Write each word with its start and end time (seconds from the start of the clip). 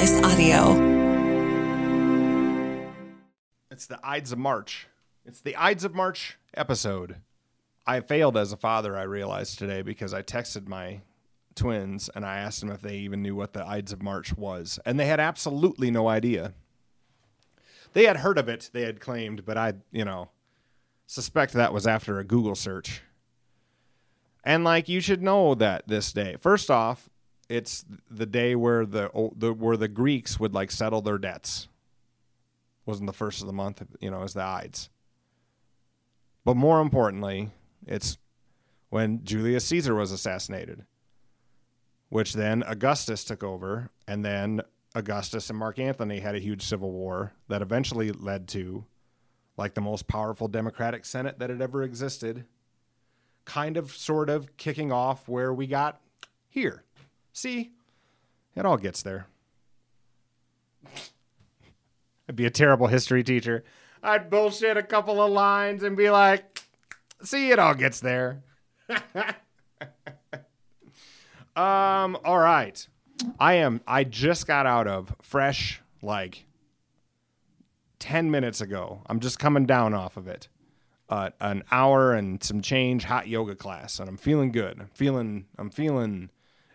Slice 0.00 0.22
Audio. 0.22 0.70
It's 3.70 3.84
the 3.84 4.00
Ides 4.02 4.32
of 4.32 4.38
March. 4.38 4.86
It's 5.26 5.42
the 5.42 5.54
Ides 5.56 5.84
of 5.84 5.94
March 5.94 6.38
episode. 6.54 7.16
I 7.86 8.00
failed 8.00 8.38
as 8.38 8.50
a 8.50 8.56
father, 8.56 8.96
I 8.96 9.02
realized 9.02 9.58
today, 9.58 9.82
because 9.82 10.14
I 10.14 10.22
texted 10.22 10.66
my 10.66 11.02
twins 11.54 12.08
and 12.14 12.24
I 12.24 12.38
asked 12.38 12.60
them 12.60 12.70
if 12.70 12.80
they 12.80 12.96
even 12.96 13.20
knew 13.20 13.36
what 13.36 13.52
the 13.52 13.62
Ides 13.62 13.92
of 13.92 14.02
March 14.02 14.34
was. 14.34 14.78
And 14.86 14.98
they 14.98 15.04
had 15.04 15.20
absolutely 15.20 15.90
no 15.90 16.08
idea. 16.08 16.54
They 17.92 18.04
had 18.04 18.16
heard 18.16 18.38
of 18.38 18.48
it, 18.48 18.70
they 18.72 18.84
had 18.84 19.00
claimed, 19.00 19.44
but 19.44 19.58
I, 19.58 19.74
you 19.92 20.06
know, 20.06 20.30
suspect 21.06 21.52
that 21.52 21.74
was 21.74 21.86
after 21.86 22.18
a 22.18 22.24
Google 22.24 22.54
search. 22.54 23.02
And 24.44 24.64
like 24.64 24.88
you 24.88 25.02
should 25.02 25.20
know 25.20 25.54
that 25.56 25.88
this 25.88 26.10
day. 26.14 26.36
First 26.40 26.70
off, 26.70 27.10
it's 27.50 27.84
the 28.08 28.26
day 28.26 28.54
where 28.54 28.86
the, 28.86 29.10
the 29.36 29.52
where 29.52 29.76
the 29.76 29.88
Greeks 29.88 30.38
would 30.38 30.54
like 30.54 30.70
settle 30.70 31.02
their 31.02 31.18
debts. 31.18 31.66
Wasn't 32.86 33.08
the 33.08 33.12
first 33.12 33.40
of 33.40 33.48
the 33.48 33.52
month, 33.52 33.82
you 34.00 34.10
know, 34.10 34.22
as 34.22 34.34
the 34.34 34.42
Ides. 34.42 34.88
But 36.44 36.56
more 36.56 36.80
importantly, 36.80 37.50
it's 37.86 38.18
when 38.88 39.24
Julius 39.24 39.66
Caesar 39.66 39.94
was 39.94 40.12
assassinated, 40.12 40.86
which 42.08 42.34
then 42.34 42.62
Augustus 42.62 43.24
took 43.24 43.42
over, 43.42 43.90
and 44.06 44.24
then 44.24 44.62
Augustus 44.94 45.50
and 45.50 45.58
Mark 45.58 45.78
Antony 45.78 46.20
had 46.20 46.36
a 46.36 46.40
huge 46.40 46.62
civil 46.62 46.92
war 46.92 47.32
that 47.48 47.62
eventually 47.62 48.12
led 48.12 48.48
to 48.48 48.84
like 49.56 49.74
the 49.74 49.80
most 49.80 50.06
powerful 50.06 50.46
democratic 50.46 51.04
senate 51.04 51.38
that 51.40 51.50
had 51.50 51.60
ever 51.60 51.82
existed 51.82 52.46
kind 53.44 53.76
of 53.76 53.90
sort 53.90 54.30
of 54.30 54.56
kicking 54.56 54.92
off 54.92 55.28
where 55.28 55.52
we 55.52 55.66
got 55.66 56.00
here 56.48 56.84
see 57.32 57.72
it 58.56 58.64
all 58.64 58.76
gets 58.76 59.02
there 59.02 59.26
i'd 62.28 62.36
be 62.36 62.46
a 62.46 62.50
terrible 62.50 62.86
history 62.86 63.22
teacher 63.22 63.64
i'd 64.02 64.30
bullshit 64.30 64.76
a 64.76 64.82
couple 64.82 65.22
of 65.22 65.30
lines 65.30 65.82
and 65.82 65.96
be 65.96 66.10
like 66.10 66.62
see 67.22 67.50
it 67.50 67.58
all 67.58 67.74
gets 67.74 68.00
there 68.00 68.42
um 71.56 72.16
all 72.24 72.38
right 72.38 72.88
i 73.38 73.54
am 73.54 73.80
i 73.86 74.04
just 74.04 74.46
got 74.46 74.66
out 74.66 74.86
of 74.86 75.14
fresh 75.20 75.80
like 76.02 76.44
10 78.00 78.30
minutes 78.30 78.60
ago. 78.60 79.02
I'm 79.06 79.20
just 79.20 79.38
coming 79.38 79.66
down 79.66 79.94
off 79.94 80.16
of 80.16 80.26
it. 80.26 80.48
Uh, 81.08 81.30
an 81.40 81.62
hour 81.70 82.12
and 82.14 82.42
some 82.42 82.60
change 82.62 83.04
hot 83.04 83.28
yoga 83.28 83.54
class 83.54 83.98
and 83.98 84.08
I'm 84.08 84.16
feeling 84.16 84.52
good. 84.52 84.80
I'm 84.80 84.90
feeling 84.94 85.46
I'm 85.58 85.70
feeling 85.70 86.30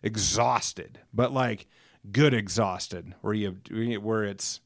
exhausted, 0.05 0.99
but 1.13 1.33
like 1.33 1.67
good 2.11 2.33
exhausted 2.33 3.13
where 3.21 3.33
you 3.33 3.57
where 3.99 4.23
it's 4.23 4.61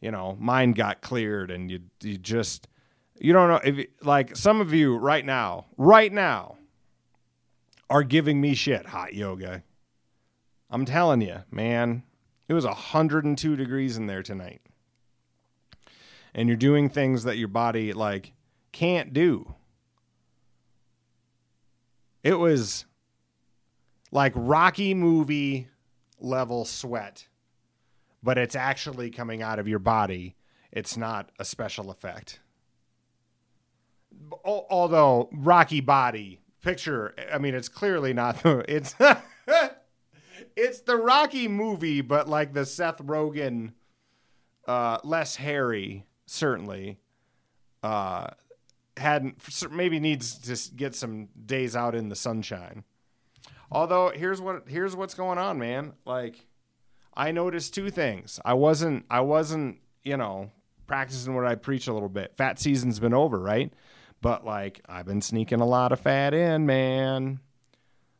you 0.00 0.12
know, 0.12 0.36
mind 0.38 0.76
got 0.76 1.02
cleared 1.02 1.50
and 1.50 1.70
you 1.70 1.80
you 2.02 2.16
just 2.16 2.68
you 3.20 3.32
don't 3.32 3.48
know 3.48 3.60
if 3.62 3.86
like 4.02 4.36
some 4.36 4.60
of 4.60 4.72
you 4.72 4.96
right 4.96 5.24
now, 5.24 5.66
right 5.76 6.12
now 6.12 6.56
are 7.90 8.02
giving 8.02 8.40
me 8.40 8.54
shit 8.54 8.86
hot 8.86 9.12
yoga. 9.12 9.62
I'm 10.70 10.84
telling 10.84 11.20
you, 11.20 11.44
man. 11.50 12.04
It 12.46 12.54
was 12.54 12.64
102 12.64 13.56
degrees 13.56 13.98
in 13.98 14.06
there 14.06 14.22
tonight 14.22 14.62
and 16.34 16.48
you're 16.48 16.56
doing 16.56 16.88
things 16.88 17.24
that 17.24 17.36
your 17.36 17.48
body 17.48 17.92
like 17.92 18.32
can't 18.72 19.12
do. 19.12 19.54
It 22.22 22.34
was 22.34 22.84
like 24.10 24.32
Rocky 24.34 24.94
movie 24.94 25.68
level 26.20 26.64
sweat, 26.64 27.28
but 28.22 28.38
it's 28.38 28.56
actually 28.56 29.10
coming 29.10 29.42
out 29.42 29.58
of 29.58 29.68
your 29.68 29.78
body. 29.78 30.36
It's 30.72 30.96
not 30.96 31.30
a 31.38 31.44
special 31.44 31.90
effect. 31.90 32.40
Although 34.44 35.28
Rocky 35.32 35.80
body 35.80 36.40
picture, 36.62 37.14
I 37.32 37.38
mean, 37.38 37.54
it's 37.54 37.68
clearly 37.68 38.12
not 38.12 38.40
it's 38.44 38.94
it's 40.56 40.80
the 40.80 40.96
Rocky 40.96 41.48
movie, 41.48 42.00
but 42.00 42.28
like 42.28 42.52
the 42.52 42.66
Seth 42.66 42.98
Rogen, 42.98 43.72
uh, 44.66 44.98
less 45.04 45.36
hairy 45.36 46.06
certainly 46.26 46.98
uh, 47.82 48.28
hadn't 48.96 49.40
maybe 49.70 50.00
needs 50.00 50.38
to 50.38 50.74
get 50.74 50.94
some 50.94 51.28
days 51.46 51.76
out 51.76 51.94
in 51.94 52.08
the 52.08 52.16
sunshine. 52.16 52.84
Although 53.70 54.10
here's 54.10 54.40
what 54.40 54.64
here's 54.68 54.96
what's 54.96 55.14
going 55.14 55.38
on, 55.38 55.58
man. 55.58 55.92
Like 56.04 56.46
I 57.14 57.32
noticed 57.32 57.74
two 57.74 57.90
things. 57.90 58.40
I 58.44 58.54
wasn't 58.54 59.04
I 59.10 59.20
wasn't, 59.20 59.78
you 60.02 60.16
know, 60.16 60.50
practicing 60.86 61.34
what 61.34 61.46
I 61.46 61.54
preach 61.54 61.86
a 61.86 61.92
little 61.92 62.08
bit. 62.08 62.34
Fat 62.36 62.58
season's 62.58 62.98
been 62.98 63.14
over, 63.14 63.38
right? 63.38 63.72
But 64.20 64.44
like 64.44 64.80
I've 64.88 65.06
been 65.06 65.20
sneaking 65.20 65.60
a 65.60 65.66
lot 65.66 65.92
of 65.92 66.00
fat 66.00 66.34
in, 66.34 66.66
man. 66.66 67.40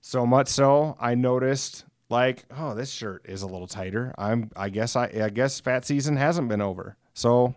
So 0.01 0.27
much 0.27 0.49
so 0.49 0.97
I 1.01 1.15
noticed 1.15 1.85
like, 2.11 2.45
oh, 2.57 2.75
this 2.75 2.91
shirt 2.91 3.27
is 3.27 3.43
a 3.43 3.47
little 3.47 3.67
tighter. 3.67 4.15
I'm 4.19 4.51
I 4.55 4.69
guess 4.69 4.97
I 4.97 5.11
I 5.23 5.31
guess 5.31 5.61
fat 5.61 5.85
season 5.85 6.17
hasn't 6.17 6.49
been 6.49 6.61
over. 6.61 6.97
So 7.15 7.55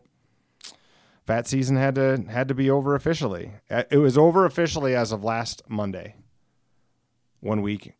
fat 1.27 1.47
season 1.47 1.75
had 1.75 1.95
to 1.95 2.23
had 2.29 2.47
to 2.47 2.53
be 2.53 2.69
over 2.69 2.95
officially. 2.95 3.51
Uh, 3.69 3.83
it 3.91 3.97
was 3.97 4.17
over 4.17 4.45
officially 4.45 4.95
as 4.95 5.11
of 5.11 5.23
last 5.23 5.61
Monday. 5.67 6.15
One 7.41 7.61
week, 7.61 7.93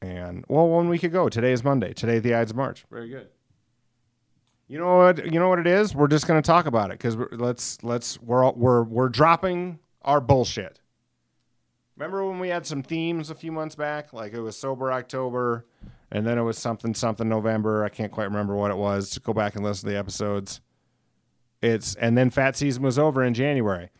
and 0.00 0.44
well, 0.48 0.68
one 0.68 0.88
week 0.88 1.02
ago. 1.02 1.28
Today 1.28 1.52
is 1.52 1.64
Monday. 1.64 1.92
Today 1.92 2.18
the 2.18 2.34
Ides 2.34 2.50
of 2.50 2.56
March. 2.56 2.84
Very 2.90 3.08
good. 3.08 3.28
You 4.68 4.78
know 4.78 4.96
what? 4.96 5.24
You 5.24 5.38
know 5.40 5.48
what 5.48 5.58
it 5.58 5.66
is. 5.66 5.94
We're 5.94 6.08
just 6.08 6.26
going 6.26 6.40
to 6.40 6.46
talk 6.46 6.66
about 6.66 6.90
it 6.90 6.98
because 6.98 7.16
let's 7.32 7.82
let's 7.82 8.20
we're 8.20 8.50
we're 8.52 8.82
we're 8.82 9.08
dropping 9.08 9.78
our 10.02 10.20
bullshit. 10.20 10.80
Remember 11.96 12.26
when 12.26 12.38
we 12.38 12.48
had 12.48 12.66
some 12.66 12.82
themes 12.82 13.30
a 13.30 13.34
few 13.34 13.52
months 13.52 13.74
back? 13.74 14.12
Like 14.12 14.32
it 14.32 14.40
was 14.40 14.56
sober 14.56 14.92
October, 14.92 15.64
and 16.10 16.26
then 16.26 16.38
it 16.38 16.42
was 16.42 16.58
something 16.58 16.94
something 16.94 17.28
November. 17.28 17.84
I 17.84 17.88
can't 17.88 18.12
quite 18.12 18.24
remember 18.24 18.54
what 18.54 18.70
it 18.70 18.76
was. 18.76 19.10
To 19.10 19.20
go 19.20 19.32
back 19.32 19.54
and 19.54 19.64
listen 19.64 19.88
to 19.88 19.92
the 19.92 19.98
episodes. 19.98 20.60
It's 21.62 21.94
and 21.94 22.18
then 22.18 22.30
fat 22.30 22.56
season 22.56 22.82
was 22.82 22.98
over 22.98 23.22
in 23.22 23.32
January. 23.32 23.90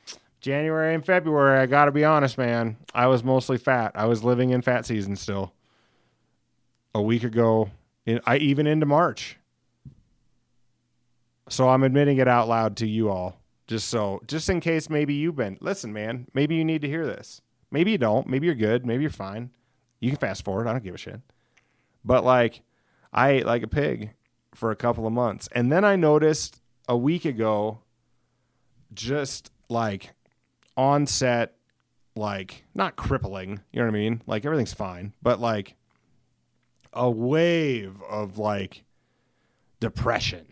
January 0.44 0.94
and 0.94 1.02
February, 1.02 1.58
I 1.58 1.64
got 1.64 1.86
to 1.86 1.90
be 1.90 2.04
honest, 2.04 2.36
man, 2.36 2.76
I 2.94 3.06
was 3.06 3.24
mostly 3.24 3.56
fat. 3.56 3.92
I 3.94 4.04
was 4.04 4.22
living 4.22 4.50
in 4.50 4.60
fat 4.60 4.84
season 4.84 5.16
still. 5.16 5.54
A 6.94 7.00
week 7.00 7.24
ago, 7.24 7.70
in, 8.04 8.20
I 8.26 8.36
even 8.36 8.66
into 8.66 8.84
March. 8.84 9.38
So 11.48 11.70
I'm 11.70 11.82
admitting 11.82 12.18
it 12.18 12.28
out 12.28 12.46
loud 12.46 12.76
to 12.76 12.86
you 12.86 13.08
all, 13.08 13.40
just 13.68 13.88
so, 13.88 14.20
just 14.26 14.50
in 14.50 14.60
case 14.60 14.90
maybe 14.90 15.14
you've 15.14 15.34
been. 15.34 15.56
Listen, 15.62 15.94
man, 15.94 16.26
maybe 16.34 16.56
you 16.56 16.64
need 16.64 16.82
to 16.82 16.88
hear 16.88 17.06
this. 17.06 17.40
Maybe 17.70 17.92
you 17.92 17.98
don't. 17.98 18.26
Maybe 18.26 18.44
you're 18.44 18.54
good. 18.54 18.84
Maybe 18.84 19.00
you're 19.00 19.10
fine. 19.10 19.48
You 19.98 20.10
can 20.10 20.18
fast 20.18 20.44
forward. 20.44 20.66
I 20.66 20.72
don't 20.72 20.84
give 20.84 20.94
a 20.94 20.98
shit. 20.98 21.22
But 22.04 22.22
like, 22.22 22.60
I 23.14 23.30
ate 23.30 23.46
like 23.46 23.62
a 23.62 23.66
pig 23.66 24.10
for 24.54 24.70
a 24.70 24.76
couple 24.76 25.06
of 25.06 25.12
months, 25.14 25.48
and 25.52 25.72
then 25.72 25.86
I 25.86 25.96
noticed 25.96 26.60
a 26.86 26.98
week 26.98 27.24
ago, 27.24 27.78
just 28.92 29.50
like 29.70 30.10
on 30.76 31.06
set, 31.06 31.54
like 32.16 32.64
not 32.74 32.96
crippling, 32.96 33.60
you 33.72 33.80
know 33.80 33.86
what 33.86 33.94
I 33.94 33.98
mean? 33.98 34.22
Like 34.26 34.44
everything's 34.44 34.74
fine, 34.74 35.12
but 35.22 35.40
like 35.40 35.76
a 36.92 37.10
wave 37.10 38.00
of 38.08 38.38
like 38.38 38.84
depression 39.80 40.46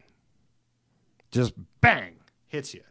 just 1.31 1.55
bang 1.81 2.17
hits 2.49 2.75
you 2.75 2.83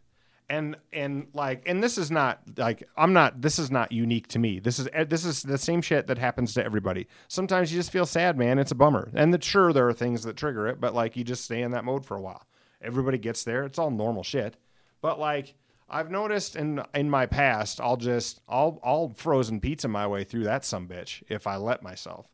and 0.49 0.75
and 0.91 1.27
like 1.33 1.61
and 1.67 1.83
this 1.83 1.97
is 1.97 2.09
not 2.09 2.39
like 2.57 2.81
i'm 2.97 3.13
not 3.13 3.41
this 3.41 3.59
is 3.59 3.69
not 3.69 3.91
unique 3.91 4.25
to 4.27 4.39
me 4.39 4.57
this 4.57 4.79
is 4.79 4.87
eh, 4.93 5.03
this 5.03 5.23
is 5.23 5.43
the 5.43 5.57
same 5.57 5.81
shit 5.81 6.07
that 6.07 6.17
happens 6.17 6.53
to 6.53 6.63
everybody 6.63 7.07
sometimes 7.27 7.71
you 7.71 7.77
just 7.77 7.91
feel 7.91 8.05
sad 8.05 8.37
man 8.37 8.57
it's 8.57 8.71
a 8.71 8.75
bummer 8.75 9.11
and 9.13 9.31
that 9.33 9.43
sure 9.43 9.71
there 9.71 9.87
are 9.87 9.93
things 9.93 10.23
that 10.23 10.35
trigger 10.35 10.65
it 10.65 10.79
but 10.79 10.95
like 10.95 11.15
you 11.15 11.23
just 11.23 11.43
stay 11.43 11.61
in 11.61 11.71
that 11.71 11.85
mode 11.85 12.03
for 12.05 12.15
a 12.17 12.21
while 12.21 12.47
Everybody 12.83 13.17
gets 13.17 13.43
there. 13.43 13.63
It's 13.63 13.79
all 13.79 13.91
normal 13.91 14.23
shit. 14.23 14.57
But 15.01 15.19
like 15.19 15.55
I've 15.91 16.09
noticed 16.09 16.55
in 16.55 16.81
in 16.95 17.09
my 17.09 17.25
past, 17.25 17.81
I'll 17.81 17.97
just 17.97 18.41
I'll 18.47 18.79
I'll 18.83 19.09
frozen 19.09 19.59
pizza 19.59 19.89
my 19.89 20.07
way 20.07 20.23
through 20.23 20.45
that 20.45 20.63
some 20.63 20.87
bitch 20.87 21.21
if 21.27 21.45
I 21.45 21.57
let 21.57 21.83
myself. 21.83 22.27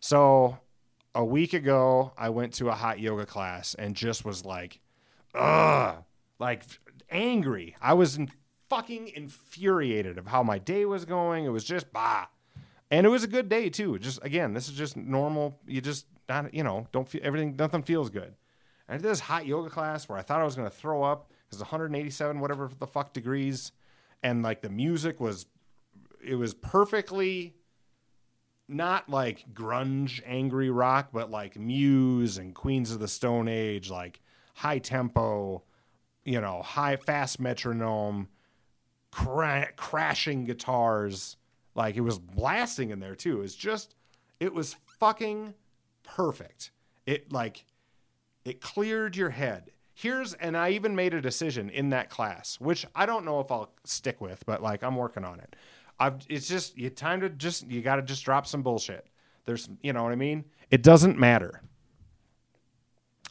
So 0.00 0.58
a 1.14 1.24
week 1.24 1.52
ago, 1.52 2.12
I 2.16 2.30
went 2.30 2.54
to 2.54 2.68
a 2.68 2.74
hot 2.74 2.98
yoga 2.98 3.26
class 3.26 3.74
and 3.74 3.94
just 3.94 4.24
was 4.24 4.44
like, 4.44 4.80
ugh, 5.34 6.02
like 6.38 6.62
angry. 7.10 7.76
I 7.80 7.92
was 7.94 8.16
in, 8.16 8.30
fucking 8.70 9.08
infuriated 9.08 10.16
of 10.16 10.26
how 10.26 10.42
my 10.42 10.58
day 10.58 10.86
was 10.86 11.04
going. 11.04 11.44
It 11.44 11.50
was 11.50 11.64
just 11.64 11.92
bah. 11.92 12.26
And 12.90 13.06
it 13.06 13.10
was 13.10 13.24
a 13.24 13.28
good 13.28 13.48
day 13.48 13.68
too. 13.68 13.98
Just 13.98 14.24
again, 14.24 14.54
this 14.54 14.68
is 14.68 14.74
just 14.74 14.96
normal. 14.96 15.60
You 15.66 15.82
just 15.82 16.06
not, 16.28 16.54
you 16.54 16.64
know, 16.64 16.86
don't 16.92 17.08
feel 17.08 17.20
everything. 17.22 17.56
Nothing 17.56 17.82
feels 17.82 18.08
good. 18.08 18.34
And 18.88 18.94
I 18.94 18.96
did 18.96 19.04
this 19.04 19.20
hot 19.20 19.46
yoga 19.46 19.68
class 19.68 20.08
where 20.08 20.18
I 20.18 20.22
thought 20.22 20.40
I 20.40 20.44
was 20.44 20.54
to 20.54 20.70
throw 20.70 21.02
up 21.02 21.30
because 21.46 21.60
187 21.60 22.40
whatever 22.40 22.70
the 22.78 22.86
fuck 22.86 23.12
degrees, 23.12 23.72
and 24.22 24.42
like 24.42 24.62
the 24.62 24.70
music 24.70 25.20
was, 25.20 25.46
it 26.22 26.34
was 26.34 26.54
perfectly 26.54 27.54
not 28.68 29.08
like 29.08 29.44
grunge 29.52 30.20
angry 30.26 30.70
rock, 30.70 31.10
but 31.12 31.30
like 31.30 31.56
Muse 31.56 32.38
and 32.38 32.54
Queens 32.54 32.90
of 32.90 32.98
the 32.98 33.08
Stone 33.08 33.48
Age, 33.48 33.90
like 33.90 34.20
high 34.54 34.78
tempo, 34.78 35.62
you 36.24 36.40
know, 36.40 36.62
high 36.62 36.96
fast 36.96 37.38
metronome, 37.38 38.28
cra- 39.10 39.68
crashing 39.76 40.44
guitars. 40.44 41.36
Like 41.74 41.96
it 41.96 42.00
was 42.00 42.18
blasting 42.18 42.90
in 42.90 43.00
there 43.00 43.14
too. 43.14 43.42
It's 43.42 43.54
just, 43.54 43.94
it 44.40 44.52
was 44.52 44.76
fucking 44.98 45.54
perfect. 46.02 46.72
It 47.04 47.32
like, 47.32 47.64
it 48.44 48.60
cleared 48.60 49.16
your 49.16 49.30
head. 49.30 49.70
Here's, 49.98 50.34
and 50.34 50.58
I 50.58 50.72
even 50.72 50.94
made 50.94 51.14
a 51.14 51.22
decision 51.22 51.70
in 51.70 51.88
that 51.88 52.10
class, 52.10 52.60
which 52.60 52.84
I 52.94 53.06
don't 53.06 53.24
know 53.24 53.40
if 53.40 53.50
I'll 53.50 53.72
stick 53.84 54.20
with, 54.20 54.44
but 54.44 54.62
like 54.62 54.82
I'm 54.82 54.94
working 54.94 55.24
on 55.24 55.40
it. 55.40 55.56
I've, 55.98 56.18
it's 56.28 56.46
just, 56.46 56.76
you 56.76 56.90
time 56.90 57.22
to 57.22 57.30
just, 57.30 57.66
you 57.66 57.80
got 57.80 57.96
to 57.96 58.02
just 58.02 58.22
drop 58.22 58.46
some 58.46 58.62
bullshit. 58.62 59.06
There's, 59.46 59.70
you 59.82 59.94
know 59.94 60.02
what 60.02 60.12
I 60.12 60.16
mean? 60.16 60.44
It 60.70 60.82
doesn't 60.82 61.18
matter. 61.18 61.62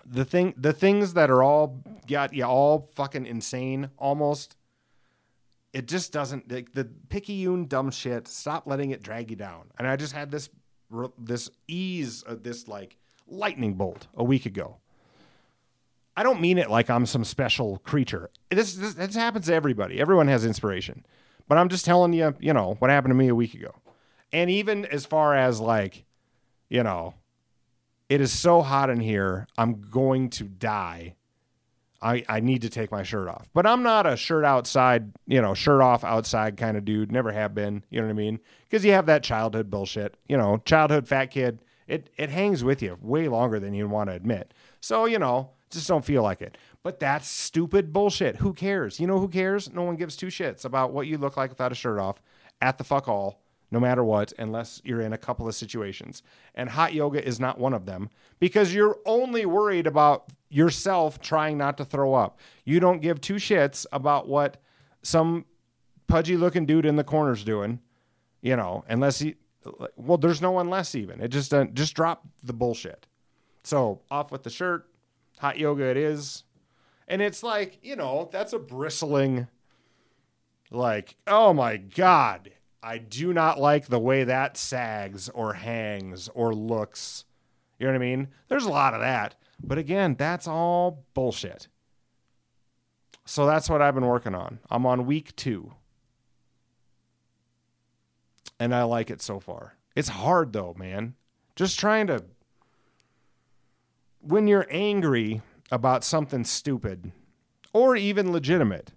The 0.08 0.26
thing, 0.26 0.56
the 0.58 0.74
things 0.74 1.14
that 1.14 1.30
are 1.30 1.44
all 1.44 1.84
got 2.08 2.34
you 2.34 2.46
all 2.46 2.90
fucking 2.96 3.28
insane 3.28 3.92
almost. 4.00 4.56
It 5.72 5.88
just 5.88 6.12
doesn't 6.12 6.52
like 6.52 6.72
the 6.72 6.86
picayune 7.10 7.68
dumb 7.68 7.92
shit. 7.92 8.28
Stop 8.28 8.66
letting 8.66 8.90
it 8.90 9.04
drag 9.04 9.30
you 9.30 9.36
down. 9.36 9.66
And 9.78 9.88
I 9.88 9.98
just 9.98 10.14
had 10.14 10.32
this, 10.32 10.50
this 11.20 11.52
ease, 11.68 12.24
of 12.24 12.42
this 12.42 12.68
like 12.68 12.98
lightning 13.28 13.76
bolt 13.76 14.08
a 14.16 14.24
week 14.24 14.48
ago. 14.48 14.78
I 16.18 16.24
don't 16.24 16.42
mean 16.42 16.58
it 16.58 16.70
like 16.70 16.90
I'm 16.90 17.06
some 17.06 17.24
special 17.24 17.78
creature. 17.80 18.30
This, 18.50 18.76
this 18.76 18.94
this 18.94 19.16
happens 19.16 19.48
to 19.48 19.54
everybody. 19.54 20.00
Everyone 20.00 20.28
has 20.28 20.46
inspiration. 20.46 21.06
But 21.48 21.58
I'm 21.58 21.70
just 21.70 21.86
telling 21.86 22.14
you, 22.14 22.36
you 22.40 22.54
know, 22.54 22.76
what 22.80 22.90
happened 22.90 23.12
to 23.12 23.16
me 23.16 23.28
a 23.28 23.36
week 23.36 23.54
ago. 23.54 23.76
And 24.32 24.50
even 24.50 24.86
as 24.86 25.06
far 25.06 25.36
as 25.36 25.60
like, 25.60 26.06
you 26.70 26.84
know, 26.84 27.16
it 28.10 28.22
is 28.22 28.32
so 28.32 28.62
hot 28.62 28.90
in 28.90 29.00
here, 29.00 29.48
I'm 29.58 29.82
going 29.90 30.30
to 30.32 30.46
die. 30.46 31.16
I, 32.02 32.24
I 32.30 32.40
need 32.40 32.62
to 32.62 32.70
take 32.70 32.92
my 32.92 33.04
shirt 33.04 33.28
off. 33.28 33.48
But 33.54 33.66
I'm 33.66 33.82
not 33.82 34.06
a 34.06 34.16
shirt 34.16 34.46
outside, 34.46 35.12
you 35.26 35.42
know, 35.42 35.54
shirt 35.54 35.82
off 35.82 36.04
outside 36.04 36.58
kind 36.58 36.78
of 36.78 36.86
dude. 36.86 37.12
Never 37.12 37.32
have 37.32 37.56
been. 37.56 37.84
You 37.90 38.00
know 38.00 38.08
what 38.08 38.14
I 38.14 38.16
mean? 38.16 38.40
Because 38.68 38.86
you 38.86 38.92
have 38.92 39.08
that 39.08 39.24
childhood 39.24 39.70
bullshit. 39.70 40.16
You 40.28 40.38
know, 40.38 40.62
childhood 40.66 41.08
fat 41.08 41.28
kid. 41.28 41.60
It 41.88 42.10
it 42.18 42.30
hangs 42.30 42.64
with 42.64 42.82
you 42.82 42.98
way 43.02 43.28
longer 43.28 43.60
than 43.60 43.74
you 43.74 43.88
want 43.88 44.10
to 44.10 44.16
admit. 44.16 44.54
So, 44.82 45.06
you 45.06 45.20
know, 45.20 45.52
just 45.76 45.88
don't 45.88 46.04
feel 46.04 46.24
like 46.24 46.42
it. 46.42 46.58
But 46.84 47.00
that's 47.00 47.30
stupid 47.30 47.94
bullshit. 47.94 48.38
Who 48.38 48.54
cares? 48.54 49.00
You 49.00 49.08
know 49.08 49.20
who 49.20 49.28
cares? 49.28 49.72
No 49.72 49.84
one 49.84 49.96
gives 49.96 50.16
two 50.16 50.28
shits 50.28 50.66
about 50.66 50.92
what 50.92 51.08
you 51.08 51.18
look 51.18 51.38
like 51.38 51.52
without 51.52 51.72
a 51.72 51.76
shirt 51.76 52.00
off 52.00 52.22
at 52.62 52.78
the 52.78 52.84
fuck 52.84 53.08
all, 53.08 53.42
no 53.72 53.80
matter 53.80 54.04
what, 54.04 54.34
unless 54.40 54.82
you're 54.84 55.02
in 55.02 55.14
a 55.14 55.18
couple 55.18 55.48
of 55.48 55.56
situations. 55.56 56.24
And 56.56 56.70
hot 56.70 56.94
yoga 56.94 57.26
is 57.26 57.40
not 57.40 57.60
one 57.60 57.74
of 57.74 57.86
them 57.86 58.10
because 58.40 58.74
you're 58.74 58.98
only 59.06 59.46
worried 59.46 59.88
about 59.88 60.26
yourself 60.50 61.20
trying 61.20 61.58
not 61.58 61.78
to 61.78 61.86
throw 61.86 62.14
up. 62.14 62.40
You 62.64 62.80
don't 62.80 63.02
give 63.02 63.20
two 63.20 63.36
shits 63.36 63.86
about 63.92 64.28
what 64.28 64.58
some 65.02 65.46
pudgy 66.08 66.38
looking 66.38 66.66
dude 66.66 66.86
in 66.86 66.96
the 66.96 67.04
corner's 67.04 67.44
doing, 67.44 67.80
you 68.42 68.56
know, 68.56 68.86
unless 68.88 69.20
he, 69.20 69.36
well, 69.96 70.18
there's 70.18 70.42
no 70.42 70.52
one 70.52 70.70
less 70.70 70.96
even. 70.96 71.20
It 71.22 71.30
just, 71.30 71.54
uh, 71.54 71.66
just 71.66 71.96
drop 71.96 72.28
the 72.44 72.54
bullshit. 72.54 73.08
So 73.64 74.02
off 74.12 74.32
with 74.32 74.44
the 74.44 74.50
shirt, 74.52 74.88
hot 75.40 75.58
yoga 75.58 75.84
it 75.84 75.98
is. 75.98 76.44
And 77.08 77.22
it's 77.22 77.44
like, 77.44 77.80
you 77.84 77.96
know, 77.96 78.30
that's 78.32 78.54
a 78.54 78.60
bristling, 78.60 79.48
like, 80.72 81.16
oh 81.28 81.54
my 81.54 81.78
God, 81.78 82.52
I 82.82 82.98
do 82.98 83.34
not 83.34 83.60
like 83.60 83.88
the 83.88 84.00
way 84.00 84.24
that 84.24 84.58
sags 84.58 85.30
or 85.30 85.54
hangs 85.54 86.30
or 86.34 86.54
looks. 86.54 87.26
You 87.80 87.88
know 87.88 87.94
what 87.94 87.98
I 87.98 88.06
mean? 88.06 88.28
There's 88.48 88.66
a 88.66 88.72
lot 88.72 88.94
of 88.94 89.02
that. 89.02 89.36
But 89.64 89.78
again, 89.78 90.16
that's 90.18 90.48
all 90.48 91.06
bullshit. 91.14 91.68
So 93.26 93.46
that's 93.46 93.70
what 93.70 93.82
I've 93.82 93.96
been 93.96 94.06
working 94.06 94.36
on. 94.36 94.60
I'm 94.70 94.86
on 94.86 95.06
week 95.06 95.36
two. 95.36 95.74
And 98.60 98.74
I 98.74 98.84
like 98.84 99.10
it 99.10 99.22
so 99.22 99.40
far. 99.40 99.76
It's 99.96 100.10
hard 100.10 100.54
though, 100.54 100.76
man. 100.78 101.16
Just 101.56 101.80
trying 101.80 102.08
to. 102.08 102.24
When 104.28 104.48
you're 104.48 104.68
angry, 104.70 105.42
about 105.72 106.04
something 106.04 106.44
stupid 106.44 107.12
or 107.74 107.96
even 107.96 108.32
legitimate 108.32 108.92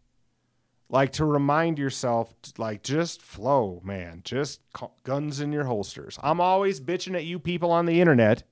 like 0.90 1.12
to 1.12 1.24
remind 1.24 1.78
yourself 1.78 2.34
like 2.56 2.82
just 2.82 3.20
flow 3.20 3.80
man. 3.84 4.22
Just 4.24 4.60
guns 5.02 5.40
in 5.40 5.52
your 5.52 5.64
holsters. 5.64 6.18
I'm 6.22 6.40
always 6.40 6.80
bitching 6.80 7.14
at 7.14 7.24
you 7.24 7.38
people 7.38 7.70
on 7.70 7.84
the 7.84 8.00
internet 8.00 8.42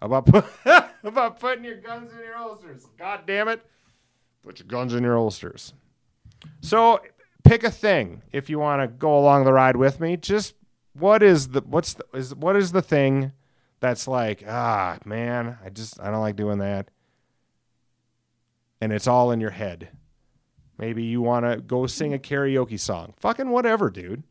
about 0.00 0.26
put, 0.26 0.44
about 1.02 1.38
putting 1.38 1.64
your 1.64 1.76
guns 1.76 2.12
in 2.12 2.18
your 2.20 2.36
holsters. 2.36 2.86
God 2.98 3.22
damn 3.26 3.48
it. 3.48 3.64
Put 4.42 4.60
your 4.60 4.68
guns 4.68 4.94
in 4.94 5.02
your 5.02 5.16
holsters. 5.16 5.74
So 6.60 7.00
pick 7.44 7.62
a 7.64 7.70
thing 7.70 8.22
if 8.32 8.48
you 8.48 8.58
want 8.58 8.80
to 8.82 8.88
go 8.88 9.18
along 9.18 9.44
the 9.44 9.52
ride 9.52 9.76
with 9.76 10.00
me. 10.00 10.16
Just 10.16 10.54
what 10.94 11.22
is 11.22 11.48
the 11.48 11.60
what's 11.60 11.94
the 11.94 12.04
is 12.14 12.34
what 12.34 12.56
is 12.56 12.72
the 12.72 12.80
thing 12.80 13.32
that's 13.80 14.08
like 14.08 14.42
ah 14.48 14.98
man 15.04 15.58
i 15.64 15.68
just 15.68 16.00
i 16.00 16.10
don't 16.10 16.20
like 16.20 16.36
doing 16.36 16.58
that 16.58 16.88
and 18.80 18.92
it's 18.92 19.06
all 19.06 19.30
in 19.30 19.40
your 19.40 19.50
head. 19.50 19.88
Maybe 20.78 21.04
you 21.04 21.22
want 21.22 21.46
to 21.46 21.56
go 21.58 21.86
sing 21.86 22.12
a 22.12 22.18
karaoke 22.18 22.78
song. 22.78 23.14
Fucking 23.18 23.48
whatever, 23.48 23.88
dude. 23.90 24.22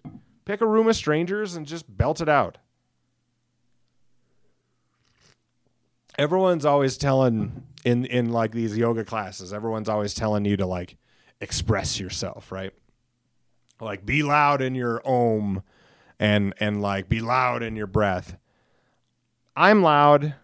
Pick 0.45 0.61
a 0.61 0.67
room 0.67 0.87
of 0.87 0.95
strangers 0.95 1.55
and 1.55 1.65
just 1.65 1.97
belt 1.97 2.21
it 2.21 2.29
out. 2.29 2.59
Everyone's 6.17 6.65
always 6.65 6.97
telling 6.97 7.63
in 7.83 8.05
in 8.05 8.31
like 8.31 8.51
these 8.51 8.77
yoga 8.77 9.03
classes, 9.03 9.51
everyone's 9.51 9.89
always 9.89 10.13
telling 10.13 10.45
you 10.45 10.55
to 10.57 10.65
like 10.65 10.97
express 11.41 11.99
yourself, 11.99 12.51
right? 12.51 12.71
Like 13.81 14.05
be 14.05 14.23
loud 14.23 14.61
in 14.61 14.75
your 14.75 15.01
om 15.05 15.63
and 16.19 16.53
and 16.59 16.81
like 16.81 17.09
be 17.09 17.19
loud 17.19 17.63
in 17.63 17.75
your 17.75 17.87
breath. 17.87 18.37
I'm 19.55 19.81
loud 19.81 20.35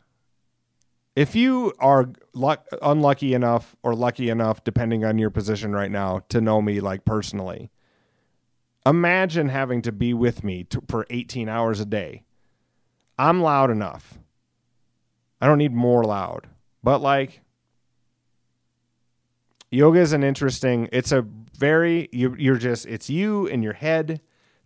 if 1.16 1.36
you 1.36 1.74
are 1.80 2.10
luck, 2.34 2.66
unlucky 2.82 3.34
enough 3.34 3.76
or 3.84 3.94
lucky 3.94 4.30
enough, 4.30 4.64
depending 4.64 5.04
on 5.04 5.18
your 5.18 5.30
position 5.30 5.74
right 5.74 5.92
now, 5.92 6.22
to 6.30 6.40
know 6.40 6.62
me 6.62 6.80
like 6.80 7.04
personally, 7.04 7.70
imagine 8.86 9.50
having 9.50 9.82
to 9.82 9.92
be 9.92 10.14
with 10.14 10.44
me 10.44 10.64
to, 10.66 10.82
for 10.88 11.06
18 11.10 11.50
hours 11.50 11.80
a 11.80 11.86
day. 11.86 12.24
I'm 13.20 13.42
loud 13.42 13.70
enough. 13.70 14.20
I 15.42 15.48
don't 15.48 15.58
need 15.58 15.74
more 15.74 16.04
loud, 16.04 16.48
but 16.82 17.02
like 17.02 17.42
yoga 19.70 20.00
is 20.00 20.14
an 20.14 20.24
interesting. 20.24 20.88
It's 20.92 21.12
a 21.12 21.26
very 21.58 22.10
you, 22.12 22.36
you're 22.38 22.58
just 22.58 22.86
it's 22.86 23.10
you 23.10 23.48
in 23.48 23.64
your 23.64 23.74
head 23.74 24.22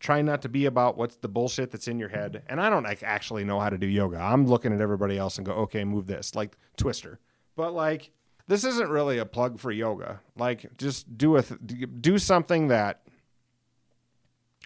trying 0.05 0.25
not 0.25 0.43
to 0.43 0.49
be 0.49 0.67
about 0.67 0.97
what's 0.97 1.15
the 1.15 1.27
bullshit 1.27 1.71
that's 1.71 1.87
in 1.87 1.97
your 1.97 2.09
head. 2.09 2.43
And 2.47 2.61
I 2.61 2.69
don't 2.69 2.83
like 2.83 3.01
actually 3.01 3.43
know 3.43 3.59
how 3.59 3.71
to 3.71 3.77
do 3.77 3.87
yoga. 3.87 4.17
I'm 4.17 4.45
looking 4.45 4.71
at 4.71 4.79
everybody 4.79 5.17
else 5.17 5.37
and 5.37 5.45
go, 5.45 5.53
okay, 5.53 5.83
move 5.83 6.05
this, 6.05 6.35
like 6.35 6.55
Twister. 6.77 7.19
But 7.55 7.73
like, 7.73 8.11
this 8.47 8.63
isn't 8.63 8.89
really 8.89 9.17
a 9.17 9.25
plug 9.25 9.59
for 9.59 9.71
yoga. 9.71 10.21
Like, 10.37 10.77
just 10.77 11.17
do 11.17 11.37
a 11.37 11.41
th- 11.41 11.89
do 11.99 12.19
something 12.19 12.67
that. 12.67 13.01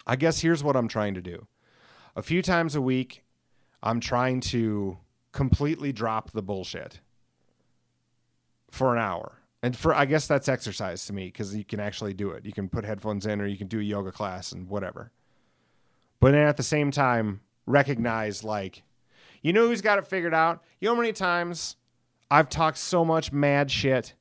I 0.06 0.16
guess 0.16 0.40
here's 0.40 0.62
what 0.62 0.76
I'm 0.76 0.88
trying 0.88 1.14
to 1.14 1.22
do. 1.22 1.46
A 2.16 2.22
few 2.22 2.42
times 2.42 2.74
a 2.74 2.80
week, 2.80 3.24
I'm 3.82 4.00
trying 4.00 4.40
to 4.40 4.98
completely 5.32 5.92
drop 5.92 6.32
the 6.32 6.42
bullshit 6.42 7.00
for 8.70 8.94
an 8.94 9.00
hour. 9.00 9.38
And 9.62 9.74
for 9.74 9.94
I 9.94 10.04
guess 10.04 10.26
that's 10.26 10.48
exercise 10.48 11.06
to 11.06 11.14
me 11.14 11.26
because 11.26 11.54
you 11.54 11.64
can 11.64 11.80
actually 11.80 12.12
do 12.12 12.30
it. 12.30 12.44
You 12.44 12.52
can 12.52 12.68
put 12.68 12.84
headphones 12.84 13.24
in 13.24 13.40
or 13.40 13.46
you 13.46 13.56
can 13.56 13.68
do 13.68 13.80
a 13.80 13.82
yoga 13.82 14.12
class 14.12 14.52
and 14.52 14.68
whatever 14.68 15.12
but 16.20 16.32
then 16.32 16.46
at 16.46 16.56
the 16.56 16.62
same 16.62 16.90
time 16.90 17.40
recognize 17.66 18.44
like 18.44 18.82
you 19.42 19.52
know 19.52 19.66
who's 19.66 19.80
got 19.80 19.98
it 19.98 20.06
figured 20.06 20.34
out? 20.34 20.62
You 20.80 20.88
know 20.88 20.94
how 20.94 21.00
many 21.00 21.12
times 21.12 21.76
i've 22.30 22.48
talked 22.48 22.78
so 22.78 23.04
much 23.04 23.32
mad 23.32 23.70
shit 23.70 24.14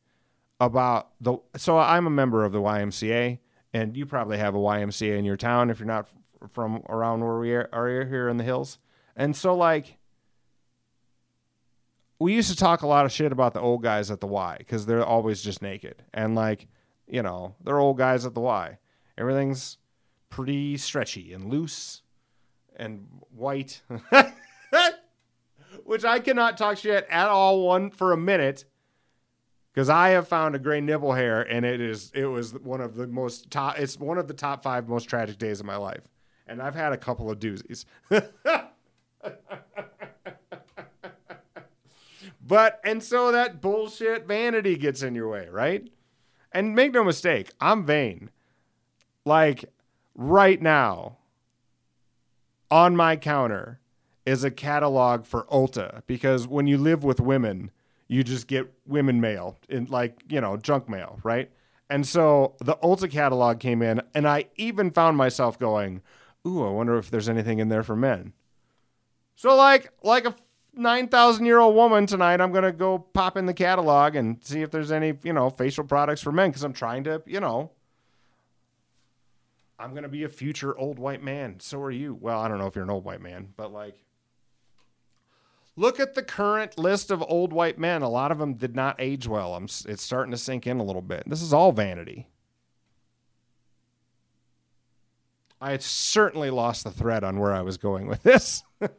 about 0.60 1.10
the 1.22 1.38
so 1.56 1.78
i'm 1.78 2.08
a 2.08 2.10
member 2.10 2.44
of 2.44 2.52
the 2.52 2.60
ymca 2.60 3.38
and 3.74 3.96
you 3.96 4.06
probably 4.06 4.38
have 4.38 4.56
a 4.56 4.58
ymca 4.58 5.18
in 5.18 5.26
your 5.26 5.38
town 5.38 5.70
if 5.70 5.80
you're 5.80 5.88
not 5.88 6.08
from 6.54 6.84
around 6.88 7.22
where 7.22 7.38
we 7.38 7.54
are, 7.54 7.70
are 7.72 8.06
here 8.06 8.30
in 8.30 8.38
the 8.38 8.44
hills? 8.44 8.80
And 9.16 9.36
so 9.36 9.56
like 9.56 9.98
we 12.20 12.34
used 12.34 12.50
to 12.50 12.56
talk 12.56 12.82
a 12.82 12.88
lot 12.88 13.06
of 13.06 13.12
shit 13.12 13.32
about 13.32 13.54
the 13.54 13.62
old 13.62 13.82
guys 13.82 14.12
at 14.12 14.20
the 14.20 14.28
y 14.28 14.56
because 14.58 14.86
they're 14.86 15.06
always 15.06 15.42
just 15.42 15.62
naked. 15.62 16.04
And 16.14 16.36
like 16.36 16.68
you 17.08 17.22
know 17.22 17.56
they're 17.64 17.80
old 17.80 17.98
guys 17.98 18.26
at 18.26 18.34
the 18.34 18.42
y. 18.42 18.78
Everything's 19.18 19.78
pretty 20.30 20.78
stretchy 20.78 21.34
and 21.34 21.50
loose 21.50 22.02
and 22.76 23.08
white, 23.36 23.82
which 25.84 26.06
I 26.06 26.20
cannot 26.20 26.58
talk 26.58 26.78
shit 26.78 27.08
at 27.10 27.28
all 27.28 27.66
one 27.66 27.92
for 27.92 28.14
a 28.14 28.18
minute 28.18 28.66
because 29.74 29.90
I 29.90 30.10
have 30.10 30.28
found 30.28 30.56
a 30.56 30.60
gray 30.60 30.82
nibble 30.82 31.14
hair 31.14 31.42
and 31.42 31.66
it 31.66 31.82
is 31.82 32.12
it 32.14 32.26
was 32.26 32.54
one 32.54 32.82
of 32.82 32.96
the 32.96 33.08
most 33.08 33.52
top 33.52 33.80
it's 33.80 34.00
one 34.00 34.18
of 34.18 34.28
the 34.28 34.34
top 34.34 34.64
five 34.64 34.88
most 34.88 35.06
tragic 35.06 35.38
days 35.38 35.60
of 35.60 35.66
my 35.66 35.76
life 35.76 36.08
and 36.50 36.62
I've 36.62 36.76
had 36.76 36.92
a 36.92 36.98
couple 36.98 37.30
of 37.30 37.40
doozies. 37.40 37.86
but 42.46 42.82
and 42.84 43.02
so 43.04 43.32
that 43.32 43.62
bullshit 43.62 44.28
vanity 44.28 44.76
gets 44.76 45.04
in 45.04 45.16
your 45.16 45.30
way, 45.30 45.48
right? 45.50 45.88
And 46.52 46.76
make 46.76 46.94
no 46.94 47.04
mistake, 47.04 47.52
I'm 47.62 47.86
vain. 47.86 48.32
Like 49.26 49.72
right 50.20 50.62
now, 50.62 51.18
on 52.70 52.96
my 52.96 53.16
counter 53.16 53.80
is 54.26 54.44
a 54.44 54.52
catalog 54.52 55.26
for 55.26 55.46
Ulta 55.46 56.02
because 56.08 56.46
when 56.46 56.68
you 56.68 56.78
live 56.78 57.04
with 57.04 57.22
women, 57.22 57.72
you 58.10 58.24
just 58.24 58.48
get 58.48 58.72
women 58.86 59.22
mail 59.22 59.58
in 59.70 59.86
like, 59.86 60.22
you 60.30 60.42
know, 60.42 60.58
junk 60.58 60.90
mail, 60.90 61.20
right? 61.24 61.50
And 61.90 62.06
so 62.06 62.56
the 62.60 62.76
Ulta 62.84 63.10
catalog 63.10 63.60
came 63.60 63.82
in 63.82 64.02
and 64.14 64.28
I 64.28 64.46
even 64.58 64.92
found 64.92 65.16
myself 65.16 65.58
going, 65.58 66.02
"Ooh, 66.46 66.68
I 66.68 66.70
wonder 66.70 66.98
if 66.98 67.10
there's 67.10 67.30
anything 67.30 67.60
in 67.60 67.70
there 67.70 67.82
for 67.82 67.96
men." 67.96 68.34
So 69.36 69.56
like 69.56 69.92
like 70.04 70.26
a 70.26 70.36
9,000 70.74 71.46
year 71.46 71.60
old 71.60 71.76
woman 71.76 72.06
tonight, 72.06 72.42
I'm 72.42 72.52
going 72.52 72.64
to 72.66 72.72
go 72.72 73.00
pop 73.00 73.38
in 73.38 73.46
the 73.46 73.54
catalog 73.54 74.16
and 74.16 74.38
see 74.44 74.62
if 74.62 74.70
there's 74.70 74.92
any, 74.92 75.18
you 75.24 75.34
know, 75.34 75.50
facial 75.50 75.86
products 75.86 76.22
for 76.22 76.32
men 76.32 76.50
because 76.50 76.64
I'm 76.64 76.74
trying 76.74 77.06
to, 77.06 77.24
you 77.26 77.40
know, 77.40 77.72
I'm 79.80 79.92
going 79.92 80.04
to 80.04 80.10
be 80.10 80.26
a 80.26 80.30
future 80.30 80.78
old 80.78 81.00
white 81.00 81.24
man. 81.24 81.62
So 81.62 81.82
are 81.82 81.90
you. 81.90 82.18
Well, 82.20 82.42
I 82.42 82.50
don't 82.50 82.60
know 82.60 82.68
if 82.68 82.76
you're 82.76 82.84
an 82.84 82.90
old 82.90 83.06
white 83.06 83.22
man, 83.22 83.54
but 83.56 83.72
like, 83.72 84.04
look 85.78 86.02
at 86.02 86.16
the 86.16 86.22
current 86.22 86.78
list 86.78 87.10
of 87.12 87.24
old 87.28 87.54
white 87.54 87.80
men. 87.80 88.02
A 88.02 88.10
lot 88.10 88.34
of 88.34 88.40
them 88.40 88.56
did 88.56 88.76
not 88.76 88.98
age 89.00 89.26
well. 89.26 89.56
I'm, 89.56 89.64
it's 89.64 90.04
starting 90.04 90.32
to 90.32 90.38
sink 90.38 90.68
in 90.68 90.80
a 90.80 90.84
little 90.84 91.02
bit. 91.02 91.24
This 91.26 91.42
is 91.42 91.54
all 91.54 91.72
vanity. 91.72 92.28
I 95.62 95.72
had 95.72 95.82
certainly 95.82 96.50
lost 96.50 96.84
the 96.84 96.92
thread 96.92 97.24
on 97.24 97.40
where 97.40 97.54
I 97.54 97.62
was 97.62 97.78
going 97.78 98.08
with 98.08 98.24
this. 98.24 98.64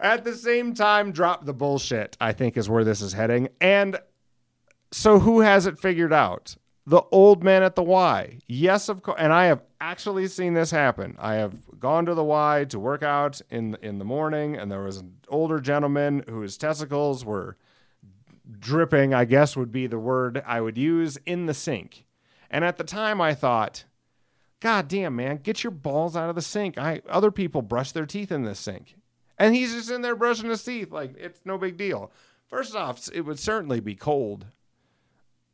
At 0.00 0.24
the 0.24 0.34
same 0.34 0.74
time, 0.74 1.12
drop 1.12 1.44
the 1.44 1.54
bullshit, 1.54 2.16
I 2.20 2.32
think 2.32 2.56
is 2.56 2.68
where 2.68 2.82
this 2.82 3.00
is 3.00 3.12
heading. 3.12 3.48
And 3.60 4.00
so 4.94 5.18
who 5.18 5.40
has 5.40 5.66
it 5.66 5.78
figured 5.78 6.12
out? 6.12 6.56
The 6.86 7.02
old 7.10 7.42
man 7.42 7.62
at 7.62 7.74
the 7.74 7.82
Y. 7.82 8.38
Yes, 8.46 8.88
of 8.88 9.02
course. 9.02 9.16
And 9.18 9.32
I 9.32 9.46
have 9.46 9.62
actually 9.80 10.28
seen 10.28 10.54
this 10.54 10.70
happen. 10.70 11.16
I 11.18 11.34
have 11.34 11.80
gone 11.80 12.06
to 12.06 12.14
the 12.14 12.22
Y 12.22 12.66
to 12.68 12.78
work 12.78 13.02
out 13.02 13.40
in 13.50 13.76
in 13.82 13.98
the 13.98 14.04
morning, 14.04 14.56
and 14.56 14.70
there 14.70 14.82
was 14.82 14.98
an 14.98 15.16
older 15.28 15.60
gentleman 15.60 16.24
whose 16.28 16.56
testicles 16.56 17.24
were 17.24 17.56
dripping, 18.60 19.14
I 19.14 19.24
guess 19.24 19.56
would 19.56 19.72
be 19.72 19.86
the 19.86 19.98
word 19.98 20.42
I 20.46 20.60
would 20.60 20.78
use, 20.78 21.18
in 21.26 21.46
the 21.46 21.54
sink. 21.54 22.04
And 22.50 22.64
at 22.64 22.76
the 22.76 22.84
time 22.84 23.20
I 23.20 23.34
thought, 23.34 23.84
God 24.60 24.86
damn, 24.86 25.16
man, 25.16 25.38
get 25.38 25.64
your 25.64 25.70
balls 25.72 26.14
out 26.14 26.28
of 26.28 26.36
the 26.36 26.42
sink. 26.42 26.78
I 26.78 27.00
other 27.08 27.30
people 27.30 27.62
brush 27.62 27.92
their 27.92 28.06
teeth 28.06 28.30
in 28.30 28.44
this 28.44 28.60
sink. 28.60 28.94
And 29.38 29.54
he's 29.54 29.74
just 29.74 29.90
in 29.90 30.02
there 30.02 30.14
brushing 30.14 30.50
his 30.50 30.62
teeth 30.62 30.92
like 30.92 31.16
it's 31.18 31.40
no 31.44 31.58
big 31.58 31.76
deal. 31.76 32.12
First 32.46 32.76
off, 32.76 33.08
it 33.12 33.22
would 33.22 33.38
certainly 33.38 33.80
be 33.80 33.96
cold, 33.96 34.46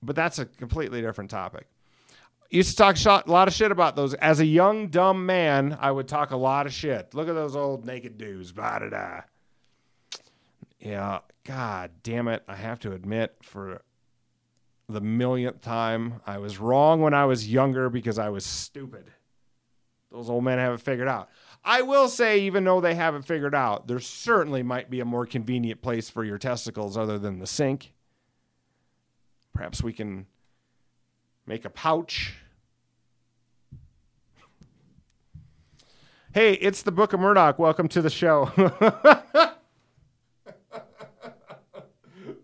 but 0.02 0.16
that's 0.16 0.38
a 0.38 0.46
completely 0.46 1.00
different 1.00 1.30
topic. 1.30 1.66
Used 2.50 2.70
to 2.70 2.76
talk 2.76 2.96
shot, 2.96 3.28
a 3.28 3.30
lot 3.30 3.46
of 3.46 3.54
shit 3.54 3.70
about 3.70 3.94
those. 3.94 4.14
As 4.14 4.40
a 4.40 4.46
young, 4.46 4.88
dumb 4.88 5.24
man, 5.24 5.78
I 5.80 5.92
would 5.92 6.08
talk 6.08 6.32
a 6.32 6.36
lot 6.36 6.66
of 6.66 6.72
shit. 6.72 7.14
Look 7.14 7.28
at 7.28 7.34
those 7.34 7.54
old 7.54 7.84
naked 7.84 8.18
dudes. 8.18 8.50
Blah, 8.50 8.80
da, 8.80 8.88
da. 8.88 9.20
Yeah, 10.80 11.20
God 11.44 11.92
damn 12.02 12.26
it. 12.26 12.42
I 12.48 12.56
have 12.56 12.80
to 12.80 12.92
admit, 12.92 13.36
for 13.42 13.82
the 14.88 15.00
millionth 15.00 15.60
time, 15.60 16.20
I 16.26 16.38
was 16.38 16.58
wrong 16.58 17.00
when 17.00 17.14
I 17.14 17.24
was 17.26 17.46
younger 17.46 17.88
because 17.88 18.18
I 18.18 18.30
was 18.30 18.44
stupid. 18.44 19.12
Those 20.10 20.28
old 20.28 20.42
men 20.42 20.58
haven't 20.58 20.80
figured 20.80 21.06
out. 21.06 21.28
I 21.64 21.82
will 21.82 22.08
say, 22.08 22.40
even 22.40 22.64
though 22.64 22.80
they 22.80 22.96
haven't 22.96 23.22
figured 23.22 23.54
out, 23.54 23.86
there 23.86 24.00
certainly 24.00 24.64
might 24.64 24.90
be 24.90 24.98
a 24.98 25.04
more 25.04 25.26
convenient 25.26 25.82
place 25.82 26.10
for 26.10 26.24
your 26.24 26.38
testicles 26.38 26.96
other 26.96 27.18
than 27.18 27.38
the 27.38 27.46
sink. 27.46 27.92
Perhaps 29.54 29.82
we 29.82 29.92
can 29.92 30.26
make 31.46 31.64
a 31.64 31.70
pouch. 31.70 32.34
Hey, 36.32 36.52
it's 36.54 36.82
the 36.82 36.92
Book 36.92 37.12
of 37.12 37.20
Murdoch. 37.20 37.58
Welcome 37.58 37.88
to 37.88 38.00
the 38.00 38.10
show. 38.10 38.46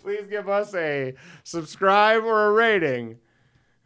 Please 0.02 0.26
give 0.28 0.48
us 0.48 0.74
a 0.74 1.14
subscribe 1.44 2.24
or 2.24 2.46
a 2.46 2.52
rating. 2.52 3.18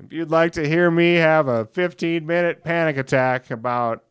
If 0.03 0.13
you'd 0.13 0.31
like 0.31 0.53
to 0.53 0.67
hear 0.67 0.91
me 0.91 1.17
have 1.17 1.49
a 1.49 1.67
15 1.67 2.27
minute 2.27 2.65
panic 2.65 2.97
attack 2.97 3.51
about 3.51 4.05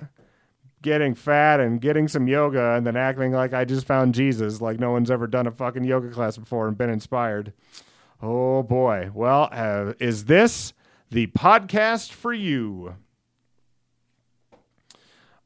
getting 0.81 1.15
fat 1.15 1.59
and 1.59 1.81
getting 1.81 2.07
some 2.07 2.27
yoga 2.27 2.75
and 2.75 2.85
then 2.85 2.95
acting 2.95 3.31
like 3.31 3.53
I 3.53 3.65
just 3.65 3.85
found 3.87 4.13
Jesus, 4.13 4.61
like 4.61 4.79
no 4.79 4.91
one's 4.91 5.11
ever 5.11 5.27
done 5.27 5.47
a 5.47 5.51
fucking 5.51 5.83
yoga 5.83 6.09
class 6.09 6.37
before 6.37 6.67
and 6.67 6.77
been 6.77 6.89
inspired. 6.89 7.53
Oh 8.21 8.63
boy. 8.63 9.11
Well, 9.13 9.47
uh, 9.51 9.93
is 9.99 10.25
this 10.25 10.73
the 11.09 11.27
podcast 11.27 12.11
for 12.11 12.33
you? 12.33 12.95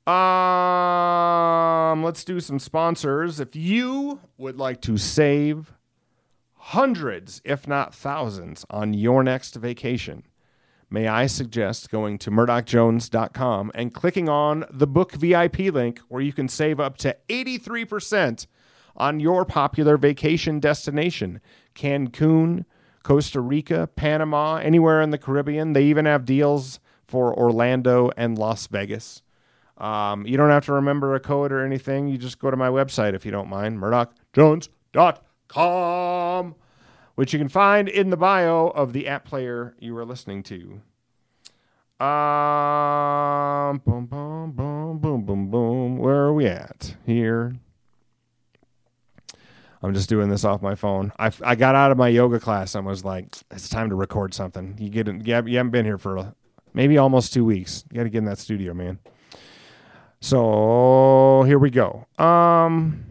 Um, 0.08 2.04
let's 2.04 2.24
do 2.24 2.40
some 2.40 2.58
sponsors. 2.60 3.40
If 3.40 3.56
you 3.56 4.20
would 4.38 4.58
like 4.58 4.82
to 4.82 4.98
save 4.98 5.72
hundreds, 6.56 7.42
if 7.46 7.68
not 7.68 7.94
thousands, 7.94 8.66
on 8.70 8.94
your 8.94 9.24
next 9.24 9.56
vacation, 9.56 10.24
may 10.90 11.08
I 11.08 11.28
suggest 11.28 11.92
going 11.92 12.18
to 12.20 12.32
murdochjones.com 12.32 13.72
and 13.76 13.94
clicking 13.94 14.28
on 14.28 14.66
the 14.72 14.88
book 14.88 15.14
VIP 15.14 15.60
link 15.60 16.00
where 16.10 16.22
you 16.22 16.34
can 16.34 16.50
save 16.50 16.80
up 16.80 16.98
to 16.98 17.16
83% 17.30 18.48
on 18.96 19.20
your 19.20 19.46
popular 19.46 19.98
vacation 19.98 20.60
destination 20.60 21.40
Cancun, 21.76 22.66
Costa 23.04 23.42
Rica, 23.42 23.88
Panama, 23.96 24.56
anywhere 24.56 25.02
in 25.02 25.10
the 25.10 25.18
Caribbean. 25.18 25.74
They 25.74 25.84
even 25.86 26.06
have 26.06 26.26
deals 26.26 26.80
for 27.06 27.38
Orlando 27.38 28.12
and 28.16 28.38
Las 28.38 28.68
Vegas. 28.68 29.22
Um, 29.78 30.26
you 30.26 30.38
don't 30.38 30.50
have 30.50 30.66
to 30.66 30.74
remember 30.74 31.16
a 31.16 31.20
code 31.20 31.52
or 31.52 31.66
anything. 31.66 32.08
You 32.08 32.18
just 32.18 32.40
go 32.40 32.50
to 32.52 32.58
my 32.58 32.70
website 32.70 33.14
if 33.14 33.26
you 33.26 33.32
don't 33.32 33.50
mind, 33.50 33.80
murdochjones.com 33.80 36.56
which 37.16 37.34
you 37.34 37.40
can 37.40 37.50
find 37.50 37.88
in 37.88 38.10
the 38.10 38.18
bio 38.18 38.68
of 38.68 38.94
the 38.94 39.08
app 39.08 39.26
player 39.26 39.76
you 39.80 39.96
are 39.98 40.06
listening 40.06 40.44
to. 40.44 40.82
Um, 42.04 43.78
boom, 43.86 44.08
boom, 44.08 44.52
boom, 44.52 45.00
boom, 45.00 45.24
boom, 45.24 45.52
boom. 45.52 45.98
Where 45.98 46.24
are 46.24 46.34
we 46.34 46.48
at? 46.48 46.96
Here. 47.06 47.56
I'm 49.84 49.94
just 49.94 50.08
doing 50.08 50.30
this 50.30 50.46
off 50.46 50.62
my 50.62 50.76
phone. 50.76 51.12
I, 51.20 51.30
I 51.44 51.56
got 51.56 51.76
out 51.76 51.92
of 51.92 51.98
my 51.98 52.08
yoga 52.08 52.40
class 52.40 52.74
and 52.74 52.86
was 52.86 53.04
like, 53.04 53.36
it's 53.52 53.68
time 53.68 53.90
to 53.90 53.96
record 53.96 54.34
something. 54.34 54.76
You 54.80 54.90
get 54.90 55.08
you 55.08 55.34
haven't 55.34 55.72
been 55.72 55.84
here 55.86 55.98
for 55.98 56.16
a, 56.16 56.36
maybe 56.74 56.98
almost 56.98 57.34
two 57.34 57.44
weeks. 57.44 57.84
You 57.92 57.98
got 57.98 58.04
to 58.04 58.10
get 58.10 58.20
in 58.20 58.26
that 58.26 58.40
studio, 58.40 58.74
man. 58.74 59.00
So 60.22 61.44
here 61.46 61.60
we 61.60 61.70
go. 61.70 62.08
Um, 62.18 63.04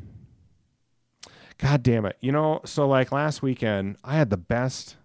God 1.58 1.82
damn 1.82 2.06
it. 2.06 2.16
You 2.20 2.32
know, 2.32 2.62
so 2.64 2.88
like 2.88 3.12
last 3.12 3.42
weekend, 3.42 3.98
I 4.02 4.16
had 4.16 4.30
the 4.30 4.38
best. 4.38 4.96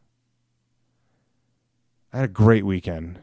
I 2.14 2.18
had 2.18 2.30
a 2.30 2.32
great 2.32 2.66
weekend. 2.66 3.20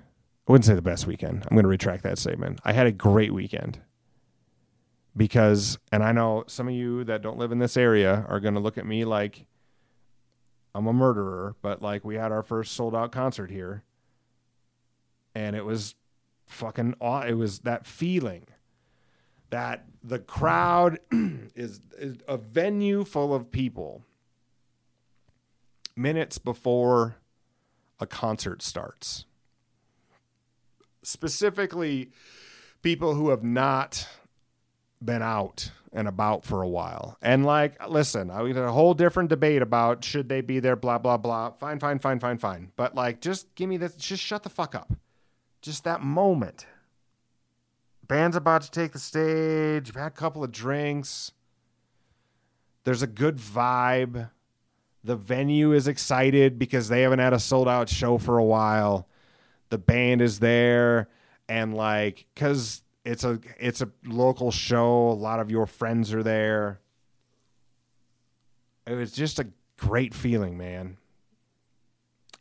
I 0.46 0.52
wouldn't 0.52 0.66
say 0.66 0.74
the 0.74 0.82
best 0.82 1.06
weekend. 1.06 1.44
I'm 1.44 1.56
going 1.56 1.62
to 1.62 1.68
retract 1.68 2.02
that 2.02 2.18
statement. 2.18 2.60
I 2.62 2.74
had 2.74 2.86
a 2.86 2.92
great 2.92 3.32
weekend 3.32 3.80
because, 5.16 5.78
and 5.92 6.02
I 6.02 6.12
know 6.12 6.44
some 6.46 6.68
of 6.68 6.74
you 6.74 7.04
that 7.04 7.22
don't 7.22 7.38
live 7.38 7.52
in 7.52 7.58
this 7.58 7.76
area 7.76 8.24
are 8.28 8.40
going 8.40 8.54
to 8.54 8.60
look 8.60 8.78
at 8.78 8.86
me 8.86 9.04
like 9.04 9.46
I'm 10.74 10.86
a 10.86 10.92
murderer, 10.92 11.54
but 11.62 11.82
like 11.82 12.04
we 12.04 12.16
had 12.16 12.32
our 12.32 12.42
first 12.42 12.72
sold 12.72 12.94
out 12.94 13.12
concert 13.12 13.50
here 13.50 13.84
and 15.34 15.56
it 15.56 15.64
was 15.64 15.94
fucking 16.46 16.94
aw- 17.00 17.22
it 17.22 17.34
was 17.34 17.60
that 17.60 17.86
feeling 17.86 18.46
that 19.50 19.84
the 20.02 20.18
crowd 20.18 20.98
is, 21.54 21.80
is 21.98 22.16
a 22.26 22.36
venue 22.36 23.04
full 23.04 23.34
of 23.34 23.50
people 23.50 24.02
minutes 25.96 26.38
before 26.38 27.16
a 28.00 28.06
concert 28.06 28.62
starts. 28.62 29.26
Specifically, 31.02 32.10
people 32.82 33.14
who 33.14 33.28
have 33.28 33.44
not 33.44 34.08
been 35.04 35.22
out 35.22 35.70
and 35.92 36.08
about 36.08 36.44
for 36.44 36.62
a 36.62 36.68
while. 36.68 37.16
And 37.22 37.44
like, 37.44 37.76
listen, 37.88 38.30
I 38.30 38.42
we 38.42 38.52
had 38.52 38.64
a 38.64 38.72
whole 38.72 38.94
different 38.94 39.28
debate 39.28 39.62
about 39.62 40.04
should 40.04 40.28
they 40.28 40.40
be 40.40 40.60
there, 40.60 40.76
blah, 40.76 40.98
blah, 40.98 41.16
blah. 41.16 41.50
Fine, 41.52 41.78
fine, 41.78 41.98
fine, 41.98 42.18
fine, 42.18 42.38
fine. 42.38 42.72
But 42.76 42.94
like, 42.94 43.20
just 43.20 43.54
give 43.54 43.68
me 43.68 43.76
this, 43.76 43.94
just 43.94 44.22
shut 44.22 44.42
the 44.42 44.48
fuck 44.48 44.74
up. 44.74 44.92
Just 45.62 45.84
that 45.84 46.02
moment 46.02 46.66
band's 48.06 48.36
about 48.36 48.62
to 48.62 48.70
take 48.70 48.92
the 48.92 48.98
stage. 48.98 49.88
You've 49.88 49.96
had 49.96 50.06
a 50.06 50.10
couple 50.10 50.44
of 50.44 50.52
drinks. 50.52 51.32
There's 52.84 53.02
a 53.02 53.06
good 53.06 53.36
vibe. 53.38 54.30
The 55.02 55.16
venue 55.16 55.72
is 55.72 55.88
excited 55.88 56.58
because 56.58 56.88
they 56.88 57.02
haven't 57.02 57.18
had 57.18 57.32
a 57.32 57.38
sold 57.38 57.68
out 57.68 57.88
show 57.88 58.18
for 58.18 58.38
a 58.38 58.44
while. 58.44 59.08
The 59.70 59.78
band 59.78 60.22
is 60.22 60.38
there. 60.38 61.08
And 61.48 61.74
like, 61.74 62.26
because 62.34 62.82
it's 63.04 63.24
a 63.24 63.38
it's 63.58 63.80
a 63.80 63.90
local 64.04 64.50
show. 64.50 65.08
A 65.10 65.12
lot 65.12 65.40
of 65.40 65.50
your 65.50 65.66
friends 65.66 66.12
are 66.14 66.22
there. 66.22 66.80
It 68.86 68.94
was 68.94 69.12
just 69.12 69.38
a 69.38 69.48
great 69.76 70.14
feeling, 70.14 70.56
man. 70.56 70.96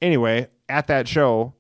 Anyway, 0.02 0.48
at 0.68 0.88
that 0.88 1.08
show, 1.08 1.54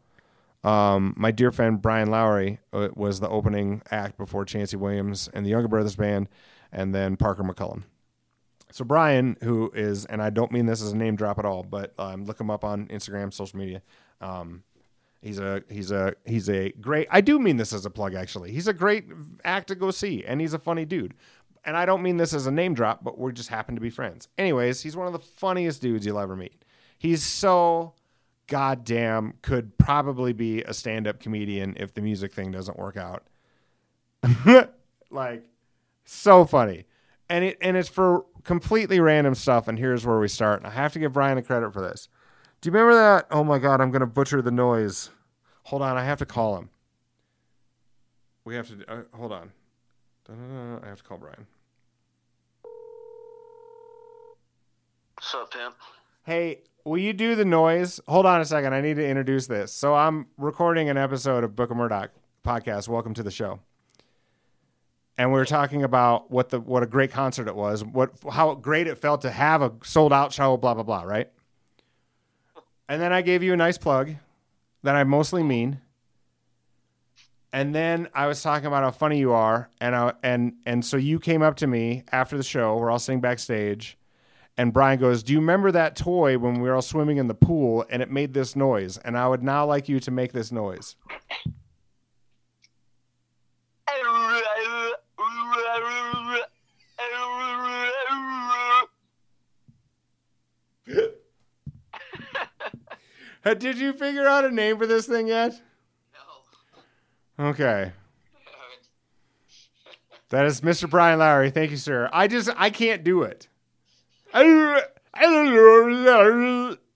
um, 0.64 1.14
my 1.18 1.32
dear 1.32 1.52
friend 1.52 1.82
Bryan 1.82 2.10
Loweree 2.10 2.60
uh, 2.74 2.90
was 2.96 3.20
the 3.20 3.30
opening 3.30 3.82
act 3.92 4.18
before 4.18 4.46
Chancey 4.46 4.78
Williams 4.78 5.30
and 5.34 5.46
the 5.46 5.50
Younger 5.50 5.68
Brothers 5.68 5.96
Band, 5.96 6.28
and 6.72 6.94
then 6.94 7.16
Parker 7.16 7.44
McCollum. 7.44 7.84
So 8.72 8.84
Bryan, 8.84 9.38
who 9.44 9.72
is, 9.76 10.06
and 10.06 10.22
I 10.22 10.30
don't 10.32 10.52
mean 10.52 10.66
this 10.66 10.82
as 10.82 10.94
a 10.94 10.98
name 10.98 11.16
drop 11.16 11.38
at 11.38 11.46
all, 11.46 11.64
but 11.64 11.94
um, 12.00 12.26
look 12.26 12.40
him 12.40 12.50
up 12.50 12.64
on 12.64 12.88
Instagram, 12.88 13.32
social 13.32 13.60
media. 13.60 13.82
Um, 14.20 14.64
he's 15.24 15.40
a 15.40 15.64
he's 15.70 15.92
a 15.92 16.14
he's 16.26 16.50
a 16.50 16.72
great. 16.74 17.08
I 17.10 17.22
do 17.22 17.40
mean 17.40 17.58
this 17.58 17.74
as 17.74 17.86
a 17.86 17.90
plug, 17.90 18.14
actually. 18.14 18.52
He's 18.52 18.68
a 18.68 18.74
great 18.74 19.06
act 19.44 19.70
to 19.70 19.76
go 19.76 19.90
see, 19.90 20.24
and 20.26 20.42
he's 20.42 20.54
a 20.54 20.60
funny 20.60 20.86
dude. 20.86 21.14
And 21.66 21.78
I 21.78 21.86
don't 21.86 22.04
mean 22.04 22.18
this 22.18 22.34
as 22.34 22.46
a 22.46 22.52
name 22.52 22.74
drop, 22.74 23.04
but 23.04 23.18
we 23.18 23.32
just 23.32 23.50
happen 23.50 23.76
to 23.76 23.82
be 23.82 23.90
friends. 23.90 24.28
Anyways, 24.38 24.82
he's 24.82 24.98
one 24.98 25.08
of 25.08 25.14
the 25.14 25.20
funniest 25.20 25.82
dudes 25.82 26.06
you'll 26.06 26.20
ever 26.20 26.36
meet. 26.36 26.66
He's 26.98 27.24
so 27.24 27.94
goddamn 28.48 29.36
could 29.42 29.78
probably 29.78 30.34
be 30.34 30.62
a 30.64 30.74
stand-up 30.74 31.22
comedian 31.22 31.76
if 31.80 31.94
the 31.94 32.02
music 32.02 32.34
thing 32.34 32.52
doesn't 32.52 32.78
work 32.78 32.98
out. 32.98 33.24
like 35.10 35.46
so 36.04 36.46
funny. 36.46 36.86
And 37.30 37.46
it 37.46 37.58
and 37.62 37.78
it's 37.78 37.90
for 37.90 38.26
completely 38.44 39.00
random 39.00 39.36
stuff 39.36 39.70
and 39.70 39.80
here's 39.80 40.06
where 40.06 40.20
we 40.20 40.28
start. 40.28 40.60
And 40.60 40.68
I 40.68 40.72
have 40.72 40.92
to 40.94 41.00
give 41.00 41.14
Bryan 41.14 41.38
a 41.38 41.42
credit 41.42 41.72
for 41.72 41.82
this. 41.82 42.10
Do 42.64 42.70
you 42.70 42.74
remember 42.78 42.96
that? 42.96 43.28
Oh 43.30 43.44
my 43.44 43.60
god, 43.60 43.82
I'm 43.82 43.92
going 43.92 44.00
to 44.00 44.06
butcher 44.06 44.42
the 44.42 44.50
noise. 44.50 45.10
Hold 45.64 45.82
on, 45.82 45.98
I 45.98 46.06
have 46.06 46.20
to 46.20 46.26
call 46.26 46.58
him. 46.58 46.70
We 48.46 48.56
have 48.56 48.70
to 48.70 48.90
uh, 48.90 49.02
hold 49.14 49.34
on. 49.34 49.52
I 50.30 50.88
have 50.88 51.00
to 51.00 51.04
call 51.04 51.18
Bryan. 51.18 51.46
What's 55.16 55.36
up, 55.36 55.52
Tim? 55.52 55.74
Hey, 56.24 56.62
will 56.86 57.00
you 57.00 57.12
do 57.12 57.36
the 57.36 57.44
noise? 57.44 58.00
Hold 58.08 58.26
on 58.26 58.40
a 58.40 58.46
second. 58.46 58.74
I 58.74 58.80
need 58.80 58.96
to 58.96 59.06
introduce 59.06 59.46
this. 59.46 59.74
So 59.74 59.94
I'm 59.94 60.28
recording 60.38 60.88
an 60.88 60.96
episode 60.96 61.44
of 61.44 61.58
Book 61.58 61.70
of 61.70 61.76
Murdoch 61.76 62.12
podcast. 62.48 62.88
Welcome 62.88 63.14
to 63.16 63.24
the 63.24 63.32
show. 63.32 63.60
And 65.18 65.34
we 65.34 65.38
were 65.38 65.44
talking 65.44 65.84
about 65.84 66.32
what 66.32 66.48
the 66.48 66.62
what 66.62 66.82
a 66.82 66.88
great 66.88 67.12
concert 67.12 67.50
it 67.50 67.58
was, 67.58 67.84
what 67.84 68.12
how 68.32 68.56
great 68.56 68.88
it 68.88 68.98
felt 69.00 69.20
to 69.24 69.32
have 69.32 69.62
a 69.62 69.74
sold 69.84 70.14
out 70.14 70.32
show, 70.32 70.56
blah 70.56 70.74
blah 70.74 70.84
blah, 70.84 71.04
right? 71.04 71.30
And 72.90 73.02
then 73.02 73.14
I 73.14 73.22
gave 73.22 73.44
you 73.44 73.54
a 73.54 73.58
nice 73.58 73.78
plug 73.78 74.16
that 74.84 74.96
I 74.96 75.04
mostly 75.04 75.44
mean. 75.44 75.80
And 77.52 77.74
then 77.74 78.08
I 78.14 78.28
was 78.28 78.42
talking 78.42 78.66
about 78.66 78.84
how 78.84 78.92
funny 78.92 79.20
you 79.20 79.32
are, 79.32 79.70
and 79.80 79.96
I, 79.96 80.14
and 80.24 80.54
and 80.66 80.84
so 80.84 80.98
you 80.98 81.20
came 81.20 81.44
up 81.44 81.56
to 81.58 81.68
me 81.68 82.04
after 82.12 82.36
the 82.36 82.44
show. 82.44 82.76
We're 82.78 82.90
all 82.90 82.98
sitting 82.98 83.22
backstage, 83.22 83.96
and 84.58 84.74
Bryan 84.74 85.00
goes, 85.00 85.22
"Do 85.22 85.34
you 85.34 85.40
remember 85.40 85.72
that 85.72 85.96
toy 85.96 86.40
when 86.40 86.56
we 86.56 86.68
were 86.68 86.74
all 86.74 86.82
swimming 86.82 87.18
in 87.18 87.28
the 87.28 87.36
pool 87.36 87.86
and 87.92 88.02
it 88.02 88.10
made 88.10 88.34
this 88.34 88.56
noise?" 88.56 88.98
And 88.98 89.16
I 89.16 89.28
would 89.28 89.44
now 89.44 89.68
like 89.68 89.88
you 89.88 90.00
to 90.00 90.10
make 90.10 90.34
this 90.34 90.52
noise. 90.52 90.96
Did 103.60 103.78
you 103.78 103.94
figure 103.94 104.28
out 104.28 104.46
a 104.46 104.52
name 104.52 104.78
for 104.78 104.88
this 104.88 105.06
thing 105.06 105.28
yet? 105.28 105.60
No. 107.38 107.46
Okay. 107.48 107.92
That 110.30 110.46
is 110.48 110.62
Mr. 110.62 110.90
Bryan 110.90 111.20
Loweree. 111.20 111.54
Thank 111.54 111.70
you, 111.70 111.78
sir. 111.78 112.10
I 112.12 112.28
just 112.28 112.50
I 112.58 112.72
can't 112.72 113.04
do 113.04 113.22
it. 113.22 113.48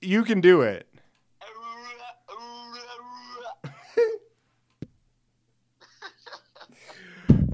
You 0.01 0.23
can 0.23 0.41
do 0.41 0.61
it. 0.61 0.87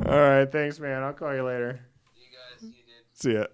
All 0.06 0.18
right, 0.18 0.50
thanks, 0.50 0.80
man. 0.80 1.04
I'll 1.04 1.12
call 1.12 1.36
you 1.36 1.44
later. 1.44 1.82
You 2.15 2.28
guys, 2.32 2.63
you 2.63 2.70
did. 2.70 3.04
See 3.12 3.34
ya. 3.34 3.48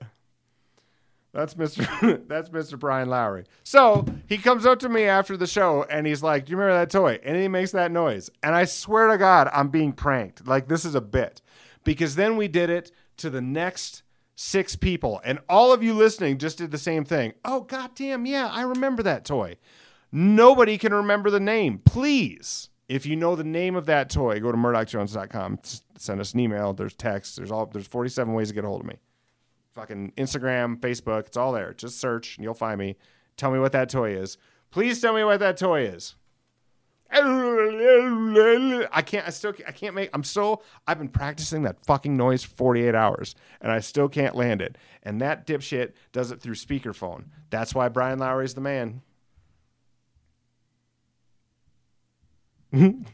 That's 1.31 1.53
Mr. 1.53 2.21
that's 2.27 2.49
Mr. 2.49 2.79
Bryan 2.79 3.07
Loweree. 3.07 3.45
So 3.63 4.05
he 4.27 4.37
comes 4.37 4.65
up 4.65 4.79
to 4.79 4.89
me 4.89 5.03
after 5.03 5.37
the 5.37 5.47
show 5.47 5.83
and 5.83 6.07
he's 6.07 6.23
like, 6.23 6.45
"Do 6.45 6.51
you 6.51 6.57
remember 6.57 6.79
that 6.79 6.89
toy?" 6.89 7.19
And 7.23 7.37
he 7.37 7.47
makes 7.47 7.71
that 7.71 7.91
noise. 7.91 8.29
And 8.41 8.55
I 8.55 8.65
swear 8.65 9.07
to 9.07 9.17
God, 9.17 9.49
I'm 9.53 9.69
being 9.69 9.93
pranked. 9.93 10.47
Like 10.47 10.67
this 10.67 10.85
is 10.85 10.95
a 10.95 11.01
bit, 11.01 11.41
because 11.83 12.15
then 12.15 12.35
we 12.35 12.47
did 12.47 12.69
it 12.69 12.91
to 13.17 13.29
the 13.29 13.41
next 13.41 14.03
six 14.35 14.75
people, 14.75 15.21
and 15.23 15.39
all 15.47 15.71
of 15.71 15.83
you 15.83 15.93
listening 15.93 16.37
just 16.39 16.57
did 16.57 16.71
the 16.71 16.77
same 16.77 17.05
thing. 17.05 17.33
Oh 17.45 17.61
goddamn, 17.61 18.25
yeah, 18.25 18.47
I 18.47 18.63
remember 18.63 19.03
that 19.03 19.25
toy. 19.25 19.57
Nobody 20.11 20.79
can 20.79 20.91
remember 20.91 21.29
the 21.29 21.39
name. 21.39 21.79
Please, 21.85 22.69
if 22.87 23.05
you 23.05 23.15
know 23.15 23.35
the 23.35 23.43
name 23.43 23.75
of 23.75 23.85
that 23.85 24.09
toy, 24.09 24.39
go 24.39 24.51
to 24.51 24.57
murdochjones.com. 24.57 25.59
Send 25.95 26.19
us 26.19 26.33
an 26.33 26.39
email. 26.39 26.73
There's 26.73 26.95
text. 26.95 27.35
There's 27.35 27.51
all. 27.51 27.67
There's 27.67 27.85
47 27.85 28.33
ways 28.33 28.47
to 28.47 28.55
get 28.55 28.63
a 28.63 28.67
hold 28.67 28.81
of 28.81 28.87
me 28.87 28.95
fucking 29.79 30.11
Instagram, 30.17 30.77
Facebook, 30.77 31.27
it's 31.27 31.37
all 31.37 31.53
there. 31.53 31.73
Just 31.73 31.99
search 31.99 32.37
and 32.37 32.43
you'll 32.43 32.53
find 32.53 32.77
me. 32.77 32.97
Tell 33.37 33.49
me 33.49 33.59
what 33.59 33.71
that 33.71 33.89
toy 33.89 34.11
is. 34.11 34.37
Please 34.71 34.99
tell 34.99 35.13
me 35.13 35.23
what 35.23 35.39
that 35.39 35.57
toy 35.57 35.83
is. 35.83 36.15
I 37.11 39.01
can't 39.03 39.25
I 39.25 39.31
still 39.31 39.53
I 39.67 39.71
can't 39.71 39.95
make 39.95 40.11
I'm 40.13 40.23
so 40.23 40.61
I've 40.85 40.99
been 40.99 41.09
practicing 41.09 41.63
that 41.63 41.83
fucking 41.85 42.15
noise 42.15 42.43
for 42.43 42.55
48 42.55 42.93
hours 42.93 43.33
and 43.61 43.71
I 43.71 43.79
still 43.79 44.09
can't 44.09 44.35
land 44.35 44.61
it. 44.61 44.77
And 45.01 45.19
that 45.21 45.47
dipshit 45.47 45.93
does 46.11 46.29
it 46.29 46.39
through 46.39 46.53
speakerphone. 46.53 47.25
That's 47.49 47.73
why 47.73 47.87
Bryan 47.87 48.19
Loweree's 48.19 48.53
the 48.53 48.61
man. 48.61 49.01
um 52.73 53.05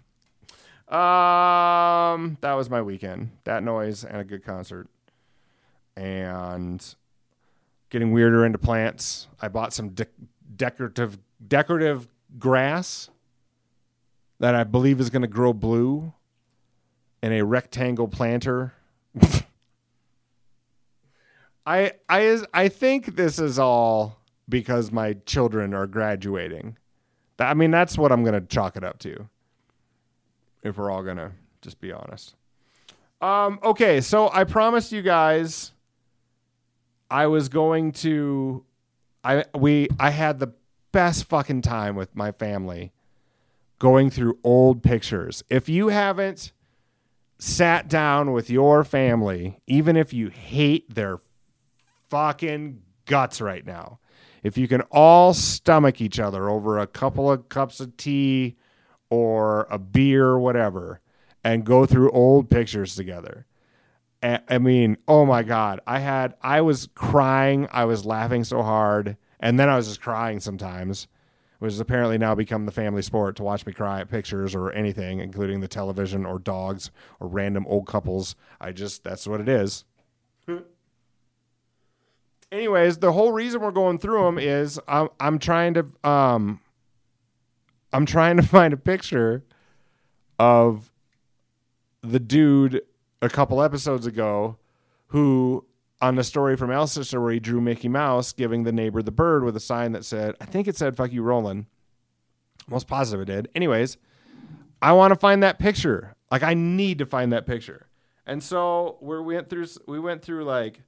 that 2.41 2.53
was 2.53 2.69
my 2.69 2.81
weekend. 2.81 3.31
That 3.45 3.63
noise 3.63 4.03
and 4.03 4.17
a 4.17 4.25
good 4.25 4.43
concert 4.43 4.89
and 5.95 6.95
getting 7.89 8.11
weirder 8.11 8.45
into 8.45 8.57
plants. 8.57 9.27
I 9.41 9.47
bought 9.47 9.73
some 9.73 9.89
de- 9.89 10.07
decorative 10.55 11.17
decorative 11.47 12.07
grass 12.37 13.09
that 14.39 14.55
I 14.55 14.63
believe 14.63 14.99
is 14.99 15.09
going 15.09 15.21
to 15.21 15.27
grow 15.27 15.53
blue 15.53 16.13
in 17.21 17.31
a 17.31 17.43
rectangle 17.43 18.07
planter. 18.07 18.73
I 21.65 21.93
I 22.09 22.41
I 22.53 22.67
think 22.67 23.15
this 23.15 23.39
is 23.39 23.57
all 23.57 24.19
because 24.47 24.91
my 24.91 25.13
children 25.25 25.73
are 25.73 25.87
graduating. 25.87 26.77
I 27.39 27.53
mean, 27.53 27.71
that's 27.71 27.97
what 27.97 28.11
I'm 28.11 28.23
going 28.23 28.39
to 28.39 28.47
chalk 28.47 28.77
it 28.77 28.83
up 28.83 28.99
to. 28.99 29.27
If 30.63 30.77
we're 30.77 30.91
all 30.91 31.03
going 31.03 31.17
to 31.17 31.31
just 31.61 31.79
be 31.81 31.91
honest. 31.91 32.35
Um, 33.21 33.59
okay, 33.63 34.01
so 34.01 34.29
I 34.31 34.43
promised 34.43 34.91
you 34.91 35.01
guys 35.01 35.71
I 37.09 37.27
was 37.27 37.49
going 37.49 37.91
to 37.93 38.63
I 39.23 39.45
we 39.55 39.87
I 39.99 40.11
had 40.11 40.39
the 40.39 40.53
best 40.91 41.25
fucking 41.25 41.61
time 41.61 41.95
with 41.95 42.15
my 42.15 42.31
family 42.31 42.91
going 43.79 44.09
through 44.09 44.39
old 44.43 44.81
pictures. 44.81 45.43
If 45.49 45.67
you 45.67 45.89
haven't 45.89 46.51
sat 47.37 47.87
down 47.89 48.31
with 48.31 48.49
your 48.49 48.83
family, 48.83 49.59
even 49.67 49.97
if 49.97 50.13
you 50.13 50.29
hate 50.29 50.93
their 50.93 51.19
fucking 52.09 52.81
guts 53.05 53.41
right 53.41 53.65
now, 53.65 53.99
if 54.41 54.57
you 54.57 54.67
can 54.67 54.81
all 54.91 55.33
stomach 55.33 56.01
each 56.01 56.19
other 56.19 56.49
over 56.49 56.79
a 56.79 56.87
couple 56.87 57.29
of 57.29 57.49
cups 57.49 57.79
of 57.79 57.97
tea 57.97 58.55
or 59.09 59.67
a 59.69 59.77
beer 59.77 60.25
or 60.25 60.39
whatever 60.39 61.01
and 61.43 61.65
go 61.65 61.85
through 61.85 62.09
old 62.11 62.49
pictures 62.49 62.95
together 62.95 63.45
I 64.25 64.57
mean, 64.57 64.97
oh 65.07 65.25
my 65.25 65.43
God. 65.43 65.81
I 65.85 65.99
had, 65.99 66.35
I 66.41 66.61
was 66.61 66.89
crying. 66.95 67.67
I 67.71 67.85
was 67.85 68.05
laughing 68.05 68.43
so 68.43 68.63
hard. 68.63 69.17
And 69.39 69.59
then 69.59 69.69
I 69.69 69.75
was 69.75 69.87
just 69.87 70.01
crying 70.01 70.39
sometimes, 70.39 71.07
which 71.59 71.73
has 71.73 71.79
apparently 71.79 72.17
now 72.17 72.33
become 72.33 72.65
the 72.65 72.71
family 72.71 73.03
sport 73.03 73.35
to 73.35 73.43
watch 73.43 73.65
me 73.65 73.73
cry 73.73 73.99
at 73.99 74.09
pictures 74.09 74.55
or 74.55 74.71
anything, 74.71 75.19
including 75.19 75.59
the 75.59 75.67
television 75.67 76.25
or 76.25 76.39
dogs 76.39 76.89
or 77.19 77.27
random 77.27 77.65
old 77.67 77.85
couples. 77.85 78.35
I 78.59 78.71
just, 78.71 79.03
that's 79.03 79.27
what 79.27 79.41
it 79.41 79.49
is. 79.49 79.85
Anyways, 82.51 82.97
the 82.97 83.11
whole 83.11 83.31
reason 83.31 83.61
we're 83.61 83.71
going 83.71 83.99
through 83.99 84.23
them 84.23 84.39
is 84.39 84.79
I'm, 84.87 85.09
I'm 85.19 85.37
trying 85.39 85.75
to, 85.75 85.85
um, 86.03 86.61
I'm 87.93 88.05
trying 88.05 88.37
to 88.37 88.43
find 88.47 88.73
a 88.73 88.77
picture 88.77 89.43
of 90.39 90.91
the 92.01 92.19
dude 92.19 92.81
a 93.25 93.29
couple 93.29 93.61
episodes 93.61 94.05
ago 94.05 94.57
who 95.07 95.65
on 96.01 96.15
the 96.15 96.23
story 96.23 96.55
from 96.55 96.71
Alcester 96.71 97.21
where 97.21 97.31
he 97.31 97.39
drew 97.39 97.61
Mickey 97.61 97.87
Mouse 97.87 98.33
giving 98.33 98.63
the 98.63 98.71
neighbor 98.71 99.01
the 99.01 99.11
bird 99.11 99.43
with 99.43 99.55
a 99.55 99.59
sign 99.59 99.93
that 99.93 100.05
said, 100.05 100.35
I 100.41 100.45
think 100.45 100.67
it 100.67 100.77
said 100.77 100.95
fuck 100.95 101.11
you 101.11 101.23
Roland. 101.23 101.65
Most 102.67 102.87
positive 102.87 103.27
it 103.27 103.31
did. 103.31 103.49
Anyways, 103.55 103.97
I 104.81 104.93
want 104.93 105.13
to 105.13 105.19
find 105.19 105.43
that 105.43 105.59
picture. 105.59 106.15
Like 106.31 106.43
I 106.43 106.53
need 106.53 106.99
to 106.99 107.05
find 107.05 107.31
that 107.33 107.45
picture. 107.45 107.87
And 108.25 108.43
so 108.43 108.97
we 109.01 109.19
went 109.21 109.49
through 109.49 109.67
we 109.87 109.99
went 109.99 110.21
through 110.21 110.45
like 110.45 110.81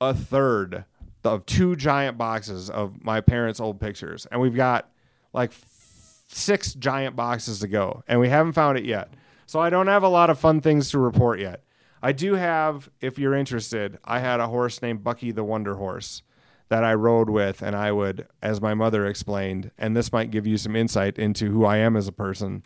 a 0.00 0.14
third 0.14 0.84
of 1.24 1.46
two 1.46 1.76
giant 1.76 2.18
boxes 2.18 2.68
of 2.70 3.04
my 3.04 3.20
parents' 3.20 3.60
old 3.60 3.80
pictures, 3.80 4.26
and 4.32 4.40
we've 4.40 4.56
got 4.56 4.90
like 5.32 5.52
six 6.28 6.74
giant 6.74 7.14
boxes 7.14 7.60
to 7.60 7.68
go, 7.68 8.02
and 8.08 8.18
we 8.20 8.28
haven't 8.28 8.54
found 8.54 8.78
it 8.78 8.84
yet. 8.84 9.12
So 9.46 9.60
I 9.60 9.70
don't 9.70 9.88
have 9.88 10.02
a 10.02 10.08
lot 10.08 10.30
of 10.30 10.38
fun 10.38 10.60
things 10.60 10.90
to 10.90 10.98
report 10.98 11.40
yet. 11.40 11.62
I 12.02 12.12
do 12.12 12.34
have, 12.34 12.90
if 13.00 13.18
you're 13.18 13.34
interested, 13.34 13.98
I 14.04 14.18
had 14.18 14.40
a 14.40 14.48
horse 14.48 14.82
named 14.82 15.04
Buckey 15.04 15.30
the 15.30 15.44
Wonder 15.44 15.76
Horse 15.76 16.22
that 16.68 16.84
I 16.84 16.94
rode 16.94 17.30
with, 17.30 17.62
and 17.62 17.76
I 17.76 17.92
would, 17.92 18.26
as 18.40 18.60
my 18.60 18.74
mother 18.74 19.06
explained, 19.06 19.70
and 19.78 19.96
this 19.96 20.12
might 20.12 20.30
give 20.30 20.46
you 20.46 20.56
some 20.56 20.74
insight 20.74 21.18
into 21.18 21.50
who 21.50 21.64
I 21.64 21.76
am 21.76 21.96
as 21.96 22.08
a 22.08 22.12
person. 22.12 22.64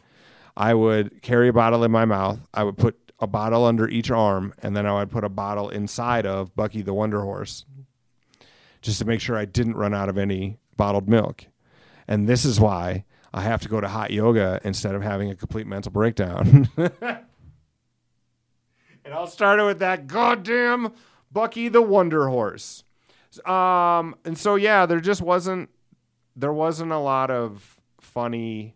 I 0.57 0.75
would 0.75 1.23
carry 1.23 1.49
a 1.49 1.53
bottle 1.53 1.85
in 1.85 1.91
my 1.91 2.05
mouth. 2.05 2.39
I 2.55 2.63
would 2.63 2.79
put 2.79 3.13
a 3.19 3.27
bottle 3.27 3.65
under 3.65 3.89
each 3.89 4.11
arm, 4.11 4.55
and 4.63 4.77
then 4.77 4.87
I 4.87 4.95
would 4.95 5.11
put 5.11 5.25
a 5.25 5.29
bottle 5.29 5.69
inside 5.71 6.25
of 6.25 6.55
Buckey 6.55 6.83
the 6.83 6.95
Wonder 6.95 7.23
Horse 7.23 7.65
just 8.81 9.01
to 9.01 9.05
make 9.05 9.21
sure 9.21 9.37
I 9.37 9.45
didn't 9.45 9.77
run 9.77 9.93
out 9.93 10.09
of 10.09 10.17
any 10.17 10.59
bottled 10.77 11.09
milk. 11.09 11.47
And 12.07 12.29
this 12.29 12.45
is 12.45 12.61
why 12.61 13.05
I 13.37 13.43
have 13.43 13.61
to 13.61 13.69
go 13.69 13.83
to 13.83 13.87
hot 13.87 14.13
yoga 14.13 14.63
instead 14.65 14.95
of 14.95 15.03
having 15.03 15.31
a 15.31 15.35
complete 15.35 15.67
mental 15.67 15.93
breakdown. 15.93 16.71
and 16.79 17.21
I'll 19.13 19.27
start 19.27 19.61
it 19.61 19.65
with 19.65 19.81
that 19.81 20.07
goddamn 20.07 20.95
Buckey 21.31 21.69
the 21.69 21.83
Wonder 21.83 22.29
Horse. 22.29 22.83
Um, 23.45 24.17
and 24.25 24.39
so 24.39 24.55
yeah, 24.55 24.87
there 24.87 25.01
just 25.01 25.21
wasn't 25.21 25.69
there 26.35 26.53
wasn't 26.53 26.93
a 26.93 26.99
lot 26.99 27.31
of 27.31 27.77
funny 28.01 28.75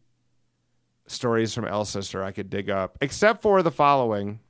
stories 1.07 1.55
from 1.55 1.85
Sister 1.87 2.23
I 2.23 2.31
could 2.31 2.51
dig 2.51 2.69
up, 2.69 2.99
except 3.01 3.41
for 3.41 3.63
the 3.63 3.71
following. 3.71 4.41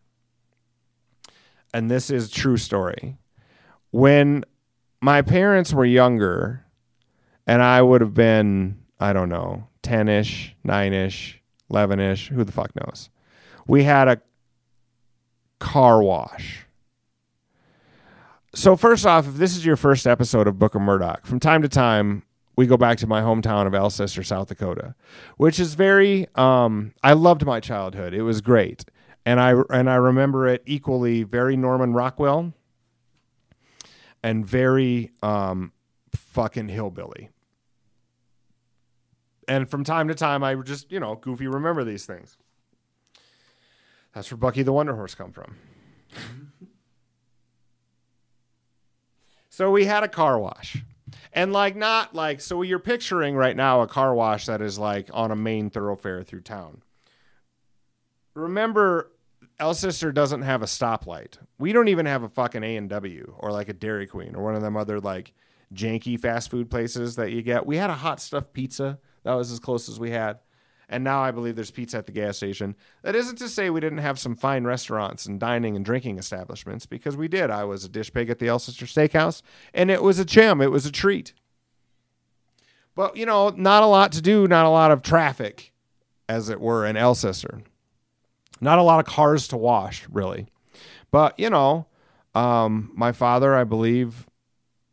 And 1.72 1.88
this 1.88 2.10
is 2.10 2.30
true 2.30 2.56
story. 2.56 3.16
When 3.92 4.44
my 5.00 5.22
parents 5.22 5.72
were 5.72 5.84
younger, 5.84 6.64
and 7.46 7.62
I 7.62 7.80
would 7.80 8.00
have 8.00 8.14
been, 8.14 8.80
I 8.98 9.12
don't 9.12 9.28
know, 9.28 9.68
10 9.82 10.08
ish, 10.08 10.54
9 10.64 10.92
ish, 10.92 11.40
11 11.70 12.00
ish, 12.00 12.28
who 12.28 12.44
the 12.44 12.52
fuck 12.52 12.70
knows. 12.76 13.10
We 13.66 13.84
had 13.84 14.08
a 14.08 14.20
car 15.58 16.02
wash. 16.02 16.66
So, 18.52 18.76
first 18.76 19.06
off, 19.06 19.28
if 19.28 19.34
this 19.34 19.56
is 19.56 19.64
your 19.64 19.76
first 19.76 20.06
episode 20.06 20.48
of 20.48 20.58
Book 20.58 20.74
of 20.74 20.82
Murdoch, 20.82 21.24
from 21.24 21.38
time 21.38 21.62
to 21.62 21.68
time, 21.68 22.24
we 22.56 22.66
go 22.66 22.76
back 22.76 22.98
to 22.98 23.06
my 23.06 23.20
hometown 23.20 23.66
of 23.66 23.74
Alcester, 23.74 24.24
South 24.24 24.48
Dakota, 24.48 24.94
which 25.36 25.60
is 25.60 25.74
very, 25.74 26.26
um, 26.34 26.92
I 27.02 27.12
loved 27.12 27.46
my 27.46 27.60
childhood. 27.60 28.12
It 28.12 28.22
was 28.22 28.40
great. 28.40 28.84
And 29.24 29.38
I, 29.38 29.54
and 29.70 29.88
I 29.88 29.94
remember 29.94 30.48
it 30.48 30.62
equally 30.66 31.22
very 31.22 31.56
Norman 31.56 31.92
Rockwell 31.92 32.52
and 34.22 34.44
very 34.44 35.10
um, 35.22 35.72
fucking 36.14 36.68
hillbilly. 36.68 37.30
And 39.50 39.68
from 39.68 39.82
time 39.82 40.06
to 40.06 40.14
time, 40.14 40.44
I 40.44 40.54
just, 40.54 40.92
you 40.92 41.00
know, 41.00 41.16
goofy 41.16 41.48
remember 41.48 41.82
these 41.82 42.06
things. 42.06 42.36
That's 44.14 44.30
where 44.30 44.38
Buckey 44.38 44.62
the 44.62 44.72
Wonder 44.72 44.94
Horse 44.94 45.16
come 45.16 45.32
from. 45.32 45.56
so 49.48 49.72
we 49.72 49.86
had 49.86 50.04
a 50.04 50.08
car 50.08 50.38
wash. 50.38 50.84
And 51.32 51.52
like 51.52 51.74
not 51.74 52.14
like 52.14 52.40
so 52.40 52.62
you're 52.62 52.78
picturing 52.78 53.34
right 53.34 53.56
now 53.56 53.80
a 53.80 53.88
car 53.88 54.14
wash 54.14 54.46
that 54.46 54.62
is 54.62 54.78
like 54.78 55.10
on 55.12 55.32
a 55.32 55.36
main 55.36 55.68
thoroughfare 55.68 56.22
through 56.22 56.42
town. 56.42 56.82
Remember 58.34 59.10
Alcester 59.58 60.12
doesn't 60.12 60.42
have 60.42 60.62
a 60.62 60.66
stoplight. 60.66 61.38
We 61.58 61.72
don't 61.72 61.88
even 61.88 62.06
have 62.06 62.22
a 62.22 62.28
fucking 62.28 62.62
A 62.62 62.76
and 62.76 62.88
W 62.88 63.34
or 63.36 63.50
like 63.50 63.68
a 63.68 63.72
Dairy 63.72 64.06
Queen 64.06 64.36
or 64.36 64.44
one 64.44 64.54
of 64.54 64.62
them 64.62 64.76
other 64.76 65.00
like 65.00 65.32
janky 65.74 66.18
fast 66.20 66.52
food 66.52 66.70
places 66.70 67.16
that 67.16 67.32
you 67.32 67.42
get. 67.42 67.66
We 67.66 67.78
had 67.78 67.90
a 67.90 67.94
hot 67.94 68.20
stuff 68.20 68.52
pizza. 68.52 69.00
That 69.24 69.34
was 69.34 69.52
as 69.52 69.58
close 69.58 69.88
as 69.88 70.00
we 70.00 70.10
had. 70.10 70.38
And 70.88 71.04
now 71.04 71.22
I 71.22 71.30
believe 71.30 71.54
there's 71.54 71.70
pizza 71.70 71.98
at 71.98 72.06
the 72.06 72.12
gas 72.12 72.36
station. 72.36 72.74
That 73.02 73.14
isn't 73.14 73.36
to 73.36 73.48
say 73.48 73.70
we 73.70 73.80
didn't 73.80 73.98
have 73.98 74.18
some 74.18 74.34
fine 74.34 74.64
restaurants 74.64 75.24
and 75.24 75.38
dining 75.38 75.76
and 75.76 75.84
drinking 75.84 76.18
establishments 76.18 76.84
because 76.84 77.16
we 77.16 77.28
did. 77.28 77.48
I 77.48 77.62
was 77.62 77.84
a 77.84 77.88
dish 77.88 78.12
pig 78.12 78.28
at 78.28 78.40
the 78.40 78.48
Alcester 78.48 78.86
Steakhouse 78.86 79.42
and 79.72 79.88
it 79.90 80.02
was 80.02 80.18
a 80.18 80.24
gem. 80.24 80.60
It 80.60 80.72
was 80.72 80.86
a 80.86 80.92
treat. 80.92 81.32
But, 82.96 83.16
you 83.16 83.24
know, 83.24 83.50
not 83.50 83.84
a 83.84 83.86
lot 83.86 84.10
to 84.12 84.20
do, 84.20 84.48
not 84.48 84.66
a 84.66 84.70
lot 84.70 84.90
of 84.90 85.00
traffic, 85.00 85.72
as 86.28 86.48
it 86.48 86.60
were, 86.60 86.84
in 86.84 86.96
Alcester. 86.96 87.62
Not 88.60 88.80
a 88.80 88.82
lot 88.82 88.98
of 88.98 89.06
cars 89.06 89.46
to 89.48 89.56
wash, 89.56 90.06
really. 90.10 90.48
But, 91.12 91.38
you 91.38 91.50
know, 91.50 91.86
um, 92.34 92.90
my 92.94 93.12
father, 93.12 93.54
I 93.54 93.64
believe, 93.64 94.26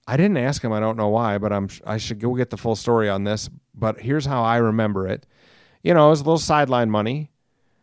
I 0.08 0.16
didn't 0.16 0.38
ask 0.38 0.64
him. 0.64 0.72
I 0.72 0.80
don't 0.80 0.96
know 0.96 1.10
why, 1.10 1.38
but 1.38 1.52
I'm 1.52 1.70
I 1.86 1.98
should 1.98 2.20
go 2.20 2.34
get 2.36 2.50
the 2.50 2.58
full 2.58 2.76
story 2.76 3.10
on 3.10 3.26
this. 3.26 3.50
But 3.78 4.02
here's 4.02 4.26
how 4.26 4.44
I 4.44 4.58
remember 4.58 5.08
it. 5.08 5.26
You 5.84 5.94
know, 5.94 6.08
it 6.08 6.10
was 6.10 6.22
a 6.22 6.24
little 6.24 6.40
sideline 6.40 6.90
money. 6.90 7.32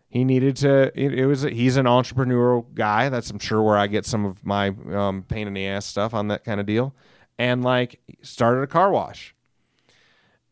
He 0.08 0.24
needed 0.24 0.56
to. 0.58 0.92
It, 0.94 1.14
it 1.14 1.26
was. 1.26 1.42
He's 1.42 1.76
an 1.76 1.86
entrepreneurial 1.86 2.72
guy. 2.74 3.08
That's 3.08 3.30
I'm 3.30 3.38
sure 3.38 3.62
where 3.62 3.76
I 3.76 3.86
get 3.86 4.06
some 4.06 4.24
of 4.24 4.44
my 4.44 4.68
um, 4.92 5.22
pain 5.22 5.46
in 5.46 5.54
the 5.54 5.66
ass 5.66 5.86
stuff 5.86 6.14
on 6.14 6.28
that 6.28 6.44
kind 6.44 6.60
of 6.60 6.66
deal. 6.66 6.94
And 7.38 7.64
like 7.64 8.00
started 8.22 8.62
a 8.62 8.66
car 8.66 8.90
wash. 8.90 9.34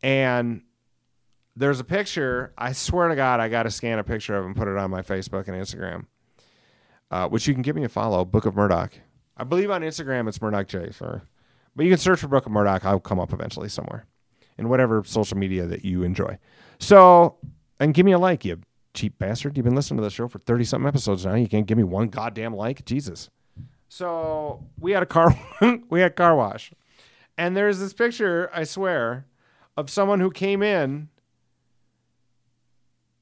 And 0.02 0.62
there's 1.55 1.81
a 1.81 1.85
picture. 1.85 2.52
I 2.57 2.72
swear 2.72 3.09
to 3.09 3.16
God, 3.16 3.40
I 3.40 3.48
got 3.48 3.64
to 3.64 3.70
scan 3.70 3.98
a 3.98 4.05
picture 4.05 4.37
of 4.37 4.46
and 4.46 4.57
put 4.57 4.68
it 4.68 4.76
on 4.76 4.90
my 4.90 5.02
Facebook 5.02 5.48
and 5.48 5.57
Instagram, 5.57 6.07
uh, 7.11 7.28
which 7.28 7.46
you 7.46 7.55
can 7.55 7.62
give 7.62 7.76
me 7.76 7.85
a 7.85 7.88
follow. 7.88 8.24
Book 8.24 8.46
of 8.46 8.57
Murdoch. 8.57 8.92
I 9.37 9.44
believe 9.44 9.70
on 9.70 9.83
Instagram 9.83 10.28
it's 10.28 10.40
Murdoch 10.40 10.68
J. 10.68 10.90
For, 10.90 11.22
but 11.76 11.85
you 11.85 11.90
can 11.90 11.98
search 11.98 12.20
for 12.20 12.28
Book 12.28 12.46
of 12.46 12.52
Murdoch. 12.52 12.85
I'll 12.85 13.00
come 13.00 13.20
up 13.20 13.33
eventually 13.33 13.68
somewhere, 13.68 14.07
in 14.59 14.69
whatever 14.69 15.03
social 15.05 15.37
media 15.37 15.67
that 15.67 15.85
you 15.85 16.03
enjoy. 16.03 16.38
So, 16.79 17.37
and 17.81 17.95
give 17.95 18.07
me 18.07 18.12
a 18.12 18.19
like, 18.19 18.45
you 18.45 18.61
cheap 18.95 19.19
bastard. 19.19 19.57
You've 19.57 19.65
been 19.65 19.75
listening 19.75 19.99
to 19.99 20.05
the 20.05 20.11
show 20.11 20.29
for 20.29 20.38
thirty 20.38 20.65
something 20.65 20.88
episodes 20.88 21.25
now. 21.25 21.35
You 21.35 21.49
can't 21.49 21.67
give 21.67 21.79
me 21.79 21.85
one 21.85 22.09
goddamn 22.09 22.55
like, 22.55 22.85
Jesus. 22.85 23.31
So 23.88 24.65
we 24.79 24.93
had 24.93 25.03
a 25.03 25.07
car, 25.07 25.38
we 25.91 26.01
had 26.01 26.17
car 26.17 26.35
wash, 26.35 26.73
and 27.37 27.57
there's 27.57 27.79
this 27.79 27.93
picture. 27.93 28.51
I 28.53 28.65
swear, 28.65 29.27
of 29.77 29.91
someone 29.91 30.21
who 30.21 30.31
came 30.31 30.62
in 30.62 31.09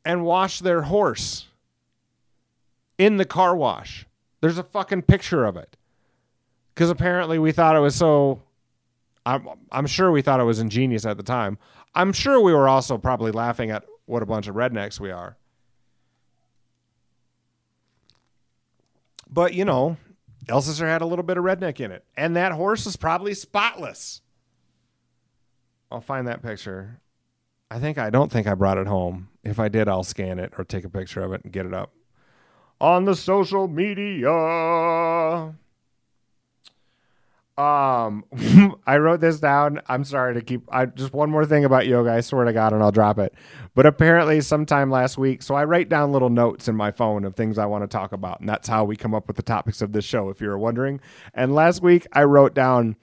and 0.05 0.25
washed 0.25 0.63
their 0.63 0.83
horse 0.83 1.47
in 2.99 3.17
the 3.17 3.25
car 3.25 3.57
wash. 3.57 4.07
There's 4.41 4.59
a 4.59 4.63
fucking 4.63 5.03
picture 5.03 5.45
of 5.45 5.57
it. 5.57 5.77
Because 6.75 6.91
apparently 6.91 7.39
we 7.39 7.53
thought 7.53 7.77
it 7.77 7.81
was 7.81 7.95
so. 7.95 8.43
I'm, 9.27 9.47
I'm 9.71 9.87
sure 9.87 10.11
we 10.11 10.23
thought 10.23 10.41
it 10.41 10.45
was 10.45 10.59
ingenious 10.59 11.05
at 11.05 11.17
the 11.17 11.23
time. 11.23 11.59
I'm 11.95 12.13
sure 12.13 12.41
we 12.41 12.53
were 12.53 12.69
also 12.69 12.99
probably 12.99 13.33
laughing 13.33 13.71
at 13.71 13.85
what 14.07 14.23
a 14.23 14.27
bunch 14.27 14.49
of 14.49 14.55
rednecks 14.55 14.99
we 14.99 15.11
are. 15.11 15.37
But, 19.29 19.55
you 19.55 19.65
know, 19.65 19.97
Alcester 20.49 20.87
had 20.87 21.03
a 21.03 21.07
little 21.07 21.23
bit 21.23 21.37
of 21.37 21.45
redneck 21.45 21.81
in 21.81 21.93
it. 21.93 22.05
And 22.17 22.35
that 22.37 22.53
horse 22.53 22.87
is 22.87 22.97
probably 22.97 23.35
spotless. 23.35 24.23
I'll 25.91 26.01
find 26.01 26.27
that 26.27 26.43
picture. 26.43 27.01
I 27.71 27.79
think 27.79 27.99
I 27.99 28.11
don't 28.11 28.33
think 28.33 28.47
I 28.47 28.55
brought 28.55 28.79
it 28.79 28.87
home. 28.87 29.29
If 29.45 29.61
I 29.61 29.69
did, 29.69 29.89
I'll 29.89 30.03
scan 30.03 30.39
it 30.39 30.53
or 30.59 30.65
take 30.65 30.85
a 30.85 30.89
picture 30.89 31.23
of 31.23 31.33
it 31.33 31.45
and 31.45 31.53
get 31.53 31.67
it 31.67 31.75
up 31.75 31.93
on 32.81 33.05
the 33.05 33.15
social 33.15 33.69
media. 33.69 35.55
Um, 37.61 38.25
I 38.87 38.97
wrote 38.97 39.21
this 39.21 39.39
down. 39.39 39.83
I'm 39.87 40.05
sorry 40.05 40.33
to 40.35 40.41
keep. 40.41 40.63
I 40.73 40.87
just 40.87 41.13
one 41.13 41.31
more 41.31 41.45
thing 41.45 41.67
about 41.67 41.87
yoga. 41.87 42.11
I 42.11 42.21
swear 42.23 42.47
to 42.47 42.55
God, 42.55 42.73
and 42.73 42.83
I'll 42.83 42.91
drop 42.91 43.19
it. 43.19 43.35
But 43.75 43.85
apparently, 43.85 44.41
sometime 44.41 44.91
last 44.91 45.19
week, 45.19 45.43
so 45.43 45.55
I 45.55 45.65
write 45.65 45.91
down 45.91 46.11
little 46.11 46.31
notes 46.31 46.69
in 46.69 46.77
my 46.77 46.91
phone 46.91 47.25
of 47.25 47.37
things 47.37 47.59
I 47.59 47.67
want 47.67 47.85
to 47.85 47.89
talk 47.89 48.13
about, 48.13 48.41
and 48.41 48.49
that's 48.49 48.67
how 48.67 48.85
we 48.85 48.97
come 48.97 49.15
up 49.15 49.27
with 49.27 49.37
the 49.37 49.43
topics 49.43 49.83
of 49.83 49.93
this 49.93 50.07
show. 50.07 50.31
If 50.31 50.41
you're 50.41 50.57
wondering, 50.57 51.01
and 51.35 51.55
last 51.55 51.83
week 51.83 52.07
I 52.15 52.25
wrote 52.25 52.55
down 52.55 52.97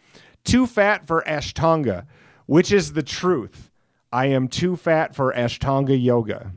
too 0.44 0.66
fat 0.66 1.06
for 1.06 1.24
Ashtanga, 1.28 2.08
which 2.48 2.72
is 2.72 2.94
the 2.94 3.04
truth. 3.04 3.70
I 4.12 4.28
am 4.28 4.48
too 4.48 4.76
fat 4.76 5.16
for 5.16 5.34
Ashtanga 5.34 6.02
yoga. 6.02 6.52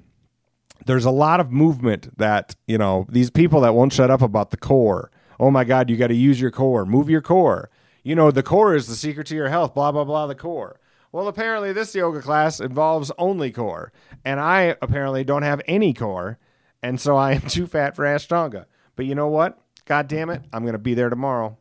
There's 0.86 1.04
a 1.04 1.10
lot 1.10 1.40
of 1.40 1.52
movement 1.52 2.16
that, 2.16 2.56
you 2.66 2.78
know, 2.78 3.06
these 3.10 3.30
people 3.30 3.60
that 3.60 3.74
won't 3.74 3.92
shut 3.92 4.10
up 4.10 4.22
about 4.22 4.52
the 4.52 4.56
core. 4.56 5.10
Oh 5.38 5.50
my 5.50 5.64
God, 5.64 5.90
you 5.90 5.98
got 5.98 6.06
to 6.06 6.14
use 6.14 6.40
your 6.40 6.50
core, 6.50 6.86
move 6.86 7.10
your 7.10 7.20
core. 7.20 7.68
You 8.02 8.14
know, 8.14 8.30
the 8.30 8.42
core 8.42 8.74
is 8.74 8.86
the 8.86 8.94
secret 8.94 9.26
to 9.28 9.34
your 9.34 9.48
health, 9.48 9.74
blah, 9.74 9.92
blah, 9.92 10.04
blah, 10.04 10.26
the 10.26 10.34
core. 10.34 10.80
Well, 11.12 11.28
apparently, 11.28 11.72
this 11.72 11.94
yoga 11.94 12.22
class 12.22 12.60
involves 12.60 13.10
only 13.18 13.50
core. 13.50 13.92
And 14.24 14.40
I 14.40 14.76
apparently 14.80 15.24
don't 15.24 15.42
have 15.42 15.60
any 15.66 15.92
core. 15.92 16.38
And 16.82 17.00
so 17.00 17.16
I 17.16 17.32
am 17.32 17.40
too 17.42 17.66
fat 17.66 17.96
for 17.96 18.04
Ashtanga. 18.04 18.66
But 18.96 19.06
you 19.06 19.14
know 19.14 19.28
what? 19.28 19.58
God 19.84 20.08
damn 20.08 20.30
it. 20.30 20.42
I'm 20.52 20.62
going 20.62 20.74
to 20.74 20.78
be 20.78 20.94
there 20.94 21.10
tomorrow 21.10 21.58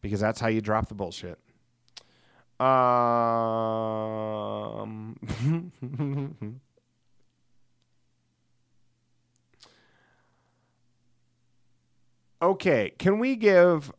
because 0.00 0.20
that's 0.20 0.40
how 0.40 0.48
you 0.48 0.60
drop 0.60 0.88
the 0.88 0.94
bullshit. 0.94 1.38
Um, 2.60 5.16
Okay, 12.40 12.92
can 12.98 13.18
we 13.18 13.34
give 13.34 13.90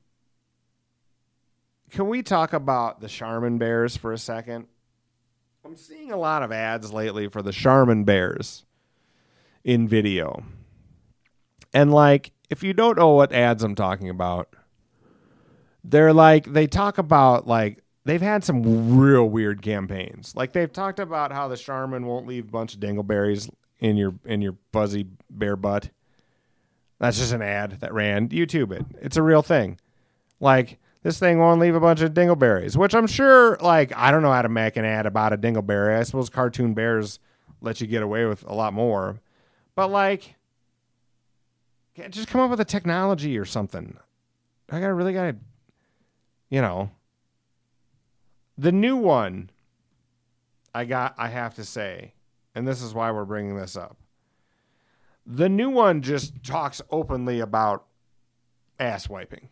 can 1.90 2.08
we 2.08 2.24
talk 2.24 2.54
about 2.54 3.02
the 3.02 3.08
Charmin 3.08 3.58
bears 3.58 3.98
for 3.98 4.14
a 4.14 4.18
second? 4.18 4.68
I'm 5.66 5.76
seeing 5.76 6.12
a 6.12 6.18
lot 6.18 6.44
of 6.44 6.52
ads 6.52 6.94
lately 6.94 7.28
for 7.28 7.42
the 7.42 7.52
Charmin 7.52 8.04
bears 8.04 8.66
in 9.64 9.88
video. 9.88 10.44
And 11.74 11.94
like 11.94 12.32
if 12.50 12.64
you 12.64 12.74
don't 12.74 12.98
know 12.98 13.10
what 13.10 13.32
ads 13.32 13.64
I'm 13.64 13.76
talking 13.76 14.10
about, 14.10 14.56
they're 15.84 16.14
like 16.14 16.52
they 16.52 16.68
talk 16.68 16.98
about 16.98 17.48
like 17.48 17.84
they've 18.06 18.22
had 18.22 18.44
some 18.44 18.98
real 19.00 19.30
weird 19.30 19.62
campaigns. 19.62 20.34
Like 20.36 20.54
they've 20.54 20.72
talked 20.72 21.00
about 21.00 21.32
how 21.32 21.48
the 21.48 21.58
Charmin 21.58 22.06
won't 22.06 22.28
leave 22.28 22.48
a 22.48 22.52
bunch 22.52 22.74
of 22.74 22.80
dingleberries 22.80 23.50
in 23.80 23.98
your 23.98 24.14
in 24.26 24.42
your 24.42 24.56
fuzzy 24.72 25.08
bear 25.30 25.56
butt. 25.56 25.90
That's 27.00 27.18
just 27.18 27.34
an 27.34 27.42
ad 27.42 27.80
that 27.80 27.94
ran. 27.94 28.30
YouTube 28.30 28.72
it. 28.72 28.86
It's 29.02 29.18
a 29.18 29.24
real 29.24 29.42
thing. 29.42 29.80
Like 30.40 30.80
this 31.02 31.20
thing 31.20 31.40
won't 31.40 31.62
leave 31.62 31.76
a 31.76 31.80
bunch 31.80 32.02
of 32.02 32.14
dingleberries, 32.14 32.76
which 32.76 32.94
I'm 32.94 33.08
sure. 33.08 33.58
Like 33.62 33.96
I 33.96 34.12
don't 34.12 34.22
know 34.22 34.32
how 34.32 34.42
to 34.42 34.50
make 34.50 34.78
an 34.78 34.86
ad 34.86 35.06
about 35.06 35.34
a 35.34 35.38
dingleberry. 35.38 35.98
I 35.98 36.04
suppose 36.04 36.30
cartoon 36.30 36.74
bears 36.74 37.20
let 37.62 37.82
you 37.82 37.88
get 37.88 38.04
away 38.04 38.26
with 38.26 38.44
a 38.48 38.54
lot 38.54 38.74
more, 38.74 39.20
but 39.76 39.90
like, 39.90 40.36
just 42.10 42.28
come 42.28 42.42
up 42.42 42.50
with 42.50 42.60
a 42.60 42.66
technology 42.66 43.38
or 43.38 43.46
something. 43.46 43.98
I 44.70 44.80
gotta 44.80 44.94
really 44.94 45.14
gotta, 45.14 45.36
you 46.50 46.62
know. 46.62 46.92
The 48.58 48.72
new 48.74 48.98
one, 48.98 49.50
I 50.76 50.84
got. 50.86 51.16
I 51.18 51.30
have 51.30 51.56
to 51.56 51.64
say, 51.64 52.14
and 52.54 52.68
this 52.68 52.82
is 52.82 52.94
why 52.94 53.12
we're 53.12 53.26
bringing 53.26 53.56
this 53.56 53.78
up. 53.78 53.98
The 55.26 55.48
new 55.48 55.70
one 55.70 56.02
just 56.02 56.44
talks 56.44 56.82
openly 56.90 57.40
about 57.40 57.86
ass 58.80 59.08
wiping. 59.08 59.50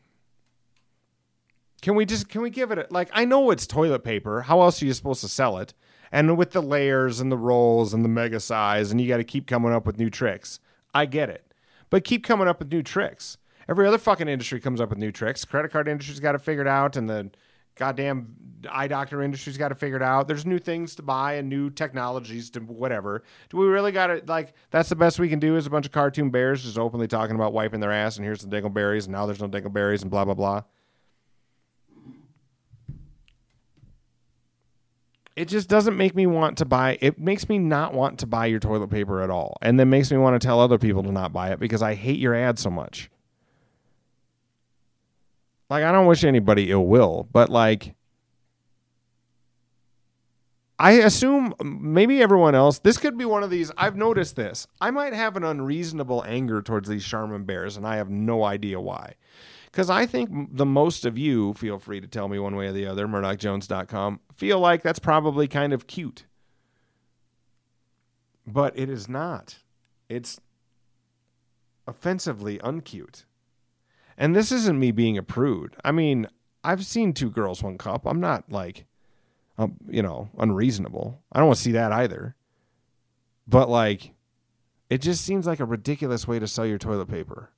Can 1.81 1.95
we 1.95 2.05
just 2.05 2.29
can 2.29 2.41
we 2.41 2.49
give 2.49 2.71
it 2.71 2.77
a, 2.77 2.87
like 2.89 3.09
I 3.13 3.25
know 3.25 3.51
it's 3.51 3.67
toilet 3.67 4.03
paper. 4.03 4.41
How 4.41 4.61
else 4.61 4.81
are 4.81 4.85
you 4.85 4.93
supposed 4.93 5.21
to 5.21 5.27
sell 5.27 5.57
it? 5.57 5.73
And 6.11 6.37
with 6.37 6.51
the 6.51 6.61
layers 6.61 7.19
and 7.19 7.31
the 7.31 7.37
rolls 7.37 7.93
and 7.93 8.03
the 8.03 8.09
mega 8.09 8.39
size 8.39 8.91
and 8.91 8.99
you 8.99 9.07
got 9.07 9.17
to 9.17 9.23
keep 9.23 9.45
coming 9.45 9.73
up 9.73 9.85
with 9.85 9.99
new 9.99 10.09
tricks. 10.09 10.59
I 10.93 11.05
get 11.05 11.29
it. 11.29 11.53
But 11.89 12.03
keep 12.03 12.23
coming 12.23 12.47
up 12.47 12.59
with 12.59 12.71
new 12.71 12.81
tricks. 12.81 13.37
Every 13.69 13.85
other 13.85 13.97
fucking 13.97 14.27
industry 14.27 14.59
comes 14.59 14.79
up 14.79 14.89
with 14.89 14.97
new 14.97 15.11
tricks. 15.11 15.43
Credit 15.45 15.71
card 15.71 15.87
industry's 15.87 16.19
got 16.19 16.35
it 16.35 16.41
figured 16.41 16.67
out 16.67 16.95
and 16.95 17.09
the 17.09 17.31
goddamn 17.75 18.35
eye 18.69 18.87
doctor 18.87 19.21
industry's 19.21 19.57
got 19.57 19.71
it 19.71 19.77
figured 19.77 20.01
out. 20.01 20.27
There's 20.27 20.45
new 20.45 20.59
things 20.59 20.95
to 20.95 21.03
buy 21.03 21.35
and 21.35 21.47
new 21.47 21.69
technologies 21.69 22.49
to 22.51 22.59
whatever. 22.61 23.23
Do 23.49 23.57
we 23.57 23.67
really 23.67 23.91
got 23.91 24.09
it? 24.09 24.27
Like 24.27 24.53
that's 24.71 24.89
the 24.89 24.95
best 24.95 25.19
we 25.19 25.29
can 25.29 25.39
do 25.39 25.57
is 25.57 25.67
a 25.67 25.69
bunch 25.69 25.85
of 25.85 25.91
cartoon 25.91 26.29
bears 26.29 26.63
just 26.63 26.77
openly 26.77 27.07
talking 27.07 27.35
about 27.35 27.53
wiping 27.53 27.79
their 27.81 27.91
ass 27.91 28.17
and 28.17 28.25
here's 28.25 28.41
the 28.41 28.47
dingleberries 28.47 29.03
and 29.03 29.11
now 29.11 29.25
there's 29.25 29.41
no 29.41 29.47
dingleberries 29.47 30.01
and 30.01 30.09
blah 30.09 30.25
blah 30.25 30.33
blah. 30.33 30.63
It 35.37 35.47
just 35.47 35.69
doesn't 35.69 35.95
make 35.95 36.15
me 36.15 36.25
want 36.25 36.57
to 36.57 36.65
buy 36.65 36.97
it 36.99 37.19
makes 37.19 37.47
me 37.47 37.59
not 37.59 37.93
want 37.93 38.19
to 38.19 38.25
buy 38.25 38.47
your 38.47 38.59
toilet 38.59 38.89
paper 38.89 39.21
at 39.21 39.29
all. 39.29 39.55
And 39.61 39.79
then 39.79 39.89
makes 39.89 40.11
me 40.11 40.17
want 40.17 40.39
to 40.39 40.45
tell 40.45 40.59
other 40.59 40.79
people 40.79 41.03
to 41.03 41.11
not 41.11 41.31
buy 41.31 41.51
it 41.51 41.59
because 41.59 41.81
i 41.81 41.93
hate 41.93 42.19
your 42.19 42.33
ad 42.33 42.59
so 42.59 42.69
much. 42.69 43.09
Like 45.69 45.83
i 45.83 45.91
don't 45.91 46.07
wish 46.07 46.23
anybody 46.23 46.71
ill 46.71 46.85
will 46.85 47.27
but 47.31 47.49
like 47.49 47.93
i 50.79 50.93
assume 50.93 51.53
maybe 51.63 52.21
everyone 52.21 52.55
else 52.55 52.79
this 52.79 52.97
could 52.97 53.17
be 53.17 53.25
one 53.25 53.43
of 53.43 53.51
these 53.51 53.71
i've 53.77 53.95
noticed 53.95 54.35
this. 54.35 54.65
I 54.81 54.89
might 54.89 55.13
have 55.13 55.37
an 55.37 55.43
unreasonable 55.43 56.23
anger 56.25 56.63
towards 56.63 56.89
these 56.89 57.05
charmin 57.05 57.43
bears 57.43 57.77
and 57.77 57.85
i 57.85 57.97
have 57.97 58.09
no 58.09 58.43
idea 58.43 58.79
why 58.79 59.13
because 59.71 59.89
I 59.89 60.05
think 60.05 60.29
the 60.55 60.65
most 60.65 61.05
of 61.05 61.17
you, 61.17 61.53
feel 61.53 61.77
free 61.77 62.01
to 62.01 62.07
tell 62.07 62.27
me 62.27 62.39
one 62.39 62.55
way 62.55 62.67
or 62.67 62.71
the 62.71 62.87
other, 62.87 63.07
murdochjones.com, 63.07 64.19
feel 64.35 64.59
like 64.59 64.81
that's 64.81 64.99
probably 64.99 65.47
kind 65.47 65.73
of 65.73 65.87
cute. 65.87 66.25
But 68.45 68.77
it 68.79 68.89
is 68.89 69.09
not. 69.09 69.59
It's 70.09 70.39
offensively 71.85 72.59
uncute. 72.59 73.25
And 74.17 74.35
this 74.35 74.51
isn't 74.51 74.79
me 74.79 74.91
being 74.91 75.17
a 75.17 75.23
prude. 75.23 75.75
I 75.83 75.91
mean, 75.91 76.27
I've 76.63 76.85
seen 76.85 77.13
two 77.13 77.29
girls, 77.29 77.61
one 77.61 77.77
cup. 77.77 78.07
I'm 78.07 78.19
not 78.19 78.51
like, 78.51 78.85
um, 79.57 79.75
you 79.87 80.01
know, 80.01 80.29
unreasonable. 80.37 81.21
I 81.31 81.39
don't 81.39 81.47
want 81.47 81.57
to 81.57 81.63
see 81.63 81.71
that 81.73 81.91
either. 81.91 82.35
But 83.47 83.69
like, 83.69 84.13
it 84.89 85.01
just 85.01 85.23
seems 85.23 85.45
like 85.45 85.59
a 85.59 85.65
ridiculous 85.65 86.27
way 86.27 86.39
to 86.39 86.47
sell 86.47 86.65
your 86.65 86.77
toilet 86.77 87.09
paper. 87.09 87.51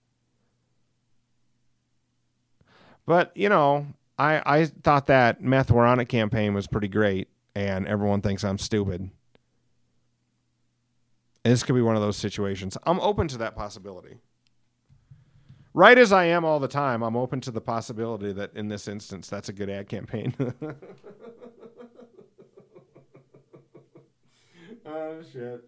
But 3.10 3.36
you 3.36 3.50
know, 3.50 3.88
I 4.20 4.42
I 4.46 4.66
thought 4.66 5.08
that 5.08 5.42
meth 5.42 5.72
we're 5.72 5.88
on 5.88 6.00
it 6.00 6.06
campaign 6.06 6.54
was 6.54 6.68
pretty 6.68 6.88
great, 6.88 7.28
and 7.56 7.88
everyone 7.88 8.22
thinks 8.22 8.44
I'm 8.44 8.60
stupid. 8.60 9.10
And 11.44 11.52
this 11.52 11.64
could 11.64 11.74
be 11.74 11.82
one 11.82 11.96
of 11.96 12.04
those 12.04 12.18
situations. 12.18 12.78
I'm 12.84 13.00
open 13.00 13.28
to 13.30 13.40
that 13.40 13.56
possibility. 13.56 14.20
Right 15.74 15.98
as 15.98 16.14
I 16.14 16.26
am 16.26 16.46
all 16.46 16.60
the 16.60 16.68
time, 16.68 17.02
I'm 17.02 17.16
open 17.16 17.42
to 17.42 17.50
the 17.50 17.62
possibility 17.62 18.32
that 18.32 18.54
in 18.54 18.68
this 18.68 18.88
instance, 18.88 19.28
that's 19.28 19.50
a 19.50 19.54
good 19.54 19.72
ad 19.72 19.90
campaign. 19.90 20.36
oh 24.86 25.24
shit. 25.34 25.64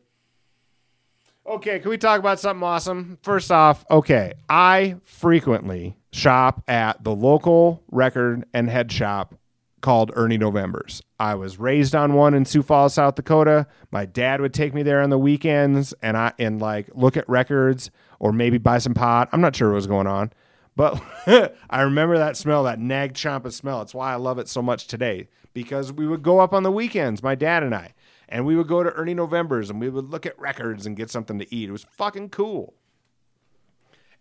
Okay, 1.46 1.80
can 1.80 1.90
we 1.90 1.98
talk 1.98 2.20
about 2.20 2.40
something 2.40 2.64
awesome? 2.64 3.18
First 3.24 3.52
off, 3.52 3.84
okay, 3.90 4.34
I 4.48 4.98
frequently 5.04 5.98
shop 6.12 6.64
at 6.68 7.04
the 7.04 7.16
local 7.16 7.84
record 7.90 8.46
and 8.54 8.70
head 8.70 8.92
shop 8.92 9.36
called 9.82 10.12
Ernie 10.16 10.38
Novembers. 10.38 11.02
I 11.20 11.34
was 11.34 11.58
raised 11.58 11.96
on 11.96 12.14
one 12.14 12.36
in 12.36 12.46
Sioux 12.46 12.62
Falls, 12.62 12.94
South 12.94 13.16
Dakota. 13.16 13.66
My 13.92 14.06
dad 14.06 14.40
would 14.40 14.54
take 14.54 14.76
me 14.76 14.84
there 14.84 15.02
on 15.02 15.10
the 15.10 15.18
weekends 15.18 15.94
and 16.04 16.16
I 16.16 16.34
and 16.38 16.62
like 16.62 16.90
look 16.94 17.18
at 17.18 17.28
records 17.28 17.90
or 18.20 18.32
maybe 18.32 18.60
buy 18.60 18.78
some 18.78 18.94
pot. 18.94 19.30
I'm 19.32 19.42
not 19.42 19.56
sure 19.56 19.70
what 19.70 19.76
was 19.76 19.88
going 19.88 20.08
on. 20.08 20.32
But 20.76 21.02
I 21.70 21.82
remember 21.82 22.18
that 22.20 22.38
smell, 22.38 22.64
that 22.64 22.80
nag 22.80 23.16
champa 23.16 23.52
smell. 23.52 23.82
It's 23.82 23.96
why 23.96 24.14
I 24.14 24.16
love 24.16 24.38
it 24.38 24.48
so 24.48 24.62
much 24.62 24.88
today. 24.88 25.28
Because 25.54 25.92
we 25.92 26.08
would 26.08 26.24
go 26.24 26.40
up 26.40 26.54
on 26.54 26.64
the 26.64 26.72
weekends, 26.72 27.22
my 27.22 27.36
dad 27.36 27.62
and 27.62 27.76
I, 27.76 27.94
and 28.32 28.46
we 28.46 28.56
would 28.56 28.68
go 28.68 28.82
to 28.82 28.92
Ernie 28.94 29.14
Novembers 29.14 29.70
and 29.70 29.80
we 29.80 29.90
would 29.90 30.10
look 30.10 30.26
at 30.26 30.40
records 30.40 30.86
and 30.86 30.96
get 30.96 31.12
something 31.12 31.38
to 31.38 31.54
eat. 31.54 31.68
It 31.68 31.74
was 31.74 31.86
fucking 31.92 32.30
cool. 32.30 32.74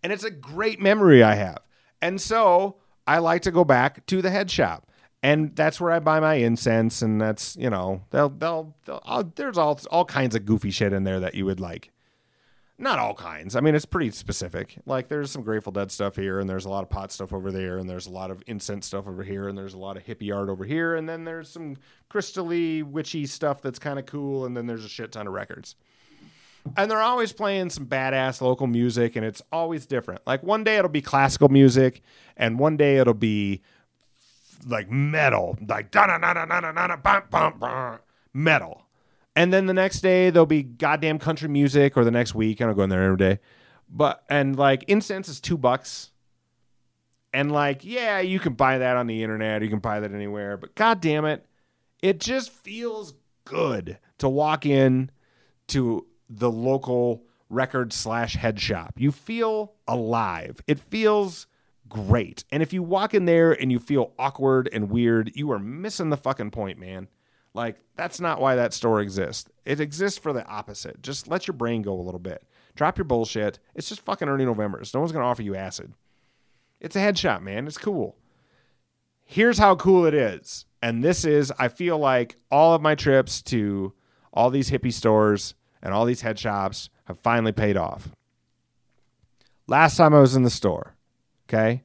And 0.03 0.13
it's 0.13 0.25
a 0.25 0.31
great 0.31 0.81
memory 0.81 1.23
I 1.23 1.37
have. 1.37 1.59
And 2.03 2.21
so 2.21 2.77
I 3.07 3.19
like 3.19 3.43
to 3.43 3.53
go 3.53 3.65
back 3.65 4.05
to 4.07 4.21
the 4.21 4.31
head 4.31 4.51
shop. 4.51 4.89
And 5.23 5.55
that's 5.55 5.81
where 5.81 5.93
I 5.93 5.99
buy 5.99 6.19
my 6.19 6.37
incense, 6.37 7.03
and 7.03 7.21
that's 7.21 7.55
you 7.57 7.69
know 7.69 8.01
they'll 8.09 8.31
they'll, 8.31 8.75
they'll 8.87 9.33
there's 9.37 9.59
all 9.59 9.79
all 9.91 10.07
kinds 10.07 10.35
of 10.35 10.47
goofy 10.47 10.71
shit 10.71 10.95
in 10.95 11.05
there 11.05 11.21
that 11.21 11.35
you 11.35 11.45
would 11.45 11.61
like. 11.61 11.91
Not 12.81 12.99
all 12.99 13.13
kinds. 13.13 13.57
I 13.57 13.61
mean, 13.61 13.75
it's 13.75 13.85
pretty 13.85 14.11
specific. 14.11 14.79
Like 14.87 15.09
there's 15.09 15.31
some 15.31 15.43
Grateful 15.43 15.71
Dead 15.71 15.93
stuff 15.93 16.17
here, 16.17 16.41
and 16.41 16.49
there's 16.49 16.65
a 16.65 16.71
lot 16.71 16.83
of 16.83 16.89
pot 16.89 17.13
stuff 17.13 17.33
over 17.35 17.53
there, 17.53 17.77
and 17.77 17.89
there's 17.89 18.07
a 18.07 18.11
lot 18.11 18.31
of 18.31 18.43
incense 18.47 18.87
stuff 18.87 19.07
over 19.07 19.23
here, 19.23 19.49
and 19.49 19.59
there's 19.59 19.75
a 19.75 19.79
lot 19.79 19.99
of 19.99 20.05
hippie 20.05 20.35
art 20.35 20.49
over 20.49 20.65
here, 20.65 20.97
and 20.97 21.07
then 21.07 21.25
there's 21.25 21.51
some 21.51 21.77
crystally 22.11 22.83
witchy 22.83 23.27
stuff 23.27 23.61
that's 23.61 23.79
kind 23.79 23.99
of 23.99 24.07
cool, 24.07 24.47
and 24.47 24.57
then 24.57 24.67
there's 24.67 24.85
a 24.85 24.89
shit 24.89 25.13
ton 25.13 25.27
of 25.27 25.35
records 25.35 25.77
and 26.77 26.91
they're 26.91 27.01
always 27.01 27.33
playing 27.33 27.71
some 27.71 27.87
badass 27.87 28.41
local 28.41 28.67
music 28.67 29.17
and 29.17 29.25
it's 29.25 29.43
always 29.53 29.87
different 29.87 30.21
like 30.27 30.43
one 30.43 30.63
day 30.65 30.77
it'll 30.77 30.91
be 30.91 31.01
classical 31.01 31.49
music 31.49 32.03
and 32.37 32.59
one 32.59 32.77
day 32.77 32.99
it'll 32.99 33.15
be 33.15 33.63
like 34.67 34.91
metal 34.91 35.57
like 35.67 35.91
dunna 35.91 36.19
na 36.19 36.97
bump 36.97 37.31
bump 37.31 37.59
bum. 37.59 37.99
metal 38.35 38.83
and 39.41 39.53
then 39.53 39.67
the 39.67 39.75
next 39.75 40.01
day 40.01 40.31
there'll 40.31 40.47
be 40.47 40.63
goddamn 40.63 41.19
country 41.19 41.49
music 41.49 41.97
or 41.97 42.05
the 42.05 42.11
next 42.11 42.35
week 42.35 42.61
i 42.61 42.65
don't 42.65 42.77
go 42.77 42.83
in 42.83 42.91
there 42.91 43.03
every 43.03 43.17
day 43.17 43.39
but 43.89 44.23
and 44.29 44.57
like 44.57 44.85
incense 44.85 45.29
is 45.29 45.41
two 45.41 45.59
bucks 45.59 46.11
and 47.33 47.51
like 47.51 47.85
yeah 47.85 48.21
you 48.21 48.39
can 48.39 48.55
buy 48.55 48.79
that 48.79 48.97
on 48.97 49.07
the 49.07 49.23
internet 49.23 49.63
you 49.63 49.69
can 49.69 49.79
buy 49.79 50.01
that 50.01 50.13
anywhere 50.13 50.57
but 50.57 50.75
god 50.75 51.01
damn 51.01 51.25
it 51.25 51.47
it 52.03 52.21
just 52.21 52.51
feels 52.51 53.15
good 53.45 53.99
to 54.19 54.29
walk 54.29 54.65
in 54.67 55.11
to 55.69 56.07
the 56.29 56.51
local 56.51 57.25
record 57.49 57.93
slash 57.93 58.37
head 58.37 58.61
shop. 58.61 58.95
You 58.97 59.13
feel 59.13 59.75
alive. 59.87 60.61
It 60.67 60.79
feels 60.79 61.47
great. 61.89 62.45
And 62.51 62.63
if 62.63 62.73
you 62.73 62.83
walk 62.83 63.13
in 63.13 63.25
there 63.25 63.53
and 63.53 63.71
you 63.71 63.79
feel 63.79 64.13
awkward 64.19 64.69
and 64.73 64.91
weird, 64.91 65.33
you 65.35 65.51
are 65.51 65.59
missing 65.59 66.11
the 66.11 66.17
fucking 66.17 66.53
point, 66.53 66.79
man. 66.79 67.09
Like, 67.53 67.81
that's 67.97 68.21
not 68.21 68.41
why 68.41 68.55
that 68.55 68.73
store 68.73 69.01
exists. 69.01 69.51
It 69.65 69.81
exists 69.81 70.19
for 70.19 70.33
the 70.33 70.47
opposite. 70.47 71.03
Just 71.03 71.29
let 71.29 71.47
your 71.47 71.55
brain 71.55 71.83
go 71.83 71.95
a 71.95 72.03
little 72.03 72.21
bit. 72.21 72.45
Drop 72.77 72.97
your 72.97 73.05
bullshit. 73.05 73.59
It's 73.75 73.89
just 73.89 74.05
fucking 74.05 74.29
Ernie 74.29 74.45
Novembers. 74.45 74.95
No 74.95 75.01
one's 75.01 75.13
going 75.13 75.23
to 75.23 75.29
offer 75.29 75.43
you 75.43 75.57
acid. 75.57 75.93
It's 76.81 76.97
a 76.97 77.01
headshot, 77.01 77.43
man. 77.43 77.67
It's 77.67 77.77
cool. 77.77 78.17
Here's 79.25 79.59
how 79.59 79.77
cool 79.77 80.07
it 80.07 80.15
is. 80.15 80.65
And 80.81 81.05
this 81.05 81.25
is, 81.25 81.53
I 81.59 81.69
feel 81.69 81.99
like 81.99 82.37
all 82.51 82.75
of 82.75 82.83
my 82.83 82.95
trips 82.95 83.43
to 83.43 83.93
all 84.33 84.51
these 84.51 84.71
hippie 84.71 84.93
stores 84.93 85.55
and 85.83 85.93
all 85.93 86.05
these 86.05 86.23
head 86.23 86.39
shops 86.39 86.89
have 87.05 87.19
finally 87.19 87.53
paid 87.53 87.77
off. 87.77 88.11
Last 89.67 89.97
time 89.97 90.15
I 90.15 90.21
was 90.21 90.35
in 90.37 90.43
the 90.43 90.51
store, 90.51 90.95
Okay. 91.51 91.83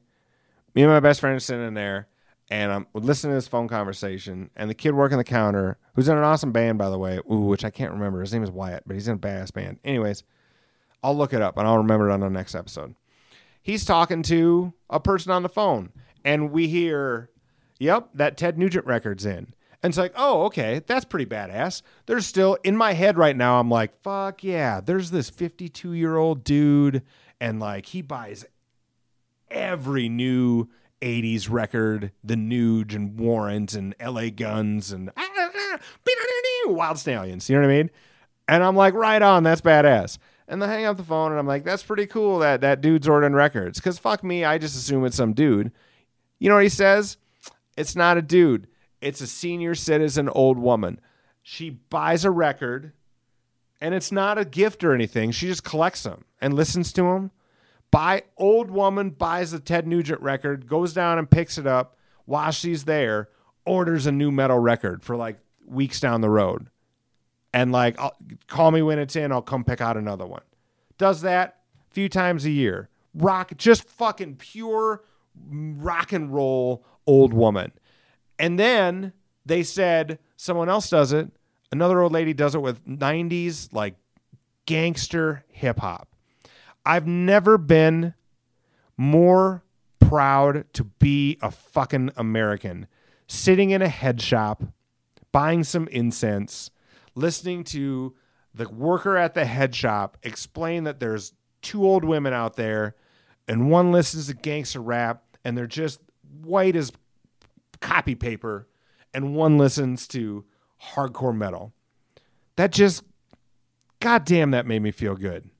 Me 0.76 0.82
and 0.82 0.92
my 0.92 1.00
best 1.00 1.20
friend 1.20 1.36
are 1.36 1.40
sitting 1.40 1.66
in 1.66 1.74
there, 1.74 2.06
and 2.50 2.70
I'm 2.72 2.86
listening 2.94 3.32
to 3.32 3.36
this 3.36 3.48
phone 3.48 3.68
conversation, 3.68 4.50
and 4.54 4.70
the 4.70 4.74
kid 4.74 4.94
working 4.94 5.18
the 5.18 5.24
counter, 5.24 5.78
who's 5.94 6.08
in 6.08 6.16
an 6.16 6.24
awesome 6.24 6.52
band, 6.52 6.78
by 6.78 6.90
the 6.90 6.98
way, 6.98 7.18
ooh, 7.30 7.46
which 7.46 7.64
I 7.64 7.70
can't 7.70 7.92
remember. 7.92 8.20
His 8.20 8.32
name 8.32 8.44
is 8.44 8.50
Wyatt, 8.50 8.84
but 8.86 8.94
he's 8.94 9.08
in 9.08 9.14
a 9.14 9.18
badass 9.18 9.52
band. 9.52 9.78
Anyways, 9.84 10.22
I'll 11.02 11.16
look 11.16 11.32
it 11.32 11.42
up 11.42 11.58
and 11.58 11.66
I'll 11.66 11.78
remember 11.78 12.08
it 12.08 12.12
on 12.12 12.20
the 12.20 12.30
next 12.30 12.54
episode. 12.54 12.94
He's 13.62 13.84
talking 13.84 14.22
to 14.24 14.72
a 14.88 15.00
person 15.00 15.32
on 15.32 15.42
the 15.42 15.48
phone, 15.48 15.90
and 16.24 16.52
we 16.52 16.68
hear, 16.68 17.30
yep, 17.78 18.10
that 18.14 18.36
Ted 18.36 18.58
Nugent 18.58 18.86
record's 18.86 19.26
in. 19.26 19.52
And 19.82 19.90
it's 19.90 19.98
like, 19.98 20.14
oh, 20.16 20.44
okay, 20.44 20.82
that's 20.86 21.04
pretty 21.04 21.26
badass. 21.26 21.82
There's 22.06 22.26
still, 22.26 22.58
in 22.62 22.76
my 22.76 22.92
head 22.92 23.18
right 23.18 23.36
now, 23.36 23.58
I'm 23.58 23.70
like, 23.70 24.00
fuck 24.02 24.42
yeah, 24.44 24.80
there's 24.80 25.10
this 25.10 25.30
52 25.30 25.92
year 25.92 26.16
old 26.16 26.44
dude, 26.44 27.02
and 27.40 27.58
like 27.58 27.86
he 27.86 28.02
buys 28.02 28.44
every 29.50 30.08
new 30.08 30.68
80s 31.02 31.50
record, 31.50 32.12
the 32.24 32.34
Nuge 32.34 32.94
and 32.94 33.18
Warrant 33.18 33.74
and 33.74 33.94
LA 34.04 34.30
Guns 34.30 34.92
and 34.92 35.10
ah, 35.16 35.28
ah, 35.36 35.50
ah, 35.54 35.78
Wild 36.66 36.98
Stallions. 36.98 37.48
You 37.48 37.56
know 37.56 37.62
what 37.62 37.72
I 37.72 37.76
mean? 37.76 37.90
And 38.48 38.62
I'm 38.62 38.76
like, 38.76 38.94
right 38.94 39.20
on, 39.20 39.42
that's 39.42 39.60
badass. 39.60 40.18
And 40.48 40.62
then 40.62 40.68
hang 40.68 40.84
up 40.84 40.96
the 40.96 41.02
phone 41.02 41.32
and 41.32 41.40
I'm 41.40 41.46
like, 41.46 41.64
that's 41.64 41.82
pretty 41.82 42.06
cool 42.06 42.38
that 42.40 42.60
that 42.60 42.80
dude's 42.80 43.08
ordering 43.08 43.32
records. 43.32 43.80
Cause 43.80 43.98
fuck 43.98 44.22
me, 44.22 44.44
I 44.44 44.58
just 44.58 44.76
assume 44.76 45.04
it's 45.04 45.16
some 45.16 45.32
dude. 45.32 45.72
You 46.38 46.48
know 46.48 46.54
what 46.54 46.64
he 46.64 46.68
says? 46.68 47.16
It's 47.76 47.96
not 47.96 48.16
a 48.16 48.22
dude. 48.22 48.68
It's 49.00 49.20
a 49.20 49.26
senior 49.26 49.74
citizen 49.74 50.28
old 50.28 50.58
woman. 50.58 51.00
She 51.42 51.70
buys 51.70 52.24
a 52.24 52.30
record 52.30 52.92
and 53.80 53.94
it's 53.94 54.12
not 54.12 54.38
a 54.38 54.44
gift 54.44 54.84
or 54.84 54.94
anything. 54.94 55.32
She 55.32 55.46
just 55.46 55.64
collects 55.64 56.04
them 56.04 56.24
and 56.40 56.54
listens 56.54 56.92
to 56.92 57.02
them. 57.02 57.30
Buy 57.90 58.24
old 58.36 58.70
woman 58.70 59.10
buys 59.10 59.52
the 59.52 59.60
Ted 59.60 59.86
Nugent 59.86 60.20
record, 60.20 60.68
goes 60.68 60.92
down 60.92 61.18
and 61.18 61.30
picks 61.30 61.56
it 61.58 61.66
up 61.66 61.96
while 62.24 62.50
she's 62.50 62.84
there, 62.84 63.28
orders 63.64 64.06
a 64.06 64.12
new 64.12 64.30
metal 64.30 64.58
record 64.58 65.02
for 65.04 65.16
like 65.16 65.38
weeks 65.64 66.00
down 66.00 66.20
the 66.20 66.30
road. 66.30 66.68
And 67.54 67.72
like 67.72 67.98
I'll, 67.98 68.16
call 68.48 68.70
me 68.70 68.82
when 68.82 68.98
it's 68.98 69.16
in 69.16 69.32
i'll 69.32 69.42
come 69.42 69.64
pick 69.64 69.80
out 69.80 69.96
another 69.96 70.26
one. 70.26 70.42
Does 70.98 71.22
that 71.22 71.60
a 71.90 71.94
few 71.94 72.08
times 72.08 72.44
a 72.44 72.50
year. 72.50 72.88
Rock 73.14 73.56
just 73.56 73.84
fucking 73.84 74.36
pure 74.36 75.02
rock 75.50 76.12
and 76.12 76.32
roll 76.32 76.84
old 77.06 77.32
woman. 77.32 77.72
And 78.38 78.58
then 78.58 79.12
they 79.44 79.62
said 79.62 80.18
someone 80.36 80.68
else 80.68 80.90
does 80.90 81.12
it. 81.12 81.30
Another 81.72 82.00
old 82.00 82.12
lady 82.12 82.34
does 82.34 82.54
it 82.54 82.60
with 82.60 82.84
90s 82.86 83.72
like 83.72 83.94
gangster 84.66 85.44
hip 85.48 85.78
hop 85.78 86.15
i've 86.86 87.06
never 87.06 87.58
been 87.58 88.14
more 88.96 89.62
proud 89.98 90.64
to 90.72 90.84
be 90.84 91.36
a 91.42 91.50
fucking 91.50 92.10
american 92.16 92.86
sitting 93.26 93.70
in 93.70 93.82
a 93.82 93.88
head 93.88 94.20
shop 94.20 94.62
buying 95.36 95.62
some 95.64 95.86
incense, 95.88 96.70
listening 97.14 97.62
to 97.62 98.14
the 98.54 98.66
worker 98.70 99.18
at 99.18 99.34
the 99.34 99.44
head 99.44 99.74
shop 99.74 100.16
explain 100.22 100.84
that 100.84 100.98
there's 100.98 101.34
two 101.60 101.86
old 101.86 102.06
women 102.06 102.32
out 102.32 102.56
there 102.56 102.94
and 103.46 103.70
one 103.70 103.92
listens 103.92 104.28
to 104.28 104.34
gangster 104.34 104.80
rap 104.80 105.36
and 105.44 105.56
they're 105.56 105.66
just 105.66 106.00
white 106.42 106.74
as 106.74 106.90
copy 107.80 108.14
paper 108.14 108.66
and 109.12 109.34
one 109.34 109.58
listens 109.58 110.08
to 110.08 110.42
hardcore 110.94 111.36
metal. 111.36 111.74
That 112.56 112.72
just 112.72 113.04
goddamn 114.00 114.52
that 114.52 114.64
made 114.64 114.80
me 114.80 114.90
feel 114.90 115.16
good. 115.16 115.50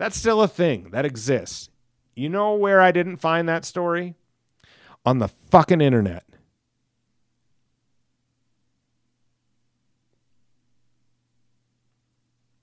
That's 0.00 0.16
still 0.16 0.40
a 0.40 0.48
thing 0.48 0.92
that 0.92 1.04
exists. 1.04 1.68
You 2.14 2.30
know 2.30 2.54
where 2.54 2.80
I 2.80 2.90
didn't 2.90 3.18
find 3.18 3.46
that 3.50 3.66
story? 3.66 4.14
On 5.04 5.18
the 5.18 5.28
fucking 5.28 5.82
internet. 5.82 6.24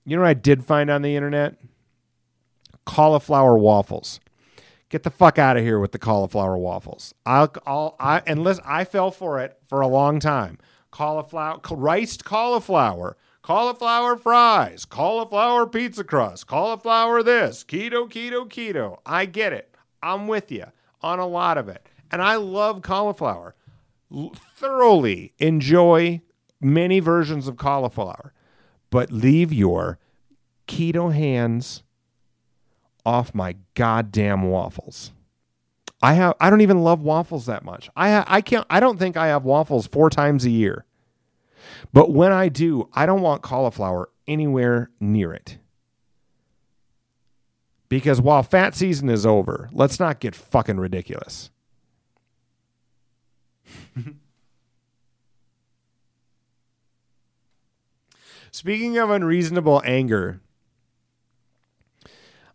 You 0.04 0.16
know 0.16 0.22
what 0.22 0.30
I 0.30 0.34
did 0.34 0.64
find 0.64 0.90
on 0.90 1.02
the 1.02 1.14
internet? 1.14 1.54
Cauliflower 2.84 3.56
waffles. 3.56 4.18
Get 4.88 5.04
the 5.04 5.10
fuck 5.10 5.38
out 5.38 5.56
of 5.56 5.62
here 5.62 5.78
with 5.78 5.92
the 5.92 5.98
cauliflower 6.00 6.58
waffles. 6.58 7.14
I'll, 7.24 7.54
I'll, 7.64 7.94
I, 8.00 8.20
and 8.26 8.42
listen, 8.42 8.64
I 8.66 8.82
fell 8.82 9.12
for 9.12 9.38
it 9.38 9.56
for 9.68 9.80
a 9.80 9.86
long 9.86 10.18
time. 10.18 10.58
Cauliflower, 10.90 11.60
riced 11.70 12.24
cauliflower, 12.24 13.16
cauliflower 13.42 14.16
fries, 14.16 14.84
cauliflower 14.84 15.66
pizza 15.66 16.04
crust, 16.04 16.46
cauliflower 16.46 17.22
this, 17.22 17.64
keto, 17.64 18.08
keto, 18.10 18.46
keto. 18.48 18.98
I 19.06 19.26
get 19.26 19.52
it. 19.52 19.74
I'm 20.02 20.28
with 20.28 20.50
you 20.52 20.66
on 21.02 21.18
a 21.18 21.26
lot 21.26 21.58
of 21.58 21.68
it. 21.68 21.86
And 22.10 22.22
I 22.22 22.36
love 22.36 22.82
cauliflower. 22.82 23.54
L- 24.12 24.32
thoroughly 24.56 25.32
enjoy 25.38 26.22
many 26.60 27.00
versions 27.00 27.46
of 27.46 27.56
cauliflower 27.56 28.32
but 28.90 29.12
leave 29.12 29.52
your 29.52 29.98
keto 30.66 31.12
hands 31.12 31.82
off 33.04 33.34
my 33.34 33.56
goddamn 33.74 34.42
waffles. 34.44 35.12
I 36.00 36.14
have 36.14 36.34
I 36.40 36.50
don't 36.50 36.60
even 36.60 36.82
love 36.82 37.00
waffles 37.02 37.46
that 37.46 37.64
much. 37.64 37.90
I 37.96 38.24
I 38.26 38.40
can't 38.40 38.66
I 38.70 38.80
don't 38.80 38.98
think 38.98 39.16
I 39.16 39.28
have 39.28 39.44
waffles 39.44 39.86
4 39.86 40.10
times 40.10 40.44
a 40.44 40.50
year. 40.50 40.84
But 41.92 42.10
when 42.10 42.32
I 42.32 42.48
do, 42.48 42.88
I 42.92 43.06
don't 43.06 43.22
want 43.22 43.42
cauliflower 43.42 44.10
anywhere 44.26 44.90
near 45.00 45.32
it. 45.32 45.58
Because 47.88 48.20
while 48.20 48.42
fat 48.42 48.74
season 48.74 49.08
is 49.08 49.24
over, 49.24 49.70
let's 49.72 49.98
not 49.98 50.20
get 50.20 50.34
fucking 50.34 50.78
ridiculous. 50.78 51.50
Speaking 58.50 58.98
of 58.98 59.08
unreasonable 59.10 59.82
anger, 59.84 60.40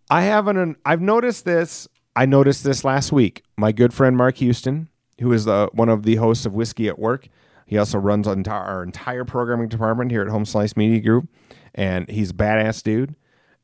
I 0.10 0.24
have 0.24 0.48
an 0.48 0.76
I've 0.86 1.02
noticed 1.02 1.46
this. 1.46 1.88
I 2.16 2.26
noticed 2.28 2.64
this 2.64 2.84
last 2.84 3.12
week. 3.12 3.44
My 3.58 3.72
good 3.72 3.94
friend 3.94 4.16
Mark 4.16 4.38
Houston, 4.38 4.90
who 5.20 5.32
is 5.34 5.46
the 5.46 5.70
one 5.74 5.90
of 5.90 6.04
the 6.04 6.16
hosts 6.16 6.46
of 6.46 6.54
Whiskey 6.54 6.88
at 6.88 7.00
Work, 7.00 7.28
he 7.74 7.80
also 7.80 7.98
runs 7.98 8.28
our 8.28 8.36
entire, 8.36 8.62
our 8.62 8.84
entire 8.84 9.26
programming 9.26 9.68
department 9.68 10.12
here 10.12 10.22
at 10.22 10.28
Home 10.28 10.46
Slice 10.46 10.78
Media 10.78 11.00
Group, 11.00 11.28
and 11.74 12.08
he's 12.08 12.30
a 12.30 12.34
badass 12.36 12.84
dude. 12.84 13.16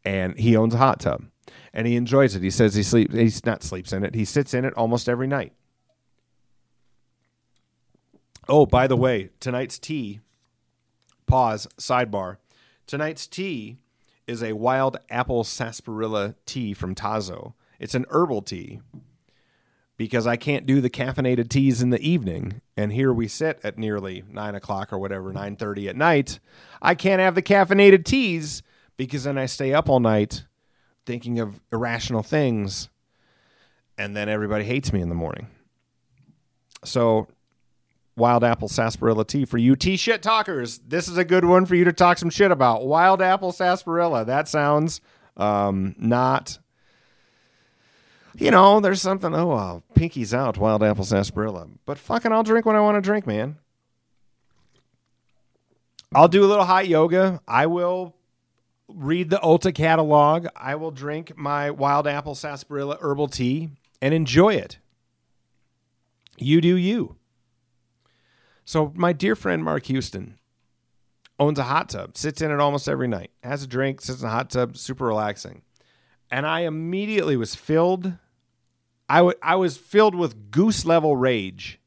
And 0.04 0.36
he 0.40 0.58
owns 0.58 0.74
a 0.74 0.78
hot 0.78 1.00
tub, 1.00 1.26
and 1.74 1.86
he 1.86 1.96
enjoys 1.96 2.36
it. 2.36 2.42
He 2.42 2.50
says 2.50 2.74
he 2.74 2.82
sleeps. 2.82 3.14
He's 3.14 3.46
not 3.46 3.62
sleeps 3.62 3.94
in 3.94 4.04
it. 4.04 4.16
He 4.16 4.26
sits 4.26 4.56
in 4.56 4.66
it 4.66 4.74
almost 4.74 5.08
every 5.08 5.28
night. 5.28 5.54
Oh, 8.48 8.66
by 8.66 8.88
the 8.88 8.98
way, 8.98 9.30
tonight's 9.40 9.78
tea 9.78 10.22
Pause, 11.28 11.68
sidebar. 11.78 12.38
Tonight's 12.88 13.28
tea 13.28 13.78
is 14.26 14.42
a 14.42 14.54
wild 14.54 14.98
apple 15.12 15.44
sarsaparilla 15.44 16.34
tea 16.48 16.74
from 16.74 16.96
Tazo. 16.96 17.54
It's 17.80 17.94
an 17.94 18.08
herbal 18.10 18.42
tea 18.42 18.82
because 20.00 20.26
I 20.26 20.38
can't 20.38 20.66
do 20.66 20.80
the 20.80 20.90
caffeinated 20.90 21.50
teas 21.50 21.82
in 21.82 21.90
the 21.90 22.00
evening. 22.00 22.62
And 22.78 22.94
here 22.94 23.12
we 23.12 23.28
sit 23.28 23.60
at 23.66 23.78
nearly 23.78 24.24
nine 24.32 24.56
o'clock 24.56 24.94
or 24.94 24.98
whatever, 24.98 25.34
nine 25.34 25.58
thirty 25.58 25.90
at 25.90 25.98
night. 25.98 26.40
I 26.82 26.96
can't 26.96 27.20
have 27.20 27.36
the 27.36 27.42
caffeinated 27.42 28.06
teas 28.06 28.64
because 28.96 29.26
then 29.26 29.38
I 29.38 29.46
stay 29.46 29.74
up 29.74 29.90
all 29.90 30.00
night 30.00 30.46
thinking 31.06 31.40
of 31.40 31.60
irrational 31.74 32.24
things, 32.24 32.88
and 33.98 34.16
then 34.16 34.30
everybody 34.30 34.64
hates 34.64 34.94
me 34.94 35.02
in 35.02 35.10
the 35.10 35.16
morning. 35.16 35.48
So 36.86 37.28
Wild 38.16 38.46
Apple 38.46 38.70
Sarsaparilla 38.70 39.26
Tea 39.26 39.44
for 39.44 39.58
you 39.58 39.76
tea 39.76 39.98
shit 39.98 40.24
talkers. 40.24 40.80
This 40.80 41.10
is 41.10 41.18
a 41.18 41.26
good 41.26 41.44
one 41.44 41.66
for 41.66 41.76
you 41.76 41.84
to 41.84 41.94
talk 41.94 42.18
some 42.18 42.30
shit 42.30 42.52
about. 42.52 42.86
Wild 42.86 43.22
Apple 43.22 43.52
Sarsaparilla. 43.52 44.24
That 44.24 44.48
sounds 44.48 45.02
um, 45.36 45.94
not. 45.98 46.58
You 48.40 48.52
know, 48.52 48.80
there's 48.80 49.02
something. 49.02 49.36
Oh, 49.36 49.48
well, 49.48 49.84
pinky's 49.96 50.34
out. 50.34 50.58
Wild 50.58 50.82
Apple 50.82 51.04
Sarsaparilla. 51.04 51.68
But 51.86 51.98
fucking, 51.98 52.32
I'll 52.32 52.44
drink 52.44 52.66
when 52.66 52.78
I 52.78 52.80
want 52.80 52.96
to 52.96 53.02
drink, 53.02 53.28
man. 53.28 53.58
I'll 56.16 56.30
do 56.30 56.44
a 56.44 56.48
little 56.48 56.64
hot 56.64 56.88
yoga. 56.88 57.42
I 57.48 57.66
will 57.66 58.16
read 58.88 59.30
the 59.30 59.38
Ulta 59.38 59.76
catalog. 59.76 60.48
I 60.56 60.76
will 60.76 60.92
drink 60.92 61.38
my 61.38 61.70
Wild 61.70 62.08
Apple 62.08 62.34
Sarsaparilla 62.34 62.98
herbal 63.02 63.28
tea 63.28 63.70
and 64.02 64.14
enjoy 64.14 64.54
it. 64.56 64.80
You 66.38 66.62
do 66.62 66.78
you. 66.78 67.18
So 68.64 68.94
my 68.96 69.12
dear 69.12 69.36
friend 69.36 69.64
Mark 69.64 69.86
Houston 69.88 70.40
owns 71.38 71.60
a 71.60 71.64
hot 71.64 71.90
tub, 71.90 72.16
sits 72.16 72.42
in 72.42 72.52
it 72.52 72.60
almost 72.60 72.88
every 72.88 73.08
night, 73.08 73.32
has 73.44 73.64
a 73.64 73.68
drink, 73.68 74.00
sits 74.00 74.22
in 74.22 74.28
a 74.28 74.32
hot 74.32 74.50
tub, 74.50 74.78
super 74.78 75.06
relaxing. 75.06 75.62
And 76.32 76.46
I 76.46 76.62
immediately 76.62 77.36
was 77.36 77.56
filled 77.56 78.14
I, 79.10 79.18
w- 79.18 79.38
I 79.42 79.56
was 79.56 79.76
filled 79.76 80.16
with 80.16 80.52
goose 80.52 80.86
level 80.86 81.16
rage 81.16 81.80